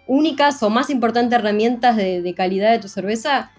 únicas 0.07 0.62
o 0.62 0.71
más 0.71 0.91
importantes 0.91 1.37
herramientas 1.37 1.97
de, 1.97 2.23
de 2.23 2.35
calidad 2.35 2.71
de 2.71 2.79
tu 2.79 2.87
cerveza, 2.87 3.51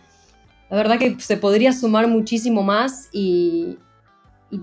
la 0.69 0.77
verdad 0.77 0.99
que 0.99 1.19
se 1.19 1.35
podría 1.35 1.73
sumar 1.73 2.07
muchísimo 2.07 2.63
más 2.63 3.09
y, 3.11 3.77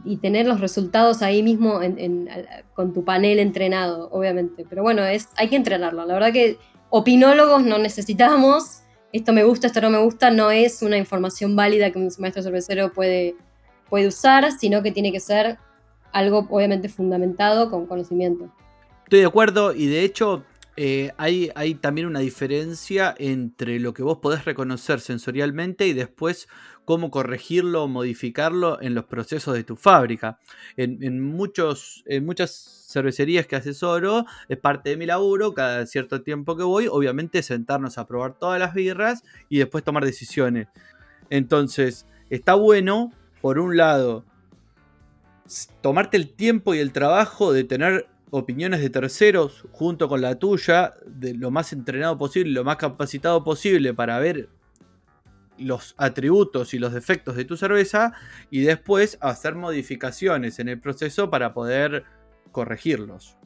y, 0.05 0.17
tener 0.19 0.47
los 0.47 0.61
resultados 0.61 1.23
ahí 1.23 1.43
mismo 1.43 1.81
con 2.75 2.93
tu 2.93 3.05
panel 3.05 3.39
entrenado, 3.39 4.09
obviamente. 4.11 4.65
Pero 4.69 4.83
bueno, 4.83 5.05
es, 5.05 5.29
hay 5.37 5.49
que 5.49 5.57
entrenarlo. 5.57 6.05
La 6.05 6.15
verdad 6.15 6.33
que 6.33 6.59
opinólogos 6.91 7.65
no 7.65 7.79
necesitamos. 7.79 8.83
Esto 9.13 9.33
me 9.33 9.45
gusta, 9.45 9.67
esto 9.67 9.81
no 9.81 9.91
me 9.91 9.99
gusta, 9.99 10.31
no 10.31 10.51
es 10.51 10.83
una 10.83 10.97
información 10.97 11.55
válida 11.55 11.91
que 11.91 11.99
un 11.99 12.11
maestro 12.19 12.43
cervecero 12.43 12.93
puede, 12.93 13.35
puede 13.91 14.07
usar, 14.07 14.53
sino 14.53 14.83
que 14.83 14.93
tiene 14.93 15.13
que 15.13 15.21
ser 15.21 15.59
algo 16.13 16.47
obviamente 16.51 16.89
fundamentado 16.89 17.71
con 17.71 17.87
conocimiento. 17.87 18.51
Estoy 19.05 19.21
de 19.21 19.27
acuerdo 19.27 19.75
y 19.75 19.87
de 19.87 20.05
hecho 20.05 20.45
eh, 20.77 21.13
hay, 21.19 21.75
también 21.75 22.07
una 22.07 22.21
diferencia 22.21 23.15
entre 23.19 23.79
lo 23.79 23.93
que 23.93 24.03
vos 24.03 24.19
podés 24.19 24.45
reconocer 24.47 25.01
sensorialmente 25.01 25.87
y 25.87 25.93
después 25.93 26.49
cómo 26.87 27.11
corregirlo 27.11 27.85
o 27.85 27.89
modificarlo 27.89 28.81
en 28.81 28.95
los 28.95 29.05
procesos 29.05 29.55
de 29.55 29.65
tu 29.65 29.77
fábrica. 29.77 30.39
En, 30.77 31.21
muchos, 31.21 32.03
en 32.07 32.25
muchas 32.25 32.87
cervecerías 32.91 33.47
que 33.47 33.57
asesoro, 33.57 34.25
es 34.49 34.59
parte 34.59 34.91
de 34.91 34.97
mi 34.97 35.07
laburo, 35.07 35.53
cada 35.53 35.87
cierto 35.87 36.23
tiempo 36.23 36.57
que 36.57 36.65
voy, 36.65 36.89
obviamente 36.91 37.43
sentarnos 37.43 37.99
a 37.99 38.07
probar 38.07 38.39
todas 38.39 38.59
las 38.59 38.75
birras 38.75 39.23
y 39.49 39.59
después 39.59 39.85
tomar 39.85 40.05
decisiones. 40.05 40.69
Entonces, 41.29 42.07
está 42.31 42.55
bueno, 42.55 43.13
por 43.43 43.59
un 43.59 43.77
lado, 43.77 44.25
tomarte 45.83 46.17
el 46.17 46.33
tiempo 46.33 46.75
y 46.75 46.79
el 46.79 46.93
trabajo 46.93 47.53
de 47.53 47.65
tener 47.65 48.09
opiniones 48.33 48.81
de 48.81 48.89
terceros 48.89 49.65
junto 49.73 50.09
con 50.09 50.23
la 50.23 50.39
tuya, 50.39 50.95
de 51.07 51.35
lo 51.35 51.51
más 51.51 51.73
entrenado 51.73 52.17
posible, 52.17 52.53
lo 52.53 52.65
más 52.65 52.77
capacitado 52.77 53.45
posible 53.45 53.93
para 53.93 54.19
ver 54.19 54.49
los 55.59 55.95
atributos 55.99 56.73
y 56.73 56.79
los 56.79 56.95
defectos 56.95 57.37
de 57.37 57.45
tu 57.45 57.59
cerveza 57.59 58.15
y 58.51 58.63
después 58.63 59.19
hacer 59.21 59.55
modificaciones 59.55 60.59
en 60.59 60.71
el 60.71 60.81
proceso 60.81 61.29
para 61.31 61.53
poder 61.53 62.05
corregirlos. 62.53 63.37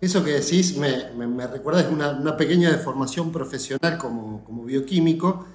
Eso 0.00 0.24
que 0.24 0.30
decís 0.30 0.76
me, 0.76 1.46
recuerda 1.48 1.88
una, 1.88 2.10
una, 2.12 2.36
pequeña 2.36 2.70
deformación 2.70 3.32
profesional 3.32 3.98
como, 3.98 4.44
como 4.44 4.64
bioquímico 4.64 5.46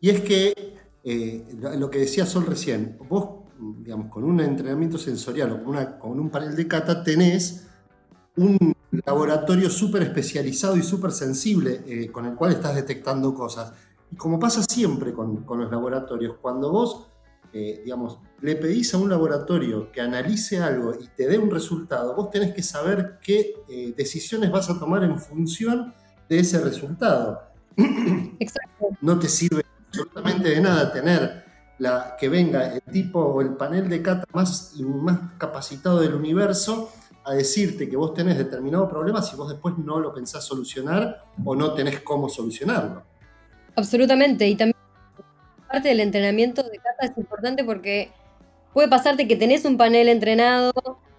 y 0.00 0.10
es 0.10 0.20
que 0.20 0.74
eh, 1.02 1.44
lo 1.76 1.90
que 1.90 1.98
decía 1.98 2.24
Sol 2.24 2.46
recién, 2.46 2.96
vos 3.08 3.43
digamos, 3.58 4.08
con 4.08 4.24
un 4.24 4.40
entrenamiento 4.40 4.98
sensorial 4.98 5.52
o 5.52 5.58
con, 5.58 5.68
una, 5.68 5.98
con 5.98 6.18
un 6.18 6.30
panel 6.30 6.54
de 6.56 6.66
cata 6.66 7.02
tenés 7.02 7.66
un 8.36 8.74
laboratorio 9.04 9.70
súper 9.70 10.02
especializado 10.02 10.76
y 10.76 10.82
súper 10.82 11.12
sensible 11.12 11.82
eh, 11.86 12.10
con 12.10 12.26
el 12.26 12.34
cual 12.34 12.52
estás 12.52 12.74
detectando 12.74 13.34
cosas. 13.34 13.72
Y 14.10 14.16
como 14.16 14.38
pasa 14.38 14.62
siempre 14.62 15.12
con, 15.12 15.44
los 15.46 15.70
laboratorios, 15.70 16.36
cuando 16.40 16.70
vos, 16.70 17.08
eh, 17.52 17.82
digamos, 17.84 18.18
le 18.40 18.56
pedís 18.56 18.94
a 18.94 18.98
un 18.98 19.08
laboratorio 19.08 19.90
que 19.90 20.00
analice 20.00 20.58
algo 20.58 20.94
y 20.94 21.08
te 21.08 21.28
dé 21.28 21.38
un 21.38 21.50
resultado, 21.50 22.14
vos 22.14 22.30
tenés 22.30 22.54
que 22.54 22.62
saber 22.62 23.18
qué 23.22 23.54
eh, 23.68 23.94
decisiones 23.96 24.50
vas 24.50 24.70
a 24.70 24.78
tomar 24.78 25.04
en 25.04 25.18
función 25.18 25.94
de 26.28 26.38
ese 26.38 26.60
resultado. 26.60 27.42
Exacto. 28.38 28.88
No 29.00 29.18
te 29.18 29.28
sirve 29.28 29.64
absolutamente 29.88 30.50
de 30.50 30.60
nada 30.60 30.92
tener 30.92 31.43
la, 31.78 32.16
que 32.18 32.28
venga 32.28 32.74
el 32.74 32.82
tipo 32.82 33.20
o 33.20 33.40
el 33.40 33.54
panel 33.56 33.88
de 33.88 34.02
cata 34.02 34.24
más, 34.32 34.74
más 34.80 35.18
capacitado 35.38 36.00
del 36.00 36.14
universo 36.14 36.90
a 37.24 37.32
decirte 37.34 37.88
que 37.88 37.96
vos 37.96 38.14
tenés 38.14 38.36
determinado 38.36 38.88
problema 38.88 39.22
si 39.22 39.34
vos 39.34 39.48
después 39.48 39.76
no 39.78 39.98
lo 39.98 40.12
pensás 40.14 40.44
solucionar 40.44 41.24
o 41.44 41.56
no 41.56 41.72
tenés 41.72 42.00
cómo 42.00 42.28
solucionarlo. 42.28 43.02
Absolutamente, 43.76 44.46
y 44.46 44.54
también 44.54 44.76
parte 45.68 45.88
del 45.88 46.00
entrenamiento 46.00 46.62
de 46.62 46.78
cata 46.78 47.06
es 47.06 47.12
importante 47.16 47.64
porque 47.64 48.12
puede 48.72 48.88
pasarte 48.88 49.26
que 49.26 49.36
tenés 49.36 49.64
un 49.64 49.76
panel 49.76 50.08
entrenado 50.08 50.72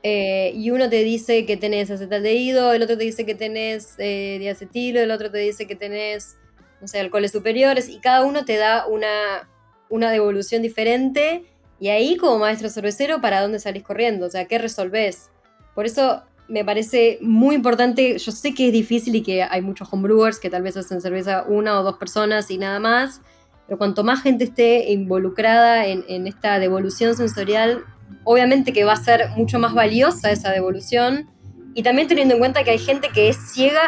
eh, 0.03 0.51
y 0.55 0.69
uno 0.69 0.87
te 0.87 1.03
dice 1.03 1.45
que 1.45 1.57
tenés 1.57 1.89
acetaldehído, 1.89 2.71
el 2.73 2.83
otro 2.83 2.97
te 2.97 3.03
dice 3.03 3.25
que 3.25 3.33
tenés 3.33 3.95
eh, 3.97 4.37
diacetilo, 4.39 4.99
el 5.01 5.09
otro 5.09 5.31
te 5.31 5.39
dice 5.39 5.65
que 5.65 5.75
tenés, 5.75 6.37
no 6.79 6.87
sé, 6.87 6.99
alcoholes 6.99 7.31
superiores, 7.31 7.89
y 7.89 7.97
cada 7.97 8.23
uno 8.23 8.45
te 8.45 8.57
da 8.57 8.85
una, 8.85 9.49
una 9.89 10.11
devolución 10.11 10.61
diferente, 10.61 11.45
y 11.79 11.89
ahí 11.89 12.15
como 12.17 12.39
maestro 12.39 12.69
cervecero, 12.69 13.21
¿para 13.21 13.41
dónde 13.41 13.59
salís 13.59 13.83
corriendo? 13.83 14.27
O 14.27 14.29
sea, 14.29 14.45
¿qué 14.45 14.57
resolvés? 14.57 15.29
Por 15.73 15.85
eso 15.85 16.23
me 16.47 16.63
parece 16.63 17.17
muy 17.21 17.55
importante, 17.55 18.17
yo 18.17 18.31
sé 18.31 18.53
que 18.53 18.67
es 18.67 18.73
difícil 18.73 19.15
y 19.15 19.23
que 19.23 19.43
hay 19.43 19.61
muchos 19.61 19.91
homebrewers 19.91 20.39
que 20.39 20.49
tal 20.49 20.61
vez 20.61 20.77
hacen 20.77 21.01
cerveza 21.01 21.43
una 21.47 21.79
o 21.79 21.83
dos 21.83 21.97
personas 21.97 22.49
y 22.51 22.57
nada 22.57 22.79
más, 22.79 23.21
pero 23.67 23.77
cuanto 23.77 24.03
más 24.03 24.21
gente 24.21 24.43
esté 24.43 24.91
involucrada 24.91 25.87
en, 25.87 26.27
esta 26.27 26.59
devolución 26.59 27.15
sensorial, 27.15 27.83
obviamente 28.23 28.73
que 28.73 28.83
va 28.83 28.93
a 28.93 28.97
ser 28.97 29.29
mucho 29.35 29.57
más 29.57 29.73
valiosa 29.73 30.31
esa 30.31 30.51
devolución. 30.51 31.29
Y 31.73 31.83
también 31.83 32.07
teniendo 32.07 32.35
en 32.35 32.39
cuenta 32.39 32.63
que 32.63 32.71
hay 32.71 32.77
gente 32.77 33.09
que 33.13 33.27
es 33.27 33.37
ciega 33.51 33.81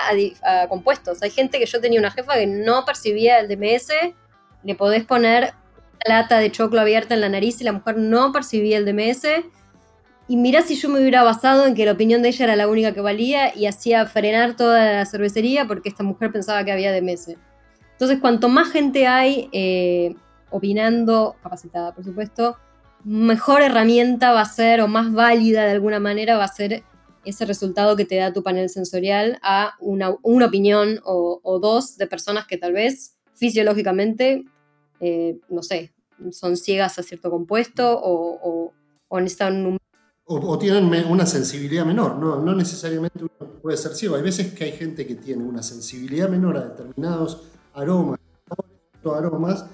a, 0.43 0.67
compuestos. 0.67 1.21
Hay 1.21 1.29
gente 1.29 1.57
que 1.59 1.65
yo 1.65 1.79
tenía 1.79 1.99
una 1.99 2.11
jefa 2.11 2.33
que 2.33 2.47
no 2.47 2.83
percibía 2.85 3.39
el 3.39 3.47
DMS, 3.47 3.89
le 4.63 4.75
podés 4.75 5.05
poner 5.05 5.53
lata 6.07 6.39
de 6.39 6.51
choclo 6.51 6.81
abierta 6.81 7.13
en 7.13 7.21
la 7.21 7.29
nariz 7.29 7.61
y 7.61 7.63
la 7.63 7.73
mujer 7.73 7.97
no 7.97 8.31
percibía 8.31 8.77
el 8.77 8.85
DMS 8.85 9.25
y 10.29 10.35
mirá 10.35 10.61
si 10.61 10.75
yo 10.75 10.89
me 10.89 10.99
hubiera 10.99 11.23
basado 11.23 11.65
en 11.65 11.73
que 11.73 11.85
la 11.85 11.93
opinión 11.93 12.21
de 12.21 12.29
ella 12.29 12.45
era 12.45 12.55
la 12.55 12.67
única 12.67 12.93
que 12.93 13.01
valía 13.01 13.55
y 13.55 13.65
hacía 13.65 14.05
frenar 14.05 14.55
toda 14.55 14.93
la 14.93 15.05
cervecería 15.05 15.65
porque 15.65 15.89
esta 15.89 16.03
mujer 16.03 16.31
pensaba 16.31 16.65
que 16.65 16.71
había 16.71 17.01
meses. 17.01 17.37
Entonces, 17.93 18.19
cuanto 18.19 18.49
más 18.49 18.69
gente 18.69 19.07
hay 19.07 19.49
eh, 19.53 20.15
opinando, 20.49 21.35
capacitada 21.41 21.95
por 21.95 22.03
supuesto, 22.03 22.57
mejor 23.03 23.61
herramienta 23.61 24.33
va 24.33 24.41
a 24.41 24.45
ser 24.45 24.81
o 24.81 24.87
más 24.87 25.13
válida 25.13 25.63
de 25.63 25.71
alguna 25.71 25.99
manera 25.99 26.37
va 26.37 26.43
a 26.43 26.49
ser 26.49 26.83
ese 27.23 27.45
resultado 27.45 27.95
que 27.95 28.05
te 28.05 28.17
da 28.17 28.33
tu 28.33 28.43
panel 28.43 28.69
sensorial 28.69 29.39
a 29.41 29.75
una, 29.79 30.09
opinión 30.09 30.99
o, 31.05 31.59
dos 31.61 31.97
de 31.97 32.07
personas 32.07 32.47
que 32.47 32.57
tal 32.57 32.73
vez 32.73 33.15
fisiológicamente, 33.33 34.45
eh, 34.99 35.37
no 35.49 35.63
sé, 35.63 35.93
son 36.32 36.57
ciegas 36.57 36.99
a 36.99 37.03
cierto 37.03 37.30
compuesto 37.30 37.99
o, 37.99 38.39
o, 38.41 38.74
o 39.07 39.20
necesitan 39.20 39.65
un 39.65 39.78
o, 40.30 40.57
tienen 40.57 40.84
una 41.09 41.26
sensibilidad 41.26 41.86
menor, 41.86 42.18
no, 42.18 42.41
no 42.41 42.53
necesariamente 42.53 43.20
uno 43.20 43.49
puede 43.61 43.78
ser 43.78 43.95
ciego. 43.95 44.15
Hay 44.15 44.22
veces 44.22 44.53
que 44.53 44.65
hay 44.65 44.74
gente 44.74 45.07
que 45.07 45.15
tiene 45.15 45.41
una 45.43 45.63
sensibilidad 45.63 46.28
menor 46.28 46.57
a 46.57 46.68
determinados 46.68 47.43
aromas, 47.74 48.20
aromas, 49.05 49.65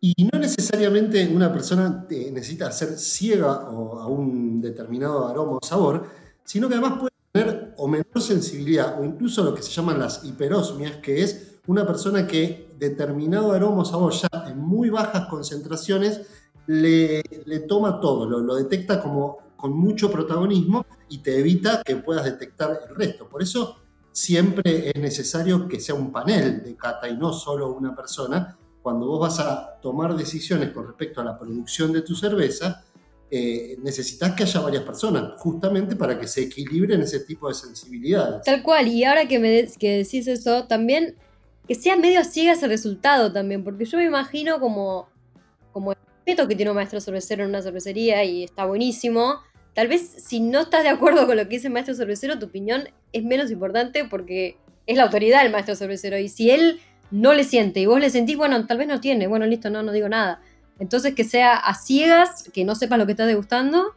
y 0.00 0.28
no 0.32 0.38
necesariamente 0.40 1.28
una 1.28 1.52
persona 1.52 2.06
necesita 2.10 2.72
ser 2.72 2.98
ciega 2.98 3.52
a 3.52 4.06
un 4.08 4.60
determinado 4.60 5.28
aroma 5.28 5.58
o 5.62 5.64
sabor, 5.64 6.08
sino 6.42 6.68
que 6.68 6.74
además 6.74 6.98
puede 6.98 7.12
tener 7.30 7.74
o 7.76 7.86
menor 7.86 8.20
sensibilidad, 8.20 9.00
o 9.00 9.04
incluso 9.04 9.44
lo 9.44 9.54
que 9.54 9.62
se 9.62 9.70
llaman 9.70 10.00
las 10.00 10.24
hiperosmias, 10.24 10.96
que 10.96 11.22
es 11.22 11.58
una 11.68 11.86
persona 11.86 12.26
que 12.26 12.69
determinado 12.80 13.52
aroma 13.52 13.82
o 13.82 13.84
sabor 13.84 14.12
ya 14.12 14.28
en 14.48 14.58
muy 14.58 14.90
bajas 14.90 15.28
concentraciones 15.28 16.22
le, 16.66 17.22
toma 17.68 18.00
todo, 18.00 18.26
lo 18.26 18.56
detecta 18.56 19.00
como 19.00 19.38
con 19.56 19.76
mucho 19.76 20.10
protagonismo 20.10 20.86
y 21.10 21.18
te 21.18 21.38
evita 21.38 21.82
que 21.84 21.96
puedas 21.96 22.24
detectar 22.24 22.80
el 22.88 22.96
resto. 22.96 23.28
Por 23.28 23.42
eso 23.42 23.76
siempre 24.10 24.90
es 24.90 25.00
necesario 25.00 25.68
que 25.68 25.78
sea 25.80 25.94
un 25.94 26.10
panel 26.10 26.64
de 26.64 26.76
cata 26.76 27.08
y 27.08 27.16
no 27.16 27.32
solo 27.32 27.72
una 27.72 27.94
persona. 27.94 28.56
Cuando 28.82 29.06
vos 29.06 29.20
vas 29.20 29.38
a 29.40 29.78
tomar 29.82 30.16
decisiones 30.16 30.70
con 30.70 30.86
respecto 30.86 31.20
a 31.20 31.24
la 31.24 31.38
producción 31.38 31.92
de 31.92 32.00
tu 32.00 32.14
cerveza, 32.14 32.84
eh, 33.30 33.76
necesitas 33.82 34.32
que 34.32 34.44
haya 34.44 34.60
varias 34.60 34.82
personas, 34.82 35.38
justamente 35.38 35.94
para 35.94 36.18
que 36.18 36.26
se 36.26 36.42
equilibren 36.42 37.02
ese 37.02 37.20
tipo 37.20 37.46
de 37.48 37.54
sensibilidades. 37.54 38.42
Tal 38.44 38.62
cual, 38.62 38.88
y 38.88 39.04
ahora 39.04 39.28
que, 39.28 39.38
me 39.38 39.68
que 39.78 39.98
decís 39.98 40.26
eso, 40.26 40.64
también 40.66 41.16
que 41.70 41.76
sea 41.76 41.94
medio 41.96 42.24
ciega 42.24 42.54
ese 42.54 42.66
resultado 42.66 43.32
también, 43.32 43.62
porque 43.62 43.84
yo 43.84 43.96
me 43.96 44.04
imagino 44.04 44.58
como, 44.58 45.08
como 45.70 45.92
el 45.92 45.98
respeto 46.16 46.48
que 46.48 46.56
tiene 46.56 46.72
un 46.72 46.76
maestro 46.76 47.00
cervecero 47.00 47.44
en 47.44 47.50
una 47.50 47.62
cervecería 47.62 48.24
y 48.24 48.42
está 48.42 48.64
buenísimo, 48.64 49.38
Tal 49.74 49.88
vez 49.88 50.02
si 50.18 50.40
no 50.40 50.62
estás 50.62 50.82
de 50.82 50.88
acuerdo 50.88 51.26
con 51.26 51.36
lo 51.36 51.44
que 51.44 51.56
dice 51.56 51.68
el 51.68 51.72
maestro 51.72 51.94
cervecero, 51.94 52.38
tu 52.38 52.46
opinión 52.46 52.88
es 53.12 53.24
menos 53.24 53.50
importante 53.50 54.04
porque 54.04 54.56
es 54.86 54.96
la 54.96 55.04
autoridad 55.04 55.42
del 55.42 55.52
maestro 55.52 55.76
cervecero. 55.76 56.18
Y 56.18 56.28
si 56.28 56.50
él 56.50 56.80
no 57.10 57.34
le 57.34 57.44
siente 57.44 57.80
y 57.80 57.86
vos 57.86 58.00
le 58.00 58.10
sentís, 58.10 58.36
bueno, 58.36 58.66
tal 58.66 58.78
vez 58.78 58.88
no 58.88 59.00
tiene, 59.00 59.26
bueno, 59.26 59.46
listo, 59.46 59.70
no, 59.70 59.82
no 59.82 59.92
digo 59.92 60.08
nada. 60.08 60.40
Entonces 60.78 61.14
que 61.14 61.24
sea 61.24 61.54
a 61.54 61.74
ciegas, 61.74 62.50
que 62.52 62.64
no 62.64 62.74
sepas 62.74 62.98
lo 62.98 63.06
que 63.06 63.12
estás 63.12 63.26
degustando 63.26 63.94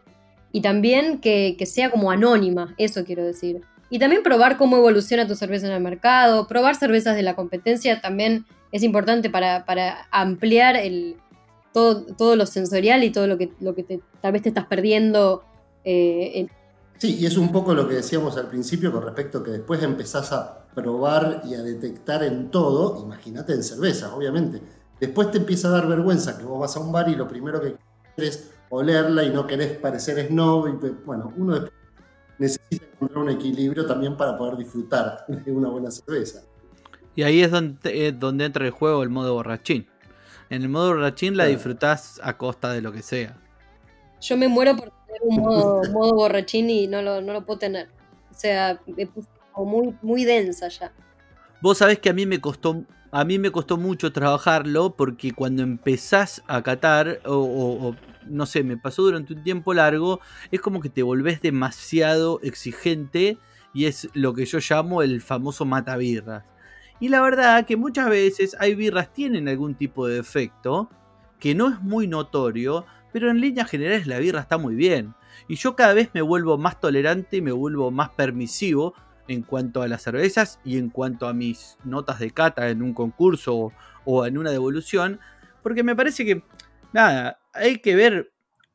y 0.52 0.62
también 0.62 1.20
que, 1.20 1.58
sea 1.66 1.90
como 1.90 2.12
anónima, 2.12 2.76
eso 2.78 3.04
quiero 3.04 3.24
decir. 3.26 3.62
Y 3.94 4.00
también 4.00 4.24
probar 4.24 4.58
cómo 4.58 4.78
evoluciona 4.78 5.28
tu 5.28 5.36
cerveza 5.36 5.68
en 5.68 5.74
el 5.74 5.80
mercado, 5.80 6.48
probar 6.48 6.76
cervezas 6.76 7.16
de 7.16 7.22
la 7.22 7.36
competencia 7.36 8.02
también 8.02 8.44
es 8.72 8.82
importante 8.82 9.30
para, 9.30 10.08
ampliar 10.10 10.76
el, 10.76 11.18
todo, 11.72 12.04
todo 12.16 12.36
lo 12.36 12.48
sensorial 12.48 13.04
y 13.04 13.12
todo 13.12 13.28
lo 13.28 13.38
que, 13.38 13.52
lo 13.60 13.76
que 13.76 14.02
tal 14.20 14.32
vez 14.32 14.42
te 14.42 14.50
estás 14.50 14.66
perdiendo 14.66 15.44
eh, 15.86 16.48
sí, 16.98 17.18
y 17.20 17.28
es 17.28 17.38
un 17.38 17.52
poco 17.52 17.76
lo 17.76 17.88
que 17.88 17.94
decíamos 17.94 18.36
al 18.36 18.48
principio 18.48 18.92
con 18.92 19.04
respecto 19.04 19.38
a 19.38 19.44
que 19.44 19.52
después 19.52 19.84
empezás 19.84 20.32
a 20.32 20.66
probar 20.74 21.44
y 21.46 21.54
a 21.54 21.62
detectar 21.62 22.24
en 22.24 22.50
todo, 22.50 23.00
imagínate 23.04 23.54
en 23.54 23.62
cerveza, 23.62 24.16
obviamente. 24.16 24.60
Después 25.00 25.30
te 25.30 25.38
empieza 25.38 25.68
a 25.68 25.72
dar 25.72 25.88
vergüenza 25.88 26.36
que 26.36 26.46
vos 26.46 26.60
vas 26.60 26.76
a 26.76 26.80
un 26.80 26.92
bar 26.92 27.10
y 27.10 27.16
lo 27.16 27.28
primero 27.28 27.62
que 27.62 27.76
querés 28.16 28.36
es 28.38 28.52
olerla 28.72 29.24
y 29.24 29.30
no 29.30 29.46
querés 29.46 29.78
parecer 29.78 30.30
snob. 30.30 30.68
Y, 30.68 30.90
bueno, 31.06 31.32
uno 31.38 31.60
después 31.60 31.83
necesita 32.40 32.86
encontrar 32.94 33.24
un 33.24 33.30
equilibrio 33.30 33.86
también 33.86 34.18
para 34.18 34.38
poder 34.38 34.58
disfrutar 34.58 35.26
de 35.28 35.52
una 35.52 35.70
buena 35.70 35.92
cerveza. 35.92 36.44
Y 37.16 37.24
ahí 37.24 37.42
es 37.42 37.52
donde, 37.52 38.12
donde 38.12 38.46
entra 38.46 38.66
el 38.66 38.72
juego 38.72 39.04
el 39.04 39.10
modo 39.10 39.34
borrachín. 39.34 39.88
En 40.50 40.62
el 40.64 40.70
modo 40.70 40.90
borrachín 40.90 41.38
la 41.38 41.46
disfrutás 41.46 42.20
a 42.24 42.38
costa 42.38 42.72
de 42.74 42.82
lo 42.82 42.92
que 42.92 43.02
sea. 43.02 43.38
Yo 44.22 44.38
me 44.38 44.48
muero 44.48 44.76
por 44.76 44.92
un 45.22 45.36
modo, 45.94 46.14
borrachín 46.16 46.70
y 46.70 46.88
no 46.88 47.02
lo, 47.02 47.22
no 47.22 47.34
lo 47.34 47.46
puedo 47.46 47.60
tener. 47.60 47.90
O 48.32 48.34
sea, 48.36 48.80
me 48.86 49.06
puse 49.06 49.28
muy, 49.56 49.96
muy 50.02 50.26
densa 50.26 50.68
ya. 50.70 50.92
Vos 51.62 51.78
sabés 51.78 52.00
que 52.00 52.10
a 52.10 52.14
mí 52.14 52.26
me 52.26 52.42
costó, 52.42 52.84
a 53.14 53.26
mí 53.26 53.38
me 53.38 53.52
costó 53.52 53.78
mucho 53.78 54.12
trabajarlo 54.12 54.96
porque 54.96 55.34
cuando 55.34 55.62
empezás 55.62 56.44
a 56.48 56.64
catar, 56.64 57.22
o, 57.26 57.96
no 58.26 58.48
sé, 58.48 58.64
me 58.64 58.76
pasó 58.76 59.04
durante 59.04 59.36
un 59.36 59.44
tiempo 59.44 59.76
largo, 59.76 60.20
es 60.50 60.60
como 60.60 60.82
que 60.82 60.90
te 60.90 61.04
volvés 61.04 61.40
demasiado 61.40 62.40
exigente 62.42 63.38
y 63.72 63.86
es 63.86 64.10
lo 64.14 64.34
que 64.34 64.46
yo 64.46 64.58
llamo 64.68 65.04
el 65.04 65.22
famoso 65.22 65.64
birras 66.00 66.44
Y 67.00 67.10
la 67.10 67.22
verdad 67.22 67.68
que 67.68 67.78
muchas 67.78 68.10
veces 68.10 68.58
hay 68.60 68.74
birras 68.74 69.14
tienen 69.14 69.48
algún 69.48 69.76
tipo 69.76 70.08
de 70.08 70.16
defecto 70.16 70.90
que 71.40 71.54
no 71.54 71.70
es 71.70 71.82
muy 71.82 72.08
notorio, 72.08 72.88
pero 73.12 73.30
en 73.30 73.42
líneas 73.42 73.70
generales 73.70 74.08
la 74.08 74.18
birra 74.18 74.40
está 74.40 74.58
muy 74.58 74.74
bien. 74.74 75.14
Y 75.48 75.56
yo 75.56 75.76
cada 75.76 75.94
vez 75.94 76.10
me 76.16 76.24
vuelvo 76.24 76.58
más 76.58 76.80
tolerante 76.80 77.38
y 77.38 77.42
me 77.42 77.52
vuelvo 77.52 77.92
más 77.92 78.10
permisivo 78.10 78.96
en 79.28 79.44
cuanto 79.44 79.82
a 79.82 79.88
las 79.88 80.02
cervezas 80.02 80.60
y 80.64 80.78
en 80.78 80.90
cuanto 80.90 81.28
a 81.28 81.34
mis 81.34 81.78
notas 81.84 82.20
de 82.20 82.32
cata 82.32 82.70
en 82.70 82.82
un 82.82 82.94
concurso 82.94 83.72
o, 84.06 84.26
en 84.26 84.38
una 84.38 84.52
devolución, 84.52 85.20
porque 85.62 85.84
me 85.84 85.96
parece 85.96 86.26
que, 86.26 86.44
nada, 86.92 87.40
hay 87.54 87.78
que 87.80 87.96
ver 87.96 88.32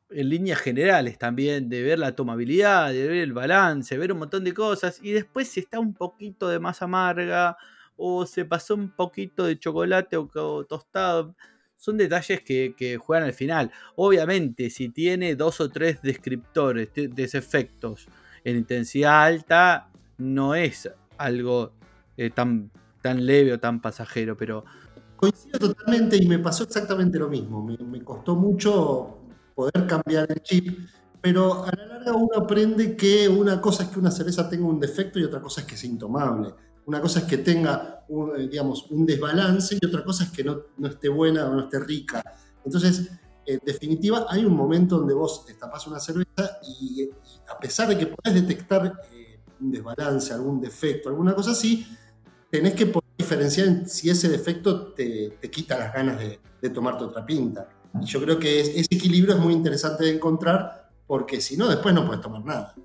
en 0.09 0.29
líneas 0.29 0.59
generales 0.59 1.19
también, 1.19 1.69
de 1.69 1.83
ver 1.83 1.99
la 1.99 2.15
tomabilidad, 2.15 2.91
de 2.91 3.07
ver 3.07 3.17
el 3.17 3.33
balance, 3.33 3.97
ver 3.97 4.11
un 4.11 4.19
montón 4.19 4.43
de 4.43 4.53
cosas, 4.53 4.99
y 5.03 5.11
después 5.11 5.47
si 5.49 5.59
está 5.59 5.79
un 5.79 5.93
poquito 5.93 6.49
de 6.49 6.59
más 6.59 6.81
amarga 6.81 7.57
o 7.95 8.25
se 8.25 8.45
pasó 8.45 8.75
un 8.75 8.89
poquito 8.89 9.45
de 9.45 9.59
chocolate 9.59 10.17
o 10.17 10.65
tostado, 10.65 11.35
son 11.75 11.97
detalles 11.97 12.41
que, 12.41 12.97
juegan 12.99 13.25
al 13.25 13.33
final. 13.33 13.71
Obviamente, 13.95 14.69
si 14.69 14.89
tiene 14.89 15.35
dos 15.35 15.61
o 15.61 15.69
tres 15.69 16.01
descriptores, 16.01 16.89
de 16.93 17.23
efectos 17.23 18.07
en 18.43 18.57
intensidad 18.57 19.23
alta, 19.23 19.88
no 20.19 20.53
es 20.53 20.89
algo 21.17 21.71
eh, 22.17 22.29
tan, 22.29 22.71
tan 23.01 23.25
leve 23.25 23.53
o 23.53 23.59
tan 23.59 23.81
pasajero, 23.81 24.37
pero... 24.37 24.63
Coincido 25.15 25.59
totalmente 25.59 26.15
y 26.15 26.27
me 26.27 26.39
pasó 26.39 26.63
exactamente 26.63 27.19
lo 27.19 27.27
mismo. 27.27 27.65
Me, 27.65 28.03
costó 28.03 28.35
mucho 28.35 29.17
poder 29.53 29.85
cambiar 29.85 30.31
el 30.31 30.41
chip, 30.41 30.79
pero 31.19 31.65
a 31.65 31.71
la 31.75 31.85
larga 31.85 32.13
uno 32.13 32.37
aprende 32.37 32.95
que 32.95 33.27
una 33.27 33.59
cosa 33.59 33.83
es 33.83 33.89
que 33.89 33.99
una 33.99 34.11
cerveza 34.11 34.49
tenga 34.49 34.65
un 34.65 34.79
defecto 34.79 35.19
y 35.19 35.25
otra 35.25 35.41
cosa 35.41 35.61
es 35.61 35.67
que 35.67 35.75
sea 35.75 35.89
intomable. 35.89 36.53
Una 36.85 37.01
cosa 37.01 37.19
es 37.19 37.25
que 37.25 37.39
tenga, 37.39 38.05
un, 38.07 38.39
eh, 38.39 38.47
digamos, 38.47 38.89
un 38.91 39.05
desbalance 39.05 39.77
y 39.79 39.85
otra 39.85 40.03
cosa 40.03 40.23
es 40.23 40.31
que 40.31 40.43
no, 40.43 40.61
no 40.77 40.87
esté 40.87 41.09
buena 41.09 41.49
o 41.49 41.53
no 41.53 41.61
esté 41.61 41.79
rica. 41.79 42.23
Entonces, 42.63 43.11
en 43.49 43.59
definitiva, 43.65 44.27
hay 44.29 44.45
un 44.45 44.55
momento 44.55 44.99
donde 44.99 45.13
vos 45.13 45.43
destapás 45.47 45.87
una 45.87 45.99
cerveza 45.99 46.59
y, 46.61 47.09
a 47.49 47.57
pesar 47.59 47.89
de 47.89 47.97
que 47.97 48.05
podés 48.05 48.35
detectar 48.35 49.01
eh, 49.11 49.18
un 49.61 49.71
desbalance, 49.71 50.33
algún 50.33 50.61
defecto, 50.61 51.09
alguna 51.09 51.33
cosa 51.33 51.51
así, 51.51 51.85
tenés 52.49 52.73
que 52.73 52.85
poder 52.85 53.09
diferenciar 53.17 53.87
si 53.87 54.09
ese 54.09 54.29
defecto 54.29 54.93
te, 54.93 55.37
quita 55.51 55.77
las 55.77 55.93
ganas 55.93 56.19
de, 56.19 56.69
tomarte 56.69 57.03
otra 57.03 57.25
pinta. 57.25 57.69
Y 58.01 58.05
yo 58.05 58.21
creo 58.21 58.39
que 58.39 58.59
ese 58.59 58.87
equilibrio 58.91 59.35
es 59.35 59.41
muy 59.41 59.53
interesante 59.53 60.03
de 60.03 60.11
encontrar 60.11 60.89
porque 61.07 61.41
si 61.41 61.57
no, 61.57 61.67
después 61.67 61.93
no 61.93 62.05
puedes 62.05 62.21
tomar 62.21 62.43
nada. 62.45 62.75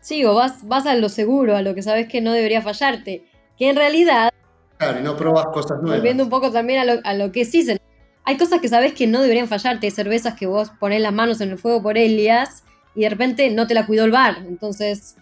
Sí, 0.00 0.24
o 0.24 0.34
vas, 0.34 0.66
vas 0.66 0.86
a 0.86 0.94
lo 0.94 1.08
seguro, 1.08 1.56
a 1.56 1.62
lo 1.62 1.74
que 1.74 1.82
sabes 1.82 2.08
que 2.08 2.20
no 2.20 2.32
debería 2.32 2.62
fallarte. 2.62 3.26
Que 3.58 3.70
en 3.70 3.76
realidad. 3.76 4.30
Claro, 4.78 5.00
y 5.00 5.02
no 5.02 5.16
probas 5.16 5.46
cosas 5.46 5.80
nuevas. 5.80 5.98
Volviendo 5.98 6.24
un 6.24 6.30
poco 6.30 6.50
también 6.50 6.80
a 6.80 6.84
lo, 6.84 7.00
a 7.04 7.14
lo 7.14 7.30
que 7.32 7.44
sí 7.44 7.62
se 7.62 7.78
hay 8.24 8.38
cosas 8.38 8.60
que 8.60 8.68
sabes 8.68 8.94
que 8.94 9.06
no 9.06 9.20
deberían 9.20 9.48
fallarte. 9.48 9.86
Hay 9.86 9.90
cervezas 9.90 10.34
que 10.34 10.46
vos 10.46 10.70
pones 10.80 11.00
las 11.00 11.12
manos 11.12 11.40
en 11.40 11.50
el 11.50 11.58
fuego 11.58 11.82
por 11.82 11.98
Elias 11.98 12.64
y 12.94 13.02
de 13.02 13.10
repente 13.10 13.50
no 13.50 13.66
te 13.66 13.74
la 13.74 13.86
cuidó 13.86 14.04
el 14.04 14.10
bar. 14.10 14.38
Entonces, 14.46 15.16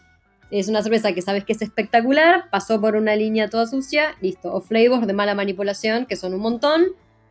es 0.58 0.68
una 0.68 0.82
cerveza 0.82 1.12
que 1.12 1.22
sabes 1.22 1.44
que 1.44 1.52
es 1.52 1.62
espectacular, 1.62 2.50
pasó 2.50 2.80
por 2.80 2.94
una 2.96 3.16
línea 3.16 3.48
toda 3.48 3.66
sucia, 3.66 4.14
listo. 4.20 4.52
O 4.52 4.60
flavors 4.60 5.06
de 5.06 5.12
mala 5.12 5.34
manipulación, 5.34 6.06
que 6.06 6.16
son 6.16 6.34
un 6.34 6.40
montón, 6.40 6.84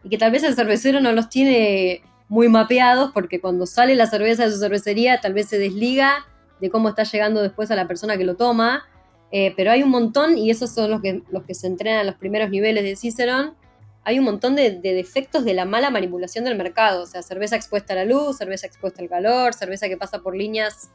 y 0.04 0.10
que 0.10 0.18
tal 0.18 0.32
vez 0.32 0.44
el 0.44 0.56
cervecero 0.56 1.00
no 1.00 1.12
los 1.12 1.30
tiene 1.30 2.02
muy 2.28 2.50
mapeados, 2.50 3.12
porque 3.14 3.40
cuando 3.40 3.66
sale 3.68 3.96
la 3.96 4.08
cerveza 4.08 4.46
de 4.46 4.52
su 4.52 4.58
cervecería, 4.58 5.22
tal 5.22 5.34
vez 5.34 5.48
se 5.48 5.60
desliga 5.60 6.26
de 6.60 6.70
cómo 6.70 6.90
está 6.90 7.04
llegando 7.04 7.42
después 7.42 7.70
a 7.70 7.76
la 7.76 7.88
persona 7.88 8.18
que 8.18 8.24
lo 8.24 8.36
toma. 8.36 8.86
Eh, 9.32 9.54
pero 9.56 9.72
hay 9.72 9.84
un 9.84 9.90
montón, 9.90 10.38
y 10.38 10.50
esos 10.50 10.72
son 10.72 10.90
los 10.90 11.02
que, 11.02 11.22
los 11.30 11.44
que 11.44 11.54
se 11.54 11.68
entrenan 11.68 12.00
a 12.00 12.04
los 12.04 12.16
primeros 12.16 12.50
niveles 12.50 12.84
de 12.84 12.96
Cicerón, 12.96 13.56
hay 14.04 14.18
un 14.18 14.26
montón 14.26 14.56
de, 14.56 14.80
defectos 14.82 15.46
de 15.46 15.54
la 15.54 15.66
mala 15.66 15.90
manipulación 15.90 16.44
del 16.44 16.58
mercado. 16.58 17.04
O 17.04 17.06
sea, 17.06 17.22
cerveza 17.22 17.56
expuesta 17.56 17.94
a 17.94 17.98
la 17.98 18.06
luz, 18.06 18.38
cerveza 18.38 18.66
expuesta 18.66 19.02
al 19.02 19.10
calor, 19.10 19.54
cerveza 19.54 19.88
que 19.88 19.98
pasa 19.98 20.20
por 20.20 20.36
líneas 20.36 20.90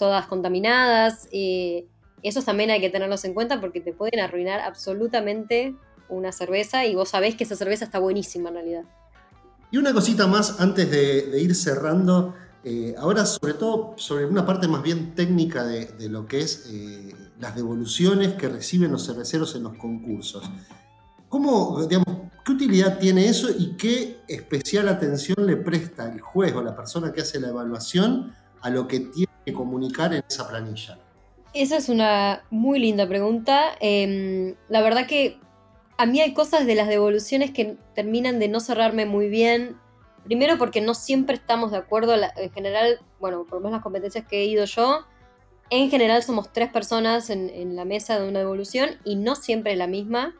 todas 0.00 0.26
contaminadas. 0.26 1.28
Eh, 1.30 1.86
esos 2.24 2.44
también 2.44 2.70
hay 2.70 2.80
que 2.80 2.90
tenerlos 2.90 3.24
en 3.24 3.34
cuenta 3.34 3.60
porque 3.60 3.80
te 3.80 3.92
pueden 3.92 4.18
arruinar 4.18 4.60
absolutamente 4.60 5.76
una 6.08 6.32
cerveza 6.32 6.84
y 6.86 6.96
vos 6.96 7.10
sabés 7.10 7.36
que 7.36 7.44
esa 7.44 7.54
cerveza 7.54 7.84
está 7.84 8.00
buenísima 8.00 8.48
en 8.48 8.54
realidad. 8.56 8.82
Y 9.70 9.78
una 9.78 9.92
cosita 9.92 10.26
más 10.26 10.58
antes 10.60 10.90
de, 10.90 11.40
ir 11.40 11.54
cerrando. 11.54 12.34
Eh, 12.64 12.94
ahora, 12.98 13.24
sobre 13.24 13.54
todo, 13.54 13.94
sobre 13.96 14.26
una 14.26 14.44
parte 14.44 14.66
más 14.66 14.82
bien 14.82 15.14
técnica 15.14 15.64
de, 15.64 16.08
lo 16.08 16.26
que 16.26 16.40
es 16.40 16.66
eh, 16.70 17.14
las 17.38 17.54
devoluciones 17.54 18.34
que 18.34 18.48
reciben 18.48 18.90
los 18.90 19.06
cerveceros 19.06 19.54
en 19.54 19.62
los 19.62 19.76
concursos. 19.76 20.50
¿Cómo, 21.28 21.86
digamos, 21.86 22.30
¿Qué 22.44 22.52
utilidad 22.52 22.98
tiene 22.98 23.28
eso 23.28 23.48
y 23.50 23.76
qué 23.76 24.20
especial 24.26 24.88
atención 24.88 25.46
le 25.46 25.56
presta 25.56 26.10
el 26.10 26.20
juez 26.20 26.54
o 26.54 26.62
la 26.62 26.74
persona 26.74 27.12
que 27.12 27.20
hace 27.20 27.38
la 27.38 27.48
evaluación 27.48 28.34
a 28.62 28.70
lo 28.70 28.88
que 28.88 29.00
tiene 29.00 29.29
que 29.44 29.52
comunicar 29.52 30.12
en 30.12 30.22
esa 30.28 30.48
planilla? 30.48 30.98
Esa 31.52 31.76
es 31.76 31.88
una 31.88 32.44
muy 32.50 32.78
linda 32.78 33.08
pregunta. 33.08 33.76
Em, 33.80 34.54
la 34.68 34.82
verdad 34.82 35.06
que 35.06 35.38
a 35.98 36.06
mí 36.06 36.20
hay 36.20 36.32
cosas 36.32 36.66
de 36.66 36.74
las 36.74 36.88
devoluciones 36.88 37.50
que 37.50 37.76
terminan 37.94 38.38
de 38.38 38.48
no 38.48 38.60
cerrarme 38.60 39.04
muy 39.04 39.28
bien. 39.28 39.76
Primero 40.24 40.58
porque 40.58 40.80
no 40.80 40.94
siempre 40.94 41.34
estamos 41.36 41.72
de 41.72 41.78
acuerdo. 41.78 42.14
En 42.14 42.52
general, 42.52 43.00
bueno, 43.18 43.44
por 43.44 43.54
lo 43.54 43.60
menos 43.60 43.72
las 43.72 43.82
competencias 43.82 44.26
que 44.26 44.40
he 44.40 44.44
ido 44.44 44.64
yo, 44.64 45.04
en 45.70 45.90
general 45.90 46.22
somos 46.22 46.52
tres 46.52 46.70
personas 46.70 47.30
en, 47.30 47.76
la 47.76 47.84
mesa 47.84 48.18
de 48.18 48.28
una 48.28 48.40
devolución 48.40 48.90
y 49.04 49.16
no 49.16 49.34
siempre 49.34 49.72
es 49.72 49.78
la 49.78 49.86
misma. 49.86 50.34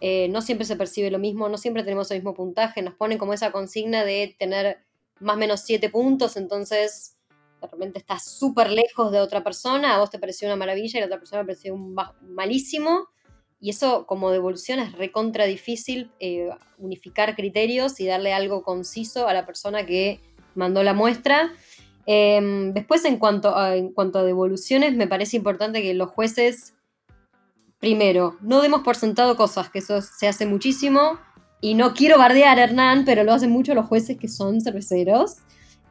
Eh, 0.00 0.28
no 0.28 0.42
siempre 0.42 0.66
se 0.66 0.76
percibe 0.76 1.10
lo 1.10 1.18
mismo, 1.18 1.48
no 1.48 1.56
siempre 1.56 1.82
tenemos 1.82 2.10
el 2.10 2.18
mismo 2.18 2.34
puntaje, 2.34 2.82
nos 2.82 2.94
ponen 2.94 3.16
como 3.16 3.32
esa 3.32 3.50
consigna 3.50 4.04
de 4.04 4.36
tener 4.38 4.84
más 5.20 5.36
o 5.36 5.38
menos 5.38 5.62
7 5.62 5.88
puntos, 5.88 6.36
entonces 6.36 7.15
de 7.60 7.68
repente 7.68 7.98
estás 7.98 8.24
súper 8.24 8.70
lejos 8.70 9.10
de 9.12 9.20
otra 9.20 9.42
persona, 9.42 9.94
a 9.94 9.98
vos 9.98 10.10
te 10.10 10.18
pareció 10.18 10.48
una 10.48 10.56
maravilla 10.56 10.92
y 10.94 10.98
a 10.98 11.00
la 11.00 11.06
otra 11.06 11.18
persona 11.18 11.42
te 11.42 11.46
pareció 11.46 11.74
un 11.74 11.96
malísimo, 12.22 13.08
y 13.60 13.70
eso 13.70 14.06
como 14.06 14.30
devolución 14.30 14.78
es 14.78 14.92
recontra 14.92 15.46
difícil 15.46 16.10
eh, 16.20 16.50
unificar 16.78 17.34
criterios 17.34 17.98
y 18.00 18.06
darle 18.06 18.32
algo 18.32 18.62
conciso 18.62 19.28
a 19.28 19.34
la 19.34 19.46
persona 19.46 19.86
que 19.86 20.20
mandó 20.54 20.82
la 20.82 20.94
muestra. 20.94 21.52
Em, 22.06 22.72
después, 22.74 23.04
en 23.04 23.18
cuanto, 23.18 23.54
en 23.72 23.92
cuanto 23.92 24.18
a 24.18 24.22
devoluciones, 24.22 24.94
me 24.94 25.08
parece 25.08 25.36
importante 25.36 25.82
que 25.82 25.94
los 25.94 26.10
jueces 26.10 26.74
primero, 27.78 28.36
no 28.40 28.62
demos 28.62 28.82
por 28.82 28.96
sentado 28.96 29.36
cosas, 29.36 29.70
que 29.70 29.80
eso 29.80 30.00
se 30.00 30.28
hace 30.28 30.46
muchísimo. 30.46 31.18
Y 31.60 31.74
no 31.74 31.94
quiero 31.94 32.18
bardear 32.18 32.58
a 32.58 32.64
Hernán, 32.64 33.04
pero 33.04 33.24
lo 33.24 33.32
hacen 33.32 33.50
mucho 33.50 33.74
los 33.74 33.86
jueces 33.86 34.18
que 34.18 34.28
son 34.28 34.60
cerveceros, 34.60 35.38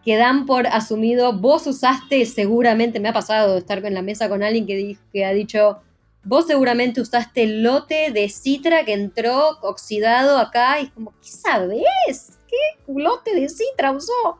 que 0.05 0.17
dan 0.17 0.45
por 0.45 0.67
asumido, 0.67 1.33
vos 1.33 1.65
usaste, 1.65 2.25
seguramente 2.27 2.99
me 2.99 3.09
ha 3.09 3.13
pasado 3.13 3.57
estar 3.57 3.83
en 3.83 3.95
la 3.95 4.03
mesa 4.03 4.29
con 4.29 4.43
alguien 4.43 4.67
que, 5.11 5.25
ha 5.25 5.33
dicho, 5.33 5.79
vos 6.23 6.45
seguramente 6.45 7.01
usaste 7.01 7.41
el 7.41 7.63
lote 7.63 8.11
de 8.11 8.29
citra 8.29 8.85
que 8.85 8.93
entró 8.93 9.57
oxidado 9.63 10.37
acá, 10.37 10.79
y 10.79 10.89
como, 10.89 11.11
¿qué 11.19 11.27
sabes? 11.27 12.37
¿Qué 12.47 12.91
lote 12.93 13.33
de 13.33 13.49
citra 13.49 13.91
usó? 13.91 14.39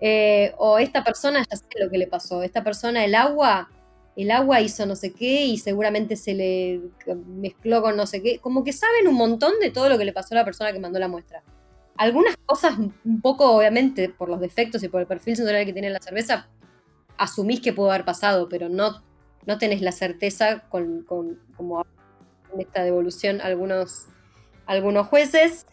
Eh, 0.00 0.52
o 0.58 0.78
esta 0.78 1.04
persona, 1.04 1.44
ya 1.48 1.56
sé 1.56 1.64
lo 1.78 1.88
que 1.88 1.98
le 1.98 2.08
pasó, 2.08 2.42
esta 2.42 2.64
persona, 2.64 3.04
el 3.04 3.14
agua, 3.14 3.70
el 4.16 4.32
agua 4.32 4.60
hizo 4.60 4.84
no 4.84 4.96
sé 4.96 5.12
qué 5.12 5.44
y 5.44 5.58
seguramente 5.58 6.16
se 6.16 6.34
le 6.34 6.80
mezcló 7.26 7.82
con 7.82 7.96
no 7.96 8.06
sé 8.06 8.22
qué. 8.22 8.38
Como 8.38 8.62
que 8.62 8.72
saben 8.72 9.08
un 9.08 9.14
montón 9.14 9.58
de 9.60 9.70
todo 9.70 9.88
lo 9.88 9.98
que 9.98 10.04
le 10.04 10.12
pasó 10.12 10.34
a 10.34 10.38
la 10.38 10.44
persona 10.44 10.72
que 10.72 10.78
mandó 10.78 10.98
la 10.98 11.08
muestra. 11.08 11.42
Algunas 11.96 12.36
cosas, 12.44 12.76
un 12.78 13.20
poco 13.20 13.50
obviamente 13.56 14.08
por 14.08 14.28
los 14.28 14.40
defectos 14.40 14.82
y 14.82 14.88
por 14.88 15.00
el 15.00 15.06
perfil 15.06 15.36
sensorial 15.36 15.64
que 15.64 15.72
tiene 15.72 15.90
la 15.90 16.00
cerveza, 16.00 16.48
asumís 17.16 17.60
que 17.60 17.72
pudo 17.72 17.90
haber 17.90 18.04
pasado, 18.04 18.48
pero 18.48 18.68
no, 18.68 19.02
no 19.46 19.58
tenés 19.58 19.80
la 19.80 19.92
certeza 19.92 20.64
con, 20.68 21.02
con 21.02 21.38
como 21.56 21.86
en 22.52 22.60
esta 22.60 22.82
devolución 22.82 23.40
algunos, 23.40 24.06
algunos 24.66 25.06
jueces. 25.06 25.66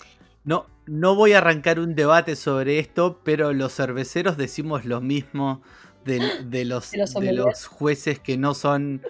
No, 0.44 0.68
no 0.86 1.16
voy 1.16 1.34
a 1.34 1.40
arrancar 1.40 1.80
un 1.80 1.96
debate 1.96 2.36
sobre 2.36 2.80
esto, 2.80 3.22
pero 3.24 3.54
los 3.54 3.74
cerveceros 3.74 4.38
decimos 4.38 4.86
lo 4.86 5.02
mismo 5.02 5.62
de, 6.06 6.20
los, 6.66 6.92
de, 6.92 7.34
los, 7.34 7.68
jueces 7.68 8.20
que 8.20 8.38
no 8.38 8.54
son. 8.54 9.02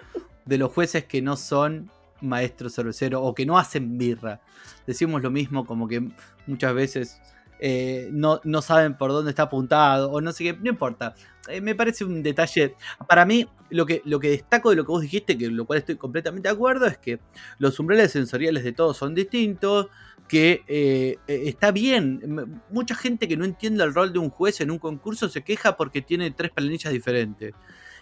De 0.46 0.58
los 0.58 0.72
jueces 0.72 1.06
que 1.06 1.22
no 1.22 1.38
son 1.38 1.92
maestros 2.22 2.76
cerveceros 2.76 3.22
o 3.24 3.34
que 3.34 3.46
no 3.46 3.58
hacen 3.58 3.98
birra. 3.98 4.42
Decimos 4.88 5.22
lo 5.22 5.32
mismo, 5.32 5.66
como 5.66 5.88
que 5.88 6.10
muchas 6.48 6.74
veces 6.74 7.22
eh, 7.60 8.10
no, 8.12 8.42
no, 8.44 8.62
saben 8.62 8.98
por 8.98 9.12
dónde 9.12 9.32
está 9.32 9.44
apuntado 9.44 10.12
o 10.12 10.22
no 10.22 10.32
sé 10.32 10.44
qué, 10.46 10.54
no 10.54 10.70
importa. 10.70 11.16
Eh, 11.48 11.62
me 11.62 11.76
parece 11.76 12.04
un 12.04 12.24
detalle. 12.24 12.76
Para 13.08 13.26
mí, 13.26 13.48
lo 13.70 13.86
que, 13.86 14.02
lo 14.06 14.20
que 14.20 14.30
destaco 14.30 14.70
de 14.70 14.76
lo 14.76 14.86
que 14.86 14.92
vos 14.92 15.02
dijiste, 15.02 15.38
que 15.38 15.48
lo 15.50 15.66
cual 15.66 15.80
estoy 15.80 15.96
completamente 15.96 16.50
de 16.50 16.54
acuerdo, 16.54 16.86
es 16.86 16.98
que 16.98 17.20
los 17.58 17.80
umbrales 17.80 18.12
sensoriales 18.12 18.64
de 18.64 18.74
todos 18.74 18.98
son 18.98 19.16
distintos 19.16 19.88
que 20.32 20.64
eh, 20.68 21.18
eh, 21.28 21.44
está 21.48 21.72
bien. 21.72 22.62
Mucha 22.70 22.96
gente 22.96 23.28
que 23.28 23.36
no 23.36 23.44
entiende 23.44 23.84
el 23.84 23.94
rol 23.94 24.14
de 24.14 24.20
un 24.20 24.30
juez 24.30 24.62
en 24.62 24.72
un 24.72 24.80
concurso 24.80 25.28
se 25.28 25.44
queja 25.44 25.76
porque 25.76 26.02
tiene 26.02 26.32
tres 26.32 26.52
planillas 26.52 26.94
diferentes. 26.94 27.54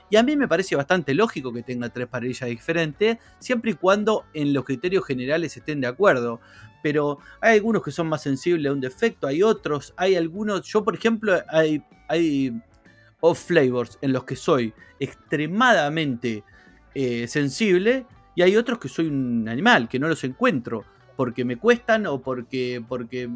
Y 0.09 0.15
a 0.15 0.23
mí 0.23 0.35
me 0.35 0.47
parece 0.47 0.75
bastante 0.75 1.13
lógico 1.13 1.53
que 1.53 1.63
tenga 1.63 1.89
tres 1.89 2.07
planillas 2.07 2.49
diferentes, 2.49 3.17
siempre 3.39 3.71
y 3.71 3.73
cuando 3.75 4.25
en 4.33 4.53
los 4.53 4.65
criterios 4.65 5.05
generales 5.05 5.55
estén 5.55 5.81
de 5.81 5.87
acuerdo. 5.87 6.39
Pero 6.81 7.19
hay 7.41 7.57
algunos 7.57 7.83
que 7.83 7.91
son 7.91 8.07
más 8.07 8.23
sensibles 8.23 8.69
a 8.69 8.73
un 8.73 8.79
defecto, 8.79 9.27
hay 9.27 9.43
otros, 9.43 9.93
hay 9.97 10.15
algunos, 10.15 10.65
yo 10.65 10.83
por 10.83 10.95
ejemplo, 10.95 11.39
hay, 11.49 11.83
hay 12.07 12.53
off 13.19 13.47
flavors 13.47 13.99
en 14.01 14.13
los 14.13 14.23
que 14.23 14.35
soy 14.35 14.73
extremadamente 14.99 16.43
eh, 16.95 17.27
sensible 17.27 18.05
y 18.35 18.41
hay 18.41 18.55
otros 18.55 18.79
que 18.79 18.87
soy 18.87 19.07
un 19.07 19.47
animal, 19.49 19.89
que 19.89 19.99
no 19.99 20.07
los 20.07 20.23
encuentro 20.23 20.85
porque 21.19 21.43
me 21.43 21.57
cuestan 21.57 22.07
o 22.07 22.21
porque, 22.21 22.81
porque 22.87 23.29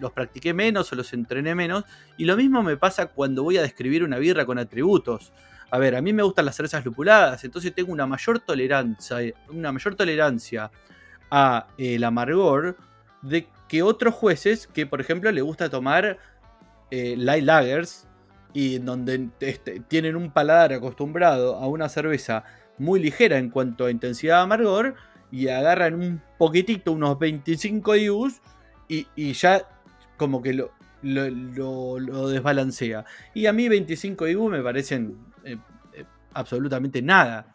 los 0.00 0.12
practiqué 0.12 0.54
menos 0.54 0.90
o 0.90 0.96
los 0.96 1.12
entrené 1.12 1.54
menos. 1.54 1.84
Y 2.16 2.24
lo 2.24 2.34
mismo 2.34 2.62
me 2.62 2.78
pasa 2.78 3.08
cuando 3.08 3.42
voy 3.42 3.58
a 3.58 3.62
describir 3.62 4.04
una 4.04 4.16
birra 4.16 4.46
con 4.46 4.58
atributos. 4.58 5.32
A 5.70 5.78
ver, 5.78 5.96
a 5.96 6.02
mí 6.02 6.12
me 6.12 6.22
gustan 6.22 6.44
las 6.44 6.56
cerezas 6.56 6.84
lupuladas, 6.84 7.42
entonces 7.44 7.74
tengo 7.74 7.92
una 7.92 8.06
mayor 8.06 8.38
tolerancia, 8.38 9.18
una 9.48 9.72
mayor 9.72 9.94
tolerancia 9.94 10.70
a 11.30 11.66
el 11.76 12.04
amargor 12.04 12.76
de 13.22 13.48
que 13.68 13.82
otros 13.82 14.14
jueces 14.14 14.66
que, 14.66 14.86
por 14.86 15.00
ejemplo, 15.00 15.30
le 15.32 15.42
gusta 15.42 15.68
tomar 15.68 16.18
eh, 16.90 17.14
light 17.16 17.44
lagers 17.44 18.06
y 18.52 18.78
donde 18.78 19.28
este, 19.40 19.80
tienen 19.80 20.16
un 20.16 20.30
paladar 20.30 20.72
acostumbrado 20.72 21.56
a 21.56 21.66
una 21.66 21.88
cerveza 21.88 22.44
muy 22.78 23.00
ligera 23.00 23.38
en 23.38 23.50
cuanto 23.50 23.86
a 23.86 23.90
intensidad 23.90 24.36
de 24.36 24.42
amargor 24.42 24.94
y 25.30 25.48
agarran 25.48 25.94
un 25.94 26.22
poquitito, 26.38 26.92
unos 26.92 27.18
25 27.18 27.96
IUs 27.96 28.40
y, 28.88 29.32
ya 29.32 29.62
como 30.16 30.40
que 30.40 30.54
lo, 30.54 30.70
desbalancea. 32.28 33.04
Y 33.34 33.46
a 33.46 33.52
mí 33.52 33.68
25 33.68 34.28
IU 34.28 34.48
me 34.48 34.62
parecen 34.62 35.18
absolutamente 36.36 37.02
nada. 37.02 37.54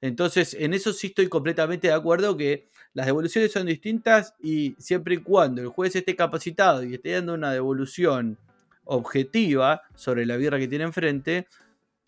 Entonces, 0.00 0.56
en 0.58 0.72
eso 0.72 0.92
sí 0.92 1.08
estoy 1.08 1.28
completamente 1.28 1.88
de 1.88 1.94
acuerdo 1.94 2.36
que 2.36 2.70
las 2.94 3.06
devoluciones 3.06 3.52
son 3.52 3.66
distintas 3.66 4.34
y 4.40 4.74
siempre 4.78 5.16
y 5.16 5.18
cuando 5.18 5.60
el 5.60 5.68
juez 5.68 5.94
esté 5.94 6.16
capacitado 6.16 6.82
y 6.82 6.94
esté 6.94 7.12
dando 7.12 7.34
una 7.34 7.52
devolución 7.52 8.38
objetiva 8.84 9.82
sobre 9.94 10.26
la 10.26 10.36
birra 10.36 10.58
que 10.58 10.68
tiene 10.68 10.84
enfrente, 10.84 11.46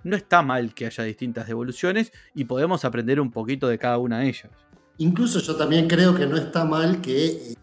no 0.05 0.17
está 0.17 0.43
mal 0.43 0.75
que 0.75 0.87
haya 0.87 1.05
distintas 1.05 1.47
devoluciones 1.47 2.13
y 2.35 2.45
podemos 2.45 2.85
aprender 2.85 3.21
un 3.21 3.31
poquito 3.31 3.69
de 3.69 3.79
cada 3.79 3.99
una 3.99 4.21
de 4.21 4.29
ellas. 4.29 4.51
Incluso 4.99 5.39
yo 5.41 5.57
también 5.57 5.89
creo 5.89 6.15
que 6.15 6.27
no 6.27 6.37
está 6.37 6.65
mal 6.65 7.01
que 7.01 7.55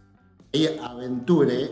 ella 0.51 0.85
aventure 0.85 1.71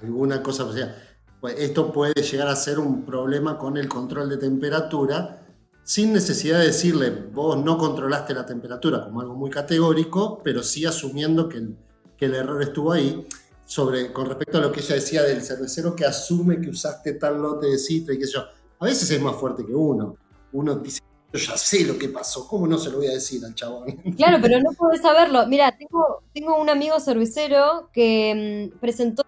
alguna 0.00 0.42
cosa, 0.42 0.64
o 0.64 0.72
sea, 0.72 0.96
pues 1.40 1.58
esto 1.58 1.92
puede 1.92 2.14
llegar 2.22 2.48
a 2.48 2.56
ser 2.56 2.78
un 2.78 3.04
problema 3.04 3.56
con 3.58 3.76
el 3.76 3.88
control 3.88 4.28
de 4.28 4.38
temperatura, 4.38 5.42
sin 5.84 6.12
necesidad 6.12 6.60
de 6.60 6.66
decirle, 6.66 7.10
vos 7.10 7.62
no 7.62 7.76
controlaste 7.78 8.34
la 8.34 8.46
temperatura 8.46 9.04
como 9.04 9.20
algo 9.20 9.34
muy 9.34 9.50
categórico, 9.50 10.40
pero 10.42 10.62
sí 10.62 10.86
asumiendo 10.86 11.48
que 11.48 11.58
el, 11.58 11.76
que 12.16 12.26
error 12.26 12.62
estuvo 12.62 12.92
ahí. 12.92 13.26
Sobre, 13.64 14.12
con 14.12 14.26
respecto 14.26 14.58
a 14.58 14.60
lo 14.62 14.72
que 14.72 14.80
ella 14.80 14.96
decía 14.96 15.22
del 15.22 15.42
cervecero 15.42 15.94
que 15.94 16.04
asume 16.04 16.60
que 16.60 16.70
usaste 16.70 17.12
tal 17.12 17.40
lote 17.40 17.68
de 17.68 17.78
citra 17.78 18.12
y 18.12 18.18
qué 18.18 18.26
sé 18.26 18.32
yo, 18.32 18.42
a 18.80 18.84
veces 18.84 19.08
es 19.08 19.20
más 19.20 19.36
fuerte 19.36 19.64
que 19.64 19.72
uno. 19.72 20.16
Uno 20.52 20.74
dice, 20.74 21.00
yo 21.32 21.38
ya 21.38 21.56
sé 21.56 21.84
lo 21.84 21.96
que 21.96 22.08
pasó, 22.08 22.48
¿cómo 22.48 22.66
no 22.66 22.76
se 22.78 22.90
lo 22.90 22.96
voy 22.96 23.06
a 23.06 23.12
decir 23.12 23.44
al 23.44 23.54
chabón? 23.54 23.86
Claro, 24.16 24.38
pero 24.42 24.58
no 24.58 24.72
podés 24.72 25.00
saberlo. 25.00 25.46
Mira, 25.46 25.76
tengo, 25.78 26.24
tengo 26.34 26.60
un 26.60 26.68
amigo 26.68 26.98
cervecero 26.98 27.90
que 27.92 28.72
mm, 28.74 28.78
presentó 28.80 29.22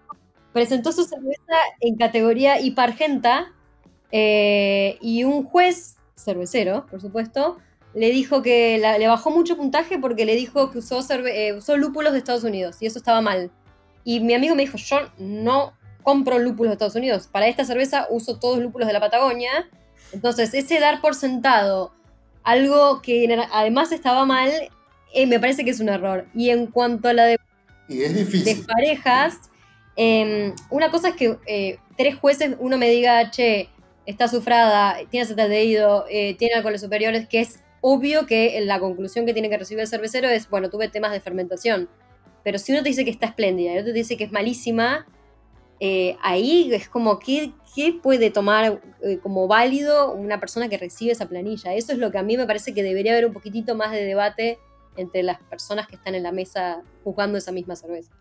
presentó 0.53 0.91
su 0.91 1.03
cerveza 1.03 1.55
en 1.81 1.95
categoría 1.95 2.61
hipargenta 2.61 3.51
eh, 4.11 4.97
y 5.01 5.23
un 5.23 5.43
juez 5.43 5.92
cervecero, 6.15 6.85
por 6.87 7.01
supuesto, 7.01 7.57
le 7.93 8.09
dijo 8.11 8.41
que 8.41 8.77
le 8.77 9.07
bajó 9.07 9.31
mucho 9.31 9.55
puntaje 9.55 9.99
porque 9.99 10.25
le 10.25 10.35
dijo 10.35 10.71
que 10.71 10.79
usó, 10.79 10.99
eh, 11.27 11.53
usó 11.53 11.77
lúpulos 11.77 12.11
de 12.13 12.19
Estados 12.19 12.43
Unidos 12.43 12.77
y 12.81 12.87
eso 12.87 12.97
estaba 12.97 13.21
mal. 13.21 13.51
Y 14.03 14.19
mi 14.19 14.33
amigo 14.33 14.55
me 14.55 14.63
dijo, 14.63 14.77
yo 14.77 14.97
no 15.17 15.73
compro 16.01 16.39
lúpulos 16.39 16.71
de 16.71 16.73
Estados 16.73 16.95
Unidos. 16.95 17.27
Para 17.31 17.47
esta 17.47 17.65
cerveza 17.65 18.07
uso 18.09 18.39
todos 18.39 18.59
lúpulos 18.59 18.87
de 18.87 18.93
la 18.93 18.99
Patagonia. 18.99 19.69
Entonces, 20.11 20.53
ese 20.53 20.79
dar 20.79 21.01
por 21.01 21.15
sentado 21.15 21.93
algo 22.43 23.01
que 23.01 23.27
además 23.51 23.91
estaba 23.91 24.25
mal, 24.25 24.51
eh, 25.13 25.27
me 25.27 25.39
parece 25.39 25.63
que 25.63 25.71
es 25.71 25.79
un 25.79 25.89
error. 25.89 26.25
Y 26.33 26.49
en 26.49 26.67
cuanto 26.67 27.09
a 27.09 27.13
la 27.13 27.25
de, 27.25 27.39
y 27.87 28.01
es 28.01 28.15
difícil. 28.15 28.57
de 28.57 28.63
parejas, 28.63 29.49
Em, 29.95 30.53
una 30.69 30.89
cosa 30.89 31.09
es 31.09 31.15
que 31.15 31.37
eh, 31.45 31.77
tres 31.97 32.15
jueces, 32.15 32.55
uno 32.59 32.77
me 32.77 32.89
diga, 32.89 33.29
che, 33.29 33.69
está 34.05 34.27
sufrada, 34.27 34.97
tiene 35.09 35.23
acetaldehído, 35.23 36.05
eh, 36.09 36.35
tiene 36.35 36.55
alcoholes 36.55 36.81
superiores, 36.81 37.27
que 37.27 37.39
es 37.39 37.63
obvio 37.81 38.25
que 38.25 38.59
la 38.61 38.79
conclusión 38.79 39.25
que 39.25 39.33
tiene 39.33 39.49
que 39.49 39.57
recibir 39.57 39.81
el 39.81 39.87
cervecero 39.87 40.29
es, 40.29 40.49
bueno, 40.49 40.69
tuve 40.69 40.87
temas 40.87 41.11
de 41.11 41.19
fermentación. 41.19 41.89
Pero 42.43 42.57
si 42.57 42.71
uno 42.71 42.83
te 42.83 42.89
dice 42.89 43.05
que 43.05 43.11
está 43.11 43.27
espléndida 43.27 43.73
y 43.73 43.77
otro 43.77 43.91
te 43.91 43.99
dice 43.99 44.17
que 44.17 44.25
es 44.25 44.31
malísima, 44.31 45.05
eh, 45.79 46.17
ahí 46.21 46.73
es 46.73 46.87
como, 46.87 47.19
¿qué, 47.19 47.51
¿qué 47.75 47.97
puede 48.01 48.29
tomar 48.29 48.81
eh, 49.01 49.19
como 49.21 49.47
válido 49.47 50.13
una 50.13 50.39
persona 50.39 50.69
que 50.69 50.77
recibe 50.77 51.11
esa 51.11 51.27
planilla? 51.27 51.73
Eso 51.73 51.91
es 51.93 51.97
lo 51.97 52.11
que 52.11 52.17
a 52.17 52.23
mí 52.23 52.37
me 52.37 52.45
parece 52.45 52.73
que 52.73 52.83
debería 52.83 53.13
haber 53.13 53.25
un 53.25 53.33
poquitito 53.33 53.75
más 53.75 53.91
de 53.91 54.03
debate 54.03 54.59
entre 54.95 55.23
las 55.23 55.41
personas 55.41 55.87
que 55.87 55.95
están 55.95 56.15
en 56.15 56.23
la 56.23 56.31
mesa 56.31 56.83
juzgando 57.03 57.37
esa 57.37 57.51
misma 57.51 57.75
cerveza. 57.75 58.11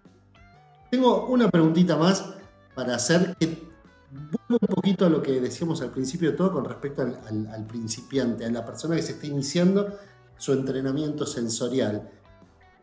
Tengo 0.90 1.26
una 1.26 1.50
preguntita 1.50 1.96
más 1.96 2.34
para 2.74 2.96
hacer 2.96 3.36
que 3.38 3.71
vuelva 4.12 4.58
un 4.60 4.74
poquito 4.74 5.06
a 5.06 5.08
lo 5.08 5.22
que 5.22 5.40
decíamos 5.40 5.80
al 5.80 5.90
principio 5.90 6.30
de 6.30 6.36
todo 6.36 6.52
con 6.52 6.64
respecto 6.64 7.02
al, 7.02 7.66
principiante, 7.66 8.44
a 8.44 8.50
la 8.50 8.64
persona 8.64 8.96
que 8.96 9.02
se 9.02 9.12
está 9.12 9.26
iniciando 9.26 9.98
su 10.36 10.52
entrenamiento 10.52 11.26
sensorial. 11.26 12.10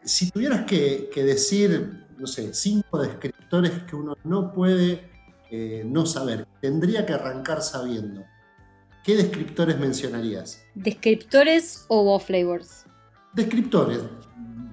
Si 0.03 0.31
tuvieras 0.31 0.65
que, 0.65 1.09
decir, 1.15 2.07
no 2.17 2.27
sé, 2.27 2.53
cinco 2.53 3.01
descriptores 3.01 3.83
que 3.83 3.95
uno 3.95 4.15
no 4.23 4.53
puede 4.53 5.09
eh, 5.51 5.83
no 5.85 6.05
saber, 6.05 6.47
tendría 6.61 7.05
que 7.05 7.13
arrancar 7.13 7.61
sabiendo, 7.61 8.23
¿qué 9.03 9.15
descriptores 9.15 9.77
mencionarías? 9.77 10.63
¿Descriptores 10.73 11.85
o 11.89 12.19
flavors? 12.19 12.85
Descriptores. 13.33 13.99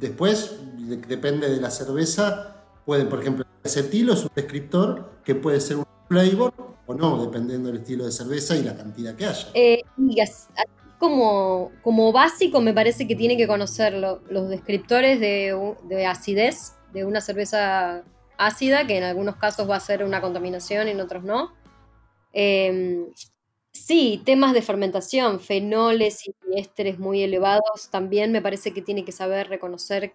Después, 0.00 0.57
depende 1.09 1.50
de 1.50 1.61
la 1.61 1.70
cerveza, 1.70 2.57
Pueden, 2.86 3.09
por 3.09 3.20
ejemplo, 3.20 3.44
el 3.44 3.68
acetilo 3.68 4.12
es 4.12 4.22
un 4.22 4.30
descriptor 4.34 5.20
que 5.24 5.34
puede 5.34 5.61
ser 5.61 5.78
un 5.78 5.86
flavor 6.09 6.52
o 6.86 6.94
no, 6.94 7.24
dependiendo 7.24 7.68
del 7.68 7.80
estilo 7.80 8.04
de 8.04 8.12
cerveza 8.12 8.57
y 8.57 8.62
la 8.62 8.76
cantidad 8.76 9.14
que 9.14 9.26
haya. 9.26 9.48
Eh, 9.54 9.82
como, 10.98 11.72
como 11.82 12.12
básico 12.12 12.61
me 12.61 12.72
parece 12.72 13.07
que 13.07 13.16
tiene 13.16 13.36
que 13.36 13.46
conocer 13.46 13.94
los 13.94 14.48
descriptores 14.48 15.20
de, 15.20 16.07
acidez 16.07 16.74
de 16.92 17.04
una 17.04 17.20
cerveza 17.20 18.02
ácida, 18.38 18.86
que 18.86 18.96
en 18.96 19.04
algunos 19.04 19.36
casos 19.36 19.68
va 19.68 19.76
a 19.76 19.80
ser 19.80 20.04
una 20.04 20.20
contaminación 20.20 20.88
y 20.88 20.92
en 20.92 21.00
otros 21.00 21.24
no. 21.24 21.52
Em, 22.32 23.07
sí, 23.72 24.22
temas 24.24 24.54
de 24.54 24.62
fermentación, 24.62 25.40
fenoles 25.40 26.26
y 26.26 26.34
ésteres 26.54 26.98
muy 26.98 27.22
elevados, 27.22 27.88
también 27.90 28.32
me 28.32 28.42
parece 28.42 28.72
que 28.72 28.82
tiene 28.82 29.04
que 29.04 29.12
saber 29.12 29.48
reconocer 29.48 30.14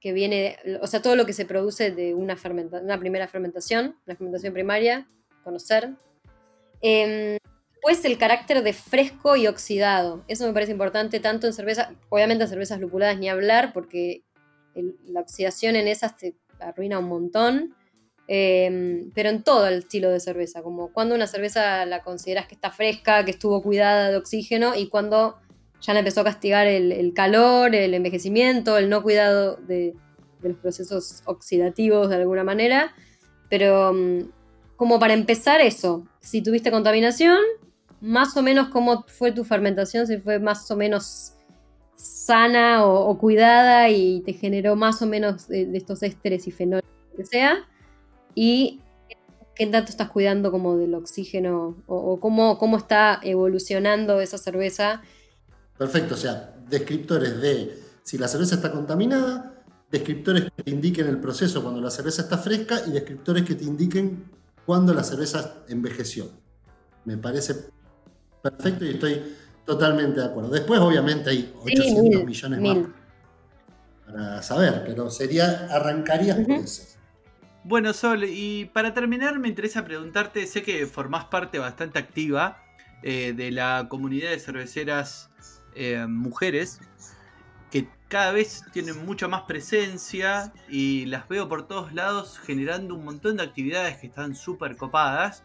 que 0.00 0.12
viene, 0.12 0.56
o 0.80 0.86
sea, 0.86 1.02
todo 1.02 1.16
lo 1.16 1.26
que 1.26 1.32
se 1.32 1.44
produce 1.44 1.90
de 1.90 2.14
una, 2.14 2.36
una 2.82 2.98
primera 2.98 3.26
fermentación, 3.26 3.96
una 4.06 4.16
fermentación 4.16 4.52
primaria, 4.52 5.08
conocer. 5.42 5.94
Eh, 6.80 7.38
pues 7.80 8.04
el 8.04 8.18
carácter 8.18 8.62
de 8.62 8.72
fresco 8.72 9.36
y 9.36 9.46
oxidado, 9.46 10.24
eso 10.28 10.46
me 10.46 10.52
parece 10.52 10.72
importante 10.72 11.20
tanto 11.20 11.46
en 11.46 11.52
cerveza, 11.52 11.94
obviamente 12.08 12.44
en 12.44 12.50
cervezas 12.50 12.80
lupuladas 12.80 13.18
ni 13.18 13.28
hablar, 13.28 13.72
porque 13.72 14.22
la 15.06 15.20
oxidación 15.20 15.76
en 15.76 15.88
esas 15.88 16.16
te 16.16 16.36
arruina 16.60 16.98
un 16.98 17.08
montón, 17.08 17.74
em, 18.26 19.10
pero 19.14 19.30
en 19.30 19.42
todo 19.42 19.66
el 19.66 19.78
estilo 19.80 20.10
de 20.10 20.20
cerveza, 20.20 20.62
como 20.62 20.92
cuando 20.92 21.14
una 21.14 21.26
cerveza 21.26 21.86
la 21.86 22.02
consideras 22.02 22.46
que 22.46 22.54
está 22.54 22.70
fresca, 22.70 23.24
que 23.24 23.30
estuvo 23.30 23.62
cuidada 23.62 24.10
de 24.10 24.16
oxígeno 24.16 24.74
y 24.74 24.88
cuando 24.88 25.38
ya 25.80 25.92
le 25.92 26.00
empezó 26.00 26.20
a 26.22 26.24
castigar 26.24 26.66
el, 26.66 27.12
calor, 27.14 27.74
el 27.74 27.94
envejecimiento, 27.94 28.78
el 28.78 28.88
no 28.88 29.02
cuidado 29.02 29.56
de, 29.56 29.94
los 30.42 30.56
procesos 30.56 31.22
oxidativos 31.24 32.08
de 32.08 32.16
alguna 32.16 32.44
manera. 32.44 32.94
Pero 33.48 33.92
mm, 33.92 34.30
como 34.76 34.98
para 34.98 35.14
empezar 35.14 35.60
eso, 35.60 36.06
si 36.20 36.42
tuviste 36.42 36.70
contaminación, 36.70 37.38
más 38.00 38.36
o 38.36 38.42
menos 38.42 38.68
cómo 38.68 39.04
fue 39.06 39.32
tu 39.32 39.44
fermentación, 39.44 40.06
si 40.06 40.18
fue 40.18 40.38
más 40.38 40.70
o 40.70 40.76
menos 40.76 41.34
sana 41.96 42.84
o, 42.84 43.18
cuidada 43.18 43.90
y 43.90 44.20
te 44.20 44.32
generó 44.32 44.76
más 44.76 45.02
o 45.02 45.06
menos 45.06 45.48
de, 45.48 45.68
estos 45.76 46.02
ésteres 46.02 46.46
y 46.46 46.52
fenoles, 46.52 46.84
que 47.16 47.24
sea, 47.24 47.66
y 48.36 48.80
qué 49.56 49.66
tanto 49.66 49.90
estás 49.90 50.10
cuidando 50.10 50.52
como 50.52 50.76
del 50.76 50.94
oxígeno 50.94 51.76
o, 51.86 51.96
o 51.96 52.20
cómo, 52.20 52.58
cómo 52.58 52.76
está 52.76 53.18
evolucionando 53.24 54.20
esa 54.20 54.38
cerveza 54.38 55.02
Perfecto, 55.78 56.14
o 56.14 56.18
sea, 56.18 56.54
descriptores 56.68 57.40
de 57.40 57.78
si 58.02 58.18
la 58.18 58.26
cerveza 58.26 58.56
está 58.56 58.72
contaminada, 58.72 59.54
descriptores 59.90 60.44
que 60.44 60.62
te 60.62 60.70
indiquen 60.70 61.06
el 61.06 61.18
proceso 61.18 61.62
cuando 61.62 61.80
la 61.80 61.90
cerveza 61.90 62.22
está 62.22 62.36
fresca 62.38 62.80
y 62.86 62.90
descriptores 62.90 63.44
que 63.44 63.54
te 63.54 63.64
indiquen 63.64 64.24
cuando 64.66 64.92
la 64.92 65.04
cerveza 65.04 65.62
envejeció. 65.68 66.30
Me 67.04 67.16
parece 67.16 67.54
perfecto 68.42 68.84
y 68.84 68.90
estoy 68.90 69.22
totalmente 69.64 70.20
de 70.20 70.26
acuerdo. 70.26 70.50
Después, 70.50 70.80
obviamente, 70.80 71.30
hay 71.30 71.54
800 71.62 72.24
millones 72.24 72.60
más 72.60 72.78
para 74.06 74.42
saber, 74.42 74.84
pero 74.86 75.10
sería, 75.10 75.68
arrancarías 75.70 76.38
por 76.38 76.50
eso. 76.52 76.82
Bueno, 77.64 77.92
Sol, 77.92 78.24
y 78.24 78.64
para 78.72 78.94
terminar 78.94 79.38
me 79.38 79.48
interesa 79.48 79.84
preguntarte, 79.84 80.46
sé 80.46 80.62
que 80.62 80.86
formás 80.86 81.26
parte 81.26 81.58
bastante 81.58 81.98
activa 81.98 82.62
eh, 83.02 83.34
de 83.36 83.50
la 83.50 83.86
comunidad 83.90 84.30
de 84.30 84.38
cerveceras 84.38 85.27
eh, 85.80 86.06
mujeres 86.08 86.80
que 87.70 87.86
cada 88.08 88.32
vez 88.32 88.64
tienen 88.72 89.06
mucha 89.06 89.28
más 89.28 89.42
presencia 89.42 90.52
y 90.68 91.06
las 91.06 91.28
veo 91.28 91.48
por 91.48 91.68
todos 91.68 91.92
lados 91.92 92.38
generando 92.38 92.96
un 92.96 93.04
montón 93.04 93.36
de 93.36 93.44
actividades 93.44 93.98
que 93.98 94.08
están 94.08 94.34
súper 94.34 94.76
copadas. 94.76 95.44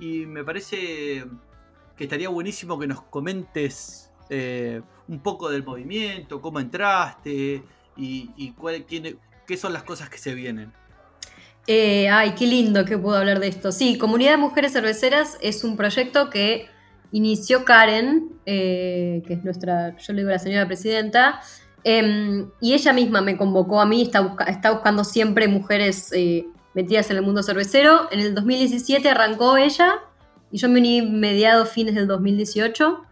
Y 0.00 0.26
me 0.26 0.42
parece 0.42 1.24
que 1.96 2.04
estaría 2.04 2.28
buenísimo 2.30 2.78
que 2.78 2.88
nos 2.88 3.02
comentes 3.02 4.10
eh, 4.28 4.82
un 5.06 5.20
poco 5.20 5.50
del 5.50 5.62
movimiento, 5.62 6.40
cómo 6.40 6.58
entraste 6.58 7.62
y, 7.96 8.52
cuál, 8.52 8.84
qué 8.86 9.56
son 9.56 9.72
las 9.72 9.84
cosas 9.84 10.08
que 10.10 10.18
se 10.18 10.34
vienen. 10.34 10.72
Eh, 11.66 12.08
ay, 12.08 12.34
qué 12.34 12.46
lindo 12.46 12.84
que 12.84 12.98
puedo 12.98 13.16
hablar 13.16 13.38
de 13.38 13.46
esto. 13.46 13.70
Sí, 13.70 13.98
Comunidad 13.98 14.32
de 14.32 14.36
Mujeres 14.38 14.72
Cerveceras 14.72 15.38
es 15.40 15.62
un 15.62 15.76
proyecto 15.76 16.30
que 16.30 16.68
inició 17.12 17.64
Karen, 17.64 18.30
eh, 18.46 19.22
que 19.26 19.34
es 19.34 19.44
nuestra, 19.44 19.96
yo 19.96 20.12
le 20.12 20.20
digo 20.20 20.30
la 20.30 20.38
señora 20.38 20.66
presidenta, 20.66 21.40
em, 21.84 22.50
y 22.60 22.74
ella 22.74 22.92
misma 22.92 23.20
me 23.20 23.36
convocó 23.36 23.80
a 23.80 23.86
mí, 23.86 24.02
está, 24.02 24.70
buscando 24.70 25.04
siempre 25.04 25.48
mujeres 25.48 26.12
eh, 26.12 26.46
metidas 26.74 27.10
en 27.10 27.16
el 27.16 27.22
mundo 27.22 27.42
cervecero. 27.42 28.08
En 28.10 28.20
el 28.20 28.34
2017 28.34 29.08
arrancó 29.08 29.56
ella 29.56 29.94
y 30.52 30.58
yo 30.58 30.68
me 30.68 30.80
uní 30.80 31.02
mediados, 31.02 31.70
fines 31.70 31.94
del 31.94 32.06
2018. 32.06 33.02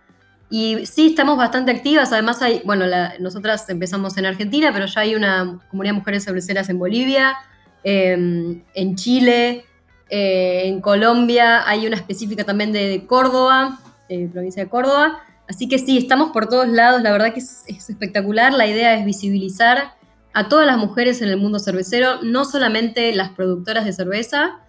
Y 0.51 0.87
sí, 0.87 1.09
estamos 1.09 1.37
bastante 1.37 1.73
activas. 1.73 2.13
Además, 2.13 2.41
hay, 2.41 2.63
bueno, 2.65 2.87
nosotras 3.21 3.69
empezamos 3.69 4.17
en 4.17 4.27
Argentina, 4.27 4.71
pero 4.73 4.87
ya 4.87 5.03
hay 5.03 5.15
una 5.15 5.61
comunidad 5.71 5.95
de 5.95 5.99
mujeres 5.99 6.25
cerveceras 6.25 6.69
en 6.69 6.79
Bolivia, 6.79 7.37
em, 7.85 8.63
en 8.75 8.97
Chile, 8.97 9.65
eh, 10.11 10.63
en 10.65 10.81
Colombia, 10.81 11.69
hay 11.69 11.87
una 11.87 11.97
específica 11.97 12.45
también 12.45 12.73
de, 12.73 13.05
Córdoba, 13.07 13.79
eh, 14.09 14.29
provincia 14.33 14.65
de 14.65 14.71
Córdoba. 14.71 15.21
Así 15.49 15.69
que 15.69 15.79
sí, 15.79 15.99
estamos 15.99 16.31
por 16.31 16.49
todos 16.49 16.69
lados. 16.69 17.03
La 17.03 17.13
verdad 17.13 17.33
que 17.33 17.41
es, 17.41 17.65
es 17.67 17.89
espectacular. 17.91 18.53
La 18.53 18.67
idea 18.67 18.95
es 18.95 19.05
visibilizar 19.05 19.95
a 20.35 20.49
todas 20.49 20.67
las 20.67 20.79
mujeres 20.79 21.23
en 21.23 21.29
el 21.29 21.37
mundo 21.37 21.59
cervecero, 21.59 22.23
no 22.23 22.45
solamente 22.45 23.13
las 23.15 23.31
productoras 23.31 23.85
de 23.85 23.93
cerveza, 23.93 24.61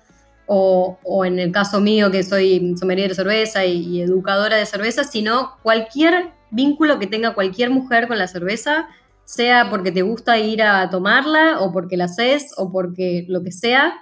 o, 0.51 1.25
en 1.25 1.37
el 1.37 1.51
caso 1.51 1.79
mío 1.79 2.09
que 2.09 2.23
soy 2.23 2.75
sommelier 2.75 3.09
de 3.09 3.15
cerveza 3.15 3.65
y, 3.65 4.01
educadora 4.01 4.57
de 4.57 4.65
cerveza, 4.65 5.03
sino 5.03 5.57
cualquier 5.61 6.31
vínculo 6.49 6.97
que 6.97 7.05
tenga 7.05 7.35
cualquier 7.35 7.69
mujer 7.69 8.07
con 8.07 8.17
la 8.17 8.27
cerveza, 8.27 8.87
sea 9.25 9.69
porque 9.69 9.91
te 9.91 10.01
gusta 10.01 10.39
ir 10.39 10.63
a 10.63 10.89
tomarla 10.89 11.59
o 11.59 11.71
porque 11.71 11.97
la 11.97 12.05
haces 12.05 12.51
o 12.57 12.71
porque 12.71 13.25
lo 13.27 13.43
que 13.43 13.51
sea. 13.51 13.93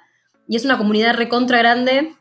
Y 0.47 0.55
es 0.55 0.63
una 0.63 0.77
comunidad 0.77 1.15
recontra 1.15 1.57
grande, 1.57 2.15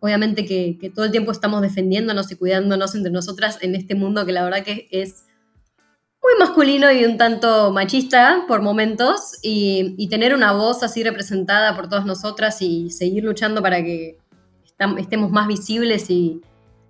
obviamente 0.00 0.44
que, 0.46 0.90
todo 0.94 1.04
el 1.04 1.10
tiempo 1.10 1.30
estamos 1.30 1.62
defendiéndonos 1.62 2.30
y 2.32 2.36
cuidándonos 2.36 2.94
entre 2.94 3.12
nosotras 3.12 3.58
en 3.60 3.74
este 3.74 3.94
mundo 3.94 4.26
que 4.26 4.32
la 4.32 4.44
verdad 4.44 4.64
que 4.64 4.88
es 4.90 5.26
muy 6.22 6.32
masculino 6.38 6.90
y 6.90 7.04
un 7.04 7.16
tanto 7.16 7.70
machista 7.70 8.44
por 8.48 8.62
momentos 8.62 9.38
y, 9.42 10.08
tener 10.08 10.34
una 10.34 10.52
voz 10.52 10.82
así 10.82 11.04
representada 11.04 11.76
por 11.76 11.88
todas 11.88 12.04
nosotras 12.04 12.60
y 12.60 12.90
seguir 12.90 13.24
luchando 13.24 13.62
para 13.62 13.82
que 13.82 14.18
estemos 14.98 15.30
más 15.30 15.46
visibles 15.46 16.10
y, 16.10 16.40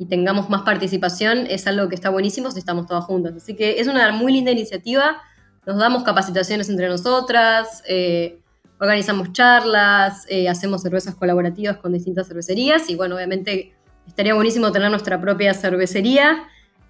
tengamos 0.09 0.49
más 0.49 0.63
participación 0.63 1.47
es 1.47 1.67
algo 1.67 1.91
que 1.91 1.95
está 1.95 2.09
buenísimo 2.09 2.51
si 2.51 2.59
estamos 2.59 2.87
todas 2.87 3.05
juntas. 3.05 3.35
Así 3.37 3.55
que 3.55 3.81
es 3.81 3.87
una 3.87 4.11
muy 4.13 4.33
linda 4.33 4.51
iniciativa, 4.51 5.21
nos 5.67 5.77
damos 5.77 6.05
capacitaciones 6.05 6.71
entre 6.71 6.89
nosotras, 6.89 7.83
eh, 7.87 8.41
organizamos 8.81 9.33
charlas, 9.33 10.27
eh, 10.29 10.49
hacemos 10.49 10.83
cervezas 10.83 11.15
colaborativas 11.15 11.77
con 11.77 11.93
distintas 11.93 12.27
cervecerías 12.27 12.89
y 12.89 12.97
bueno, 12.97 13.15
obviamente 13.15 13.75
estaría 14.07 14.35
buenísimo 14.35 14.73
tener 14.73 14.91
nuestra 14.91 15.21
propia 15.21 15.53
cervecería, 15.53 16.49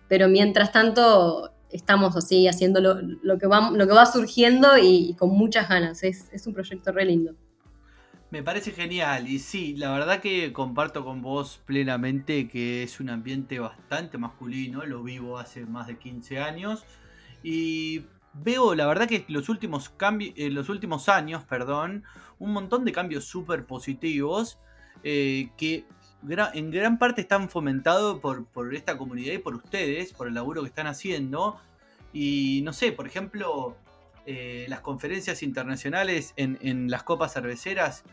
pero 0.09 0.29
mientras 0.29 0.71
tanto 0.71 1.53
estamos 1.71 2.17
así 2.17 2.47
haciendo 2.49 2.81
lo, 2.81 3.39
que, 3.39 3.47
va, 3.47 4.07
surgiendo 4.07 4.79
y, 4.79 5.15
con 5.19 5.31
muchas 5.31 5.69
ganas. 5.69 6.03
Es, 6.03 6.47
un 6.47 6.55
proyecto 6.55 6.93
re 6.93 7.05
lindo. 7.05 7.35
Me 8.31 8.45
parece 8.45 8.71
genial 8.71 9.29
y 9.29 9.41
sí, 9.41 9.75
la 9.77 9.91
verdad 9.93 10.21
que 10.21 10.53
comparto 10.53 11.05
con 11.05 11.21
vos 11.21 11.61
plenamente 11.65 12.47
que 12.47 12.85
es 12.85 13.01
un 13.01 13.11
ambiente 13.11 13.59
bastante 13.59 14.19
masculino, 14.19 14.87
lo 14.87 15.03
vivo 15.03 15.39
hace 15.39 15.67
más 15.67 15.89
de 15.89 15.99
15 15.99 16.39
años 16.39 16.85
y 17.43 18.03
veo 18.33 18.75
la 18.75 18.87
verdad 18.87 19.09
que 19.09 19.25
los 19.29 19.49
últimos 19.49 19.93
en 20.01 20.55
los 20.55 20.69
últimos 20.69 21.09
años, 21.09 21.45
perdón, 21.45 22.05
un 22.39 22.53
montón 22.53 22.85
de 22.85 22.93
cambios 22.93 23.25
súper 23.25 23.67
positivos 23.67 24.59
eh, 25.03 25.51
que 25.57 25.87
en 26.53 26.71
gran 26.71 26.99
parte 26.99 27.23
están 27.23 27.49
fomentados 27.49 28.21
por, 28.21 28.75
esta 28.75 28.99
comunidad 28.99 29.33
y 29.33 29.39
por 29.39 29.55
ustedes, 29.55 30.13
por 30.13 30.29
el 30.29 30.35
laburo 30.35 30.63
que 30.63 30.69
están 30.69 30.87
haciendo. 30.87 31.61
Y 32.13 32.61
no 32.65 32.73
sé, 32.73 32.93
por 32.93 33.07
ejemplo, 33.07 33.77
eh, 34.27 34.67
las 34.69 34.81
conferencias 34.81 35.43
internacionales 35.43 36.35
en, 36.37 36.91
las 36.91 37.05
copas 37.05 37.33
cerveceras, 37.33 38.05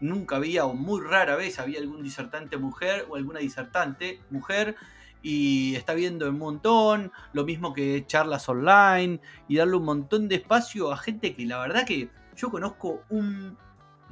nunca 0.00 0.36
había 0.36 0.66
o 0.66 0.74
muy 0.74 1.00
rara 1.00 1.36
vez 1.36 1.58
había 1.58 1.78
algún 1.78 2.02
disertante 2.02 2.56
mujer 2.56 3.06
o 3.08 3.16
alguna 3.16 3.40
disertante 3.40 4.20
mujer. 4.30 4.76
Y 5.22 5.76
está 5.76 5.94
viendo 5.94 6.28
un 6.28 6.38
montón, 6.38 7.12
lo 7.32 7.44
mismo 7.44 7.72
que 7.72 8.04
charlas 8.06 8.48
online 8.48 9.20
y 9.48 9.56
darle 9.56 9.76
un 9.76 9.84
montón 9.84 10.28
de 10.28 10.36
espacio 10.36 10.92
a 10.92 10.96
gente 10.96 11.34
que 11.34 11.46
la 11.46 11.58
verdad 11.58 11.86
que 11.86 12.08
yo 12.36 12.50
conozco 12.50 13.02
un 13.08 13.56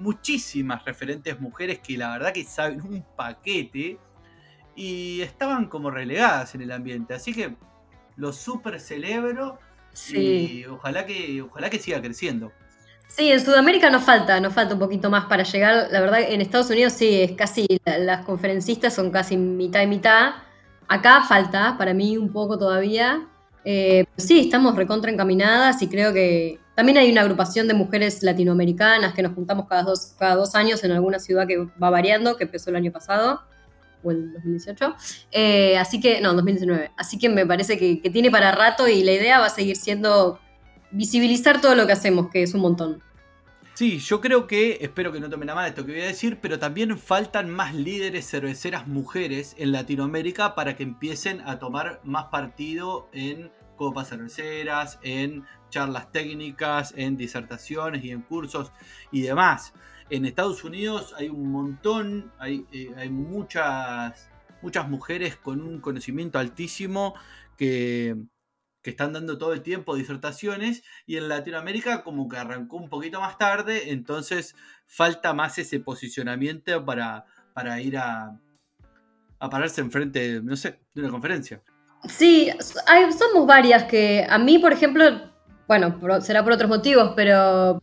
muchísimas 0.01 0.85
referentes 0.85 1.39
mujeres 1.41 1.81
que 1.81 1.97
la 1.97 2.13
verdad 2.13 2.33
que 2.33 2.45
saben 2.45 2.81
un 2.81 3.05
paquete 3.17 3.99
y 4.75 5.21
estaban 5.21 5.67
como 5.67 5.91
relegadas 5.91 6.55
en 6.55 6.63
el 6.63 6.73
ambiente. 6.73 7.15
Así 7.15 7.35
que 7.35 7.55
lo 8.17 8.33
súper 8.33 8.81
celebro 8.81 9.59
y 10.13 10.65
ojalá 10.67 11.05
que, 11.05 11.43
ojalá 11.43 11.71
que 11.71 11.79
siga 11.79 12.01
creciendo. 12.01 12.53
Sí, 13.09 13.31
en 13.31 13.41
Sudamérica 13.41 13.91
nos 13.91 14.05
falta, 14.05 14.41
nos 14.41 14.55
falta 14.55 14.75
un 14.75 14.81
poquito 14.81 15.11
más 15.11 15.25
para 15.25 15.43
llegar. 15.43 15.89
La 15.91 16.01
verdad, 16.01 16.21
en 16.21 16.41
Estados 16.41 16.71
Unidos 16.71 16.93
sí, 16.93 17.21
es 17.21 17.33
casi, 17.33 17.67
las 17.85 18.25
conferencistas 18.25 18.95
son 18.95 19.11
casi 19.11 19.37
mitad 19.37 19.83
y 19.83 19.87
mitad. 19.89 20.35
Acá 20.91 21.23
falta, 21.23 21.77
para 21.79 21.95
mí, 21.95 22.17
un 22.17 22.33
poco 22.33 22.59
todavía. 22.59 23.29
Eh, 23.65 24.07
sí, 24.17 24.41
estamos 24.41 24.75
recontra 24.75 25.09
encaminadas 25.09 25.81
y 25.83 25.89
creo 25.89 26.13
que 26.13 26.59
también 26.75 26.99
hay 26.99 27.13
una 27.13 27.21
agrupación 27.21 27.69
de 27.69 27.75
mujeres 27.75 28.25
latinoamericanas 28.25 29.15
que 29.15 29.23
nos 29.23 29.33
juntamos 29.33 29.69
cada 29.69 29.85
dos, 29.85 30.17
cada 30.19 30.35
dos 30.35 30.57
años 30.57 30.83
en 30.83 30.91
alguna 30.91 31.21
ciudad 31.21 31.47
que 31.47 31.59
va 31.81 31.91
variando, 31.91 32.37
que 32.37 32.43
empezó 32.43 32.71
el 32.71 32.77
año 32.77 32.91
pasado, 32.91 33.41
o 34.03 34.11
el 34.11 34.33
2018. 34.33 34.97
Eh, 35.31 35.79
así 35.79 36.01
que, 36.01 36.21
no, 36.21 36.35
2019. 36.35 36.91
Así 36.97 37.19
que 37.19 37.29
me 37.29 37.47
parece 37.47 37.79
que, 37.79 38.11
tiene 38.11 38.33
para 38.33 38.51
rato 38.51 38.89
y 38.89 39.05
la 39.05 39.13
idea 39.13 39.39
va 39.39 39.47
a 39.47 39.51
seguir 39.51 39.77
siendo 39.77 40.41
visibilizar 40.91 41.61
todo 41.61 41.77
lo 41.77 41.87
que 41.87 41.93
hacemos, 41.93 42.31
que 42.33 42.43
es 42.43 42.53
un 42.53 42.63
montón. 42.63 43.01
Sí, 43.81 43.99
yo 43.99 44.21
creo 44.21 44.47
que, 44.47 44.77
espero 44.83 45.11
que 45.11 45.21
no 45.21 45.31
tomen 45.31 45.49
a 45.49 45.55
mal 45.55 45.67
esto 45.67 45.87
que 45.87 45.93
voy 45.93 46.03
a 46.03 46.09
decir, 46.09 46.39
pero 46.43 46.59
también 46.59 46.99
faltan 46.99 47.49
más 47.49 47.75
líderes 47.75 48.29
cerveceras 48.29 48.87
mujeres 48.87 49.55
en 49.57 49.73
Latinoamérica 49.73 50.55
para 50.55 50.77
que 50.77 50.83
empiecen 50.83 51.41
a 51.49 51.59
tomar 51.59 52.03
más 52.05 52.27
partido 52.27 53.09
en 53.15 53.51
copas 53.77 54.11
cerveceras, 54.11 54.99
en 55.03 55.47
charlas 55.71 56.13
técnicas, 56.13 56.93
en 56.95 57.17
disertaciones 57.17 58.05
y 58.05 58.11
en 58.11 58.21
cursos 58.21 58.71
y 59.11 59.23
demás. 59.23 59.73
En 60.11 60.27
Estados 60.27 60.63
Unidos 60.63 61.15
hay 61.17 61.31
un 61.31 61.51
montón, 61.51 62.35
hay, 62.39 62.67
eh, 62.73 62.93
hay 62.99 63.09
muchas, 63.09 64.29
muchas 64.61 64.91
mujeres 64.91 65.37
con 65.37 65.63
un 65.63 65.81
conocimiento 65.81 66.39
altísimo 66.39 67.15
que, 67.57 68.15
que 68.83 68.91
están 68.91 69.13
dando 69.13 69.39
todo 69.39 69.53
el 69.53 69.63
tiempo 69.63 69.95
disertaciones 69.95 70.83
y 71.07 71.17
en 71.17 71.29
Latinoamérica 71.29 72.03
como 72.03 72.29
que 72.29 72.39
arrancó 72.39 72.77
un 72.77 72.89
poquito 72.89 73.21
más 73.21 73.37
tarde, 73.39 73.91
entonces 73.91 74.55
falta 74.87 75.35
más 75.35 75.59
ese 75.59 75.81
posicionamiento 75.81 76.85
para, 76.85 77.27
para 77.53 77.81
ir 77.81 77.99
a, 77.99 78.39
a 79.39 79.51
pararse 79.51 79.81
enfrente, 79.81 80.41
no 80.43 80.57
sé, 80.57 80.79
de 80.95 81.03
una 81.03 81.11
conferencia. 81.11 81.63
Sí, 82.09 82.51
hay, 82.87 83.13
somos 83.13 83.47
varias 83.47 83.85
que 83.85 84.27
a 84.29 84.39
mí, 84.39 84.59
por 84.59 84.73
ejemplo, 84.73 85.05
bueno, 85.69 86.21
será 86.21 86.43
por 86.43 86.53
otros 86.53 86.69
motivos, 86.69 87.13
pero 87.15 87.79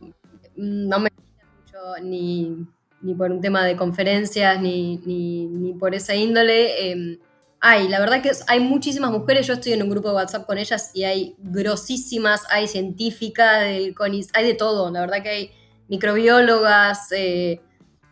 no 0.56 0.98
me 0.98 1.08
mucho 1.10 1.78
ni, 2.02 2.66
ni 3.00 3.14
por 3.14 3.30
un 3.30 3.40
tema 3.40 3.64
de 3.64 3.76
conferencias, 3.76 4.60
ni, 4.60 4.98
ni, 4.98 5.72
por 5.74 5.94
esa 5.94 6.14
índole. 6.14 6.92
Eh, 6.92 7.18
hay, 7.60 7.88
la 7.88 8.00
verdad 8.00 8.22
que 8.22 8.30
hay 8.46 8.60
muchísimas 8.60 9.10
mujeres, 9.10 9.46
yo 9.46 9.54
estoy 9.54 9.72
en 9.72 9.82
un 9.82 9.90
grupo 9.90 10.08
de 10.08 10.14
WhatsApp 10.14 10.46
con 10.46 10.58
ellas 10.58 10.90
y 10.94 11.04
hay 11.04 11.34
grosísimas, 11.38 12.42
hay 12.50 12.68
científicas, 12.68 13.60
del 13.62 13.94
CONIS, 13.94 14.28
hay 14.34 14.46
de 14.46 14.54
todo, 14.54 14.90
la 14.90 15.00
verdad 15.00 15.22
que 15.22 15.28
hay 15.28 15.50
microbiólogas, 15.88 17.10
eh, 17.12 17.60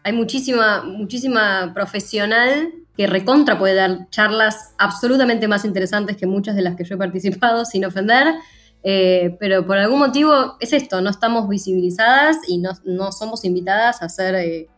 hay 0.02 0.12
muchísima, 0.12 0.82
muchísima 0.82 1.72
profesional 1.74 2.72
que 2.96 3.06
recontra 3.06 3.58
puede 3.58 3.74
dar 3.74 4.08
charlas 4.10 4.74
absolutamente 4.78 5.48
más 5.48 5.64
interesantes 5.64 6.16
que 6.16 6.26
muchas 6.26 6.56
de 6.56 6.62
las 6.62 6.76
que 6.76 6.84
yo 6.84 6.94
he 6.94 6.98
participado, 6.98 7.64
sin 7.64 7.84
ofender. 7.84 8.34
Eh, 8.82 9.36
pero 9.40 9.66
por 9.66 9.76
algún 9.78 9.98
motivo 9.98 10.56
es 10.60 10.72
esto, 10.72 11.00
no 11.00 11.10
estamos 11.10 11.48
visibilizadas 11.48 12.36
y 12.46 12.58
no, 12.58 13.10
somos 13.10 13.44
invitadas 13.44 14.00
a 14.00 14.08
ser 14.08 14.36
eh, 14.36 14.68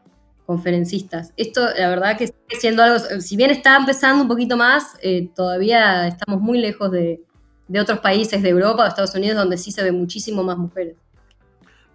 conferencistas. 0.48 1.34
Esto, 1.36 1.60
la 1.76 1.90
verdad 1.90 2.16
que 2.16 2.28
sigue 2.28 2.58
siendo 2.58 2.82
algo, 2.82 2.98
si 3.20 3.36
bien 3.36 3.50
está 3.50 3.76
empezando 3.76 4.22
un 4.22 4.28
poquito 4.28 4.56
más, 4.56 4.96
eh, 5.02 5.28
todavía 5.36 6.08
estamos 6.08 6.40
muy 6.40 6.58
lejos 6.58 6.90
de, 6.90 7.20
otros 7.78 7.98
países 7.98 8.42
de 8.42 8.48
Europa 8.48 8.82
o 8.82 8.86
Estados 8.86 9.14
Unidos 9.14 9.36
donde 9.36 9.58
sí 9.58 9.72
se 9.72 9.82
ve 9.82 9.92
muchísimo 9.92 10.42
más 10.42 10.56
mujeres. 10.56 10.96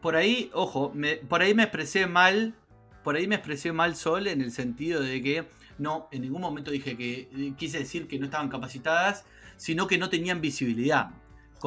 Por 0.04 0.16
ahí, 0.16 0.52
ojo, 0.54 0.94
por 1.28 1.42
ahí 1.42 1.56
me 1.56 1.64
expresé 1.64 2.06
mal, 2.06 2.54
por 3.04 3.16
ahí 3.16 3.26
me 3.26 3.34
expresé 3.34 3.72
mal 3.72 3.96
Sol 3.96 4.28
en 4.28 4.42
el 4.42 4.52
sentido 4.52 5.02
de 5.02 5.20
que 5.24 5.46
no, 5.80 6.08
en 6.12 6.22
ningún 6.22 6.42
momento 6.42 6.70
dije 6.70 6.96
que 6.96 7.56
quise 7.58 7.80
decir 7.80 8.08
que 8.08 8.20
no 8.20 8.26
estaban 8.26 8.50
capacitadas, 8.50 9.26
sino 9.58 9.88
que 9.88 9.98
no 9.98 10.10
tenían 10.10 10.42
visibilidad 10.42 11.10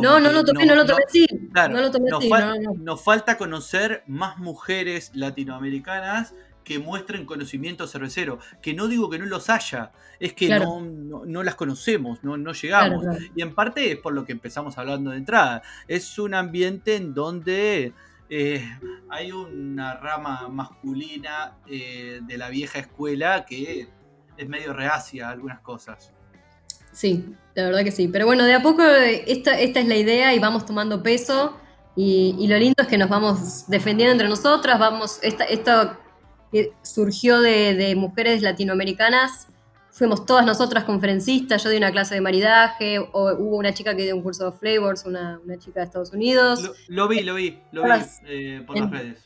no, 0.03 0.21
no, 0.21 0.33
lo 0.33 0.45
tomé, 0.45 0.67
no, 0.67 0.75
lo 0.75 0.85
tomé 0.85 1.03
así. 1.07 1.27
no 1.53 1.81
lo 1.81 1.91
tomé 1.91 2.11
nos, 2.11 2.79
nos 2.79 3.03
falta 3.03 3.37
conocer 3.39 4.03
más 4.07 4.39
mujeres 4.39 5.11
latinoamericanas 5.15 6.35
que 6.67 6.81
muestren 6.81 7.25
conocimiento 7.25 7.87
cervecero. 7.87 8.41
Que 8.61 8.75
no 8.75 8.89
digo 8.89 9.09
que 9.09 9.21
no 9.21 9.25
los 9.27 9.49
haya, 9.51 9.93
es 10.19 10.33
que 10.33 10.47
Claro. 10.49 10.65
no, 10.65 10.81
no- 10.81 11.25
no 11.25 11.43
las 11.45 11.55
conocemos, 11.55 12.25
no, 12.25 12.37
no 12.37 12.53
llegamos. 12.53 13.03
Claro, 13.05 13.17
claro. 13.19 13.33
Y 13.37 13.41
en 13.43 13.55
parte 13.55 13.93
es 13.93 13.99
por 13.99 14.13
lo 14.15 14.25
que 14.25 14.33
empezamos 14.33 14.77
hablando 14.77 15.13
de 15.13 15.19
entrada. 15.19 15.63
Es 15.87 16.19
un 16.19 16.35
ambiente 16.35 16.97
en 16.97 17.15
donde 17.15 17.93
eh, 18.29 18.69
hay 19.09 19.31
una 19.31 19.95
rama 19.95 20.49
masculina 20.49 21.53
eh, 21.69 22.19
de 22.23 22.37
la 22.37 22.49
vieja 22.49 22.81
escuela 22.81 23.47
que 23.47 23.87
es 24.37 24.49
medio 24.49 24.73
reacia 24.73 25.29
a 25.29 25.31
algunas 25.31 25.61
cosas. 25.61 26.13
Sí, 26.91 27.25
la 27.55 27.63
verdad 27.67 27.85
que 27.85 27.93
sí. 27.93 28.09
Pero 28.09 28.27
bueno, 28.27 28.43
de 28.45 28.55
a 28.55 28.63
poco 28.63 28.83
eh, 28.83 29.23
esta, 29.29 29.57
esta 29.61 29.79
es 29.79 29.87
la 29.87 29.95
idea 29.97 30.35
y 30.35 30.41
vamos 30.41 30.67
tomando 30.67 31.01
peso. 31.03 31.57
Y, 31.95 32.35
y 32.41 32.49
lo 32.49 32.59
lindo 32.59 32.83
es 32.83 32.89
que 32.89 32.99
nos 32.99 33.09
vamos 33.09 33.69
defendiendo 33.69 34.11
entre 34.13 34.29
nosotras. 34.29 34.79
Vamos, 34.81 35.21
esta, 35.23 35.45
esto 35.45 35.97
que 36.53 36.73
surgió 36.83 37.41
de, 37.41 37.75
de 37.75 37.95
mujeres 37.97 38.43
latinoamericanas. 38.43 39.49
Fuimos 39.91 40.27
todas 40.27 40.45
nosotras 40.45 40.85
conferencistas. 40.85 41.63
Yo 41.65 41.71
di 41.71 41.77
una 41.79 41.91
clase 41.91 42.15
de 42.15 42.21
maridaje. 42.21 42.99
O 42.99 43.33
hubo 43.33 43.57
una 43.57 43.73
chica 43.73 43.95
que 43.97 44.03
dio 44.05 44.15
un 44.17 44.23
curso 44.23 44.51
de 44.51 44.57
flavors, 44.59 45.05
una, 45.07 45.41
una 45.45 45.59
chica 45.59 45.81
de 45.81 45.87
Estados 45.87 46.13
Unidos. 46.13 46.63
Lo, 46.63 46.73
lo 46.89 47.09
vi, 47.09 47.21
lo 47.23 47.35
vi, 47.35 47.59
lo 47.73 47.83
vi 47.85 47.91
eh, 48.27 48.63
por 48.67 48.77
en- 48.77 48.83
las 48.85 48.93
redes. 48.93 49.25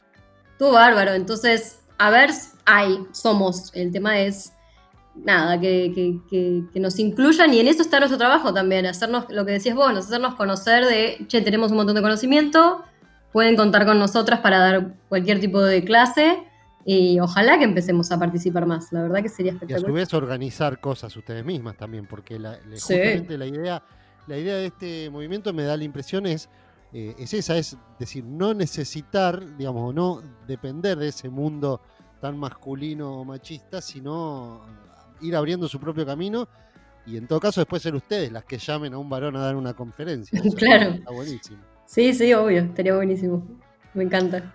Estuvo 0.53 0.73
bárbaro. 0.73 1.13
Entonces, 1.13 1.81
a 1.99 2.11
ver, 2.11 2.31
hay, 2.67 2.99
somos. 3.13 3.71
El 3.75 3.91
tema 3.93 4.21
es, 4.21 4.53
nada, 5.17 5.59
que, 5.61 5.91
que- 5.95 6.19
que- 6.31 6.63
que 6.73 6.81
nos 6.81 6.99
incluyan 6.99 7.53
y 7.53 7.61
en 7.61 7.67
eso 7.69 7.83
está 7.83 7.99
nuestro 7.99 8.17
trabajo 8.19 8.55
también, 8.55 8.87
hacernos, 8.87 9.25
lo 9.29 9.45
que 9.45 9.53
decías 9.53 9.75
vos, 9.75 9.91
hacernos 9.97 10.35
conocer 10.37 10.85
de, 10.87 11.25
che, 11.27 11.41
tenemos 11.43 11.71
un 11.73 11.79
montón 11.79 11.97
de 11.97 12.03
conocimiento, 12.03 12.85
pueden 13.33 13.57
contar 13.57 13.85
con 13.87 13.99
nosotras 13.99 14.41
para 14.41 14.59
dar 14.59 14.95
cualquier 15.09 15.41
tipo 15.41 15.61
de 15.63 15.83
clase 15.85 16.45
y 16.85 17.19
ojalá 17.21 17.59
que 17.59 17.65
empecemos 17.65 18.11
a 18.13 18.19
participar 18.19 18.67
más. 18.67 18.93
La 18.93 19.03
verdad 19.03 19.23
que 19.23 19.29
sería 19.29 19.53
Y 19.53 19.55
a 19.57 19.59
su 19.59 19.65
espectacular. 19.67 19.93
vez 19.95 20.15
organizar 20.15 20.81
cosas 20.81 21.15
ustedes 21.17 21.45
mismas 21.45 21.77
también, 21.77 22.07
porque 22.07 22.39
la, 22.39 22.53
la- 22.53 22.77
Sí. 22.77 22.95
justamente 22.95 23.37
la 23.39 23.47
idea, 23.47 23.83
la 24.27 24.39
idea 24.39 24.55
de 24.57 24.67
este 24.67 25.11
movimiento 25.11 25.53
me 25.53 25.65
da 25.65 25.77
la 25.77 25.85
impresión 25.85 26.27
es, 26.27 26.49
eh, 26.93 27.15
es 27.19 27.35
esa, 27.35 27.57
es 27.59 27.77
decir, 27.99 28.25
no 28.25 28.55
necesitar, 28.55 29.57
digamos, 29.57 29.95
no 29.95 30.23
depender 30.47 30.99
de 30.99 31.09
ese 31.09 31.29
mundo 31.29 31.81
tan 32.21 32.37
masculino 32.39 33.21
o 33.21 33.25
machista, 33.25 33.81
sino 33.81 34.61
ir 35.21 35.37
abriendo 35.37 35.69
su 35.69 35.79
propio 35.79 36.05
camino 36.07 36.49
y 37.07 37.17
en 37.17 37.27
todo 37.27 37.41
caso 37.41 37.61
después 37.61 37.83
ser 37.83 37.95
ustedes 37.95 38.31
las 38.33 38.45
que 38.45 38.59
llamen 38.59 38.93
a 38.95 38.99
un 38.99 39.09
varón 39.09 39.37
a 39.37 39.41
dar 39.41 39.57
una 39.57 39.75
conferencia. 39.75 40.39
Eso 40.45 40.57
Claro. 40.57 40.91
Está 40.93 41.11
buenísimo. 41.13 41.59
Sí, 41.87 42.13
sí, 42.15 42.33
obvio, 42.35 42.61
estaría 42.63 42.95
buenísimo. 42.95 43.43
Me 43.95 44.05
encanta. 44.05 44.55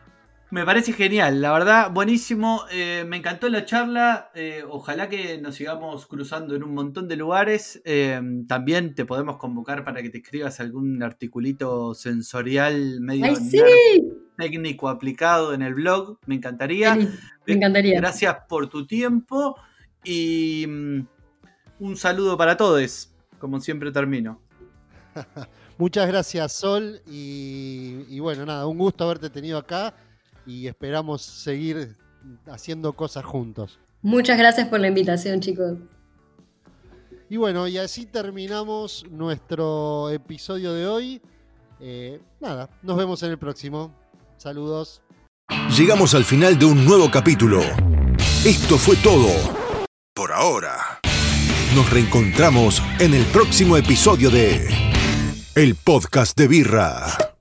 Me 0.56 0.64
parece 0.64 0.93
genial, 0.93 1.41
la 1.41 1.51
verdad, 1.51 1.91
buenísimo. 1.91 2.62
eh, 2.72 3.03
me 3.06 3.18
encantó 3.18 3.49
la 3.49 3.66
charla. 3.66 4.32
eh, 4.34 4.64
ojalá 4.70 5.10
que 5.10 5.38
nos 5.38 5.56
sigamos 5.56 6.08
cruzando 6.08 6.56
en 6.56 6.64
un 6.64 6.74
montón 6.74 7.10
de 7.10 7.18
lugares. 7.18 7.82
eh, 7.84 8.22
también 8.47 8.95
te 8.95 9.03
podemos 9.03 9.36
convocar 9.36 9.84
para 9.84 10.01
que 10.01 10.10
te 10.10 10.20
escribas 10.20 10.62
algún 10.62 11.03
articulito 11.03 11.93
sensorial 11.93 13.01
medio 13.01 13.26
¡Ay, 13.26 13.36
sí! 13.36 13.58
nerd 13.58 14.14
técnico 14.38 14.88
aplicado 14.88 15.53
en 15.53 15.62
el 15.62 15.74
blog. 15.74 16.20
Me 16.26 16.36
encantaría. 16.36 16.95
Me 16.95 17.53
encantaría. 17.53 17.99
Gracias 17.99 18.38
por 18.47 18.70
tu 18.70 18.88
tiempo 18.88 19.58
y 20.06 20.66
mm, 20.70 20.99
un 21.82 21.97
saludo 21.97 22.38
para 22.38 22.56
todos, 22.56 23.14
como 23.39 23.60
siempre 23.60 23.91
termino. 23.91 24.39
Muchas 25.78 26.08
gracias 26.08 26.53
Sol 26.53 27.01
y, 27.06 28.06
y 28.08 28.22
bueno, 28.22 28.45
nada, 28.45 28.68
un 28.68 28.78
gusto 28.78 29.03
haberte 29.03 29.30
tenido 29.30 29.58
acá 29.58 29.93
y 30.46 30.68
esperamos 30.68 31.22
seguir 31.22 31.96
haciendo 32.48 32.93
cosas 32.93 33.26
juntos. 33.26 33.80
Muchas 34.02 34.38
gracias 34.38 34.68
por 34.68 34.80
la 34.80 34.88
invitación, 34.88 35.39
chicos. 35.39 35.78
Y 37.30 37.38
bueno, 37.38 37.68
y 37.68 37.78
así 37.78 38.06
terminamos 38.06 39.06
nuestro 39.10 40.10
episodio 40.12 40.74
de 40.74 40.88
hoy. 40.88 41.22
Eh, 41.80 42.20
nada, 42.39 42.70
nos 42.84 42.98
vemos 42.98 43.24
en 43.24 43.32
el 43.32 43.38
próximo. 43.38 43.91
Saludos. 44.38 45.02
Llegamos 45.76 46.14
al 46.14 46.24
final 46.24 46.58
de 46.58 46.66
un 46.66 46.86
nuevo 46.86 47.10
capítulo. 47.10 47.62
Esto 48.46 48.78
fue 48.78 48.96
todo. 48.98 49.30
Por 50.14 50.32
ahora. 50.32 51.00
Nos 51.76 51.89
reencontramos 51.89 52.82
en 53.00 53.14
el 53.14 53.26
próximo 53.26 53.76
episodio 53.76 54.30
de 54.30 54.70
El 55.56 55.76
Podcast 55.76 56.38
de 56.38 56.48
Birra. 56.48 57.35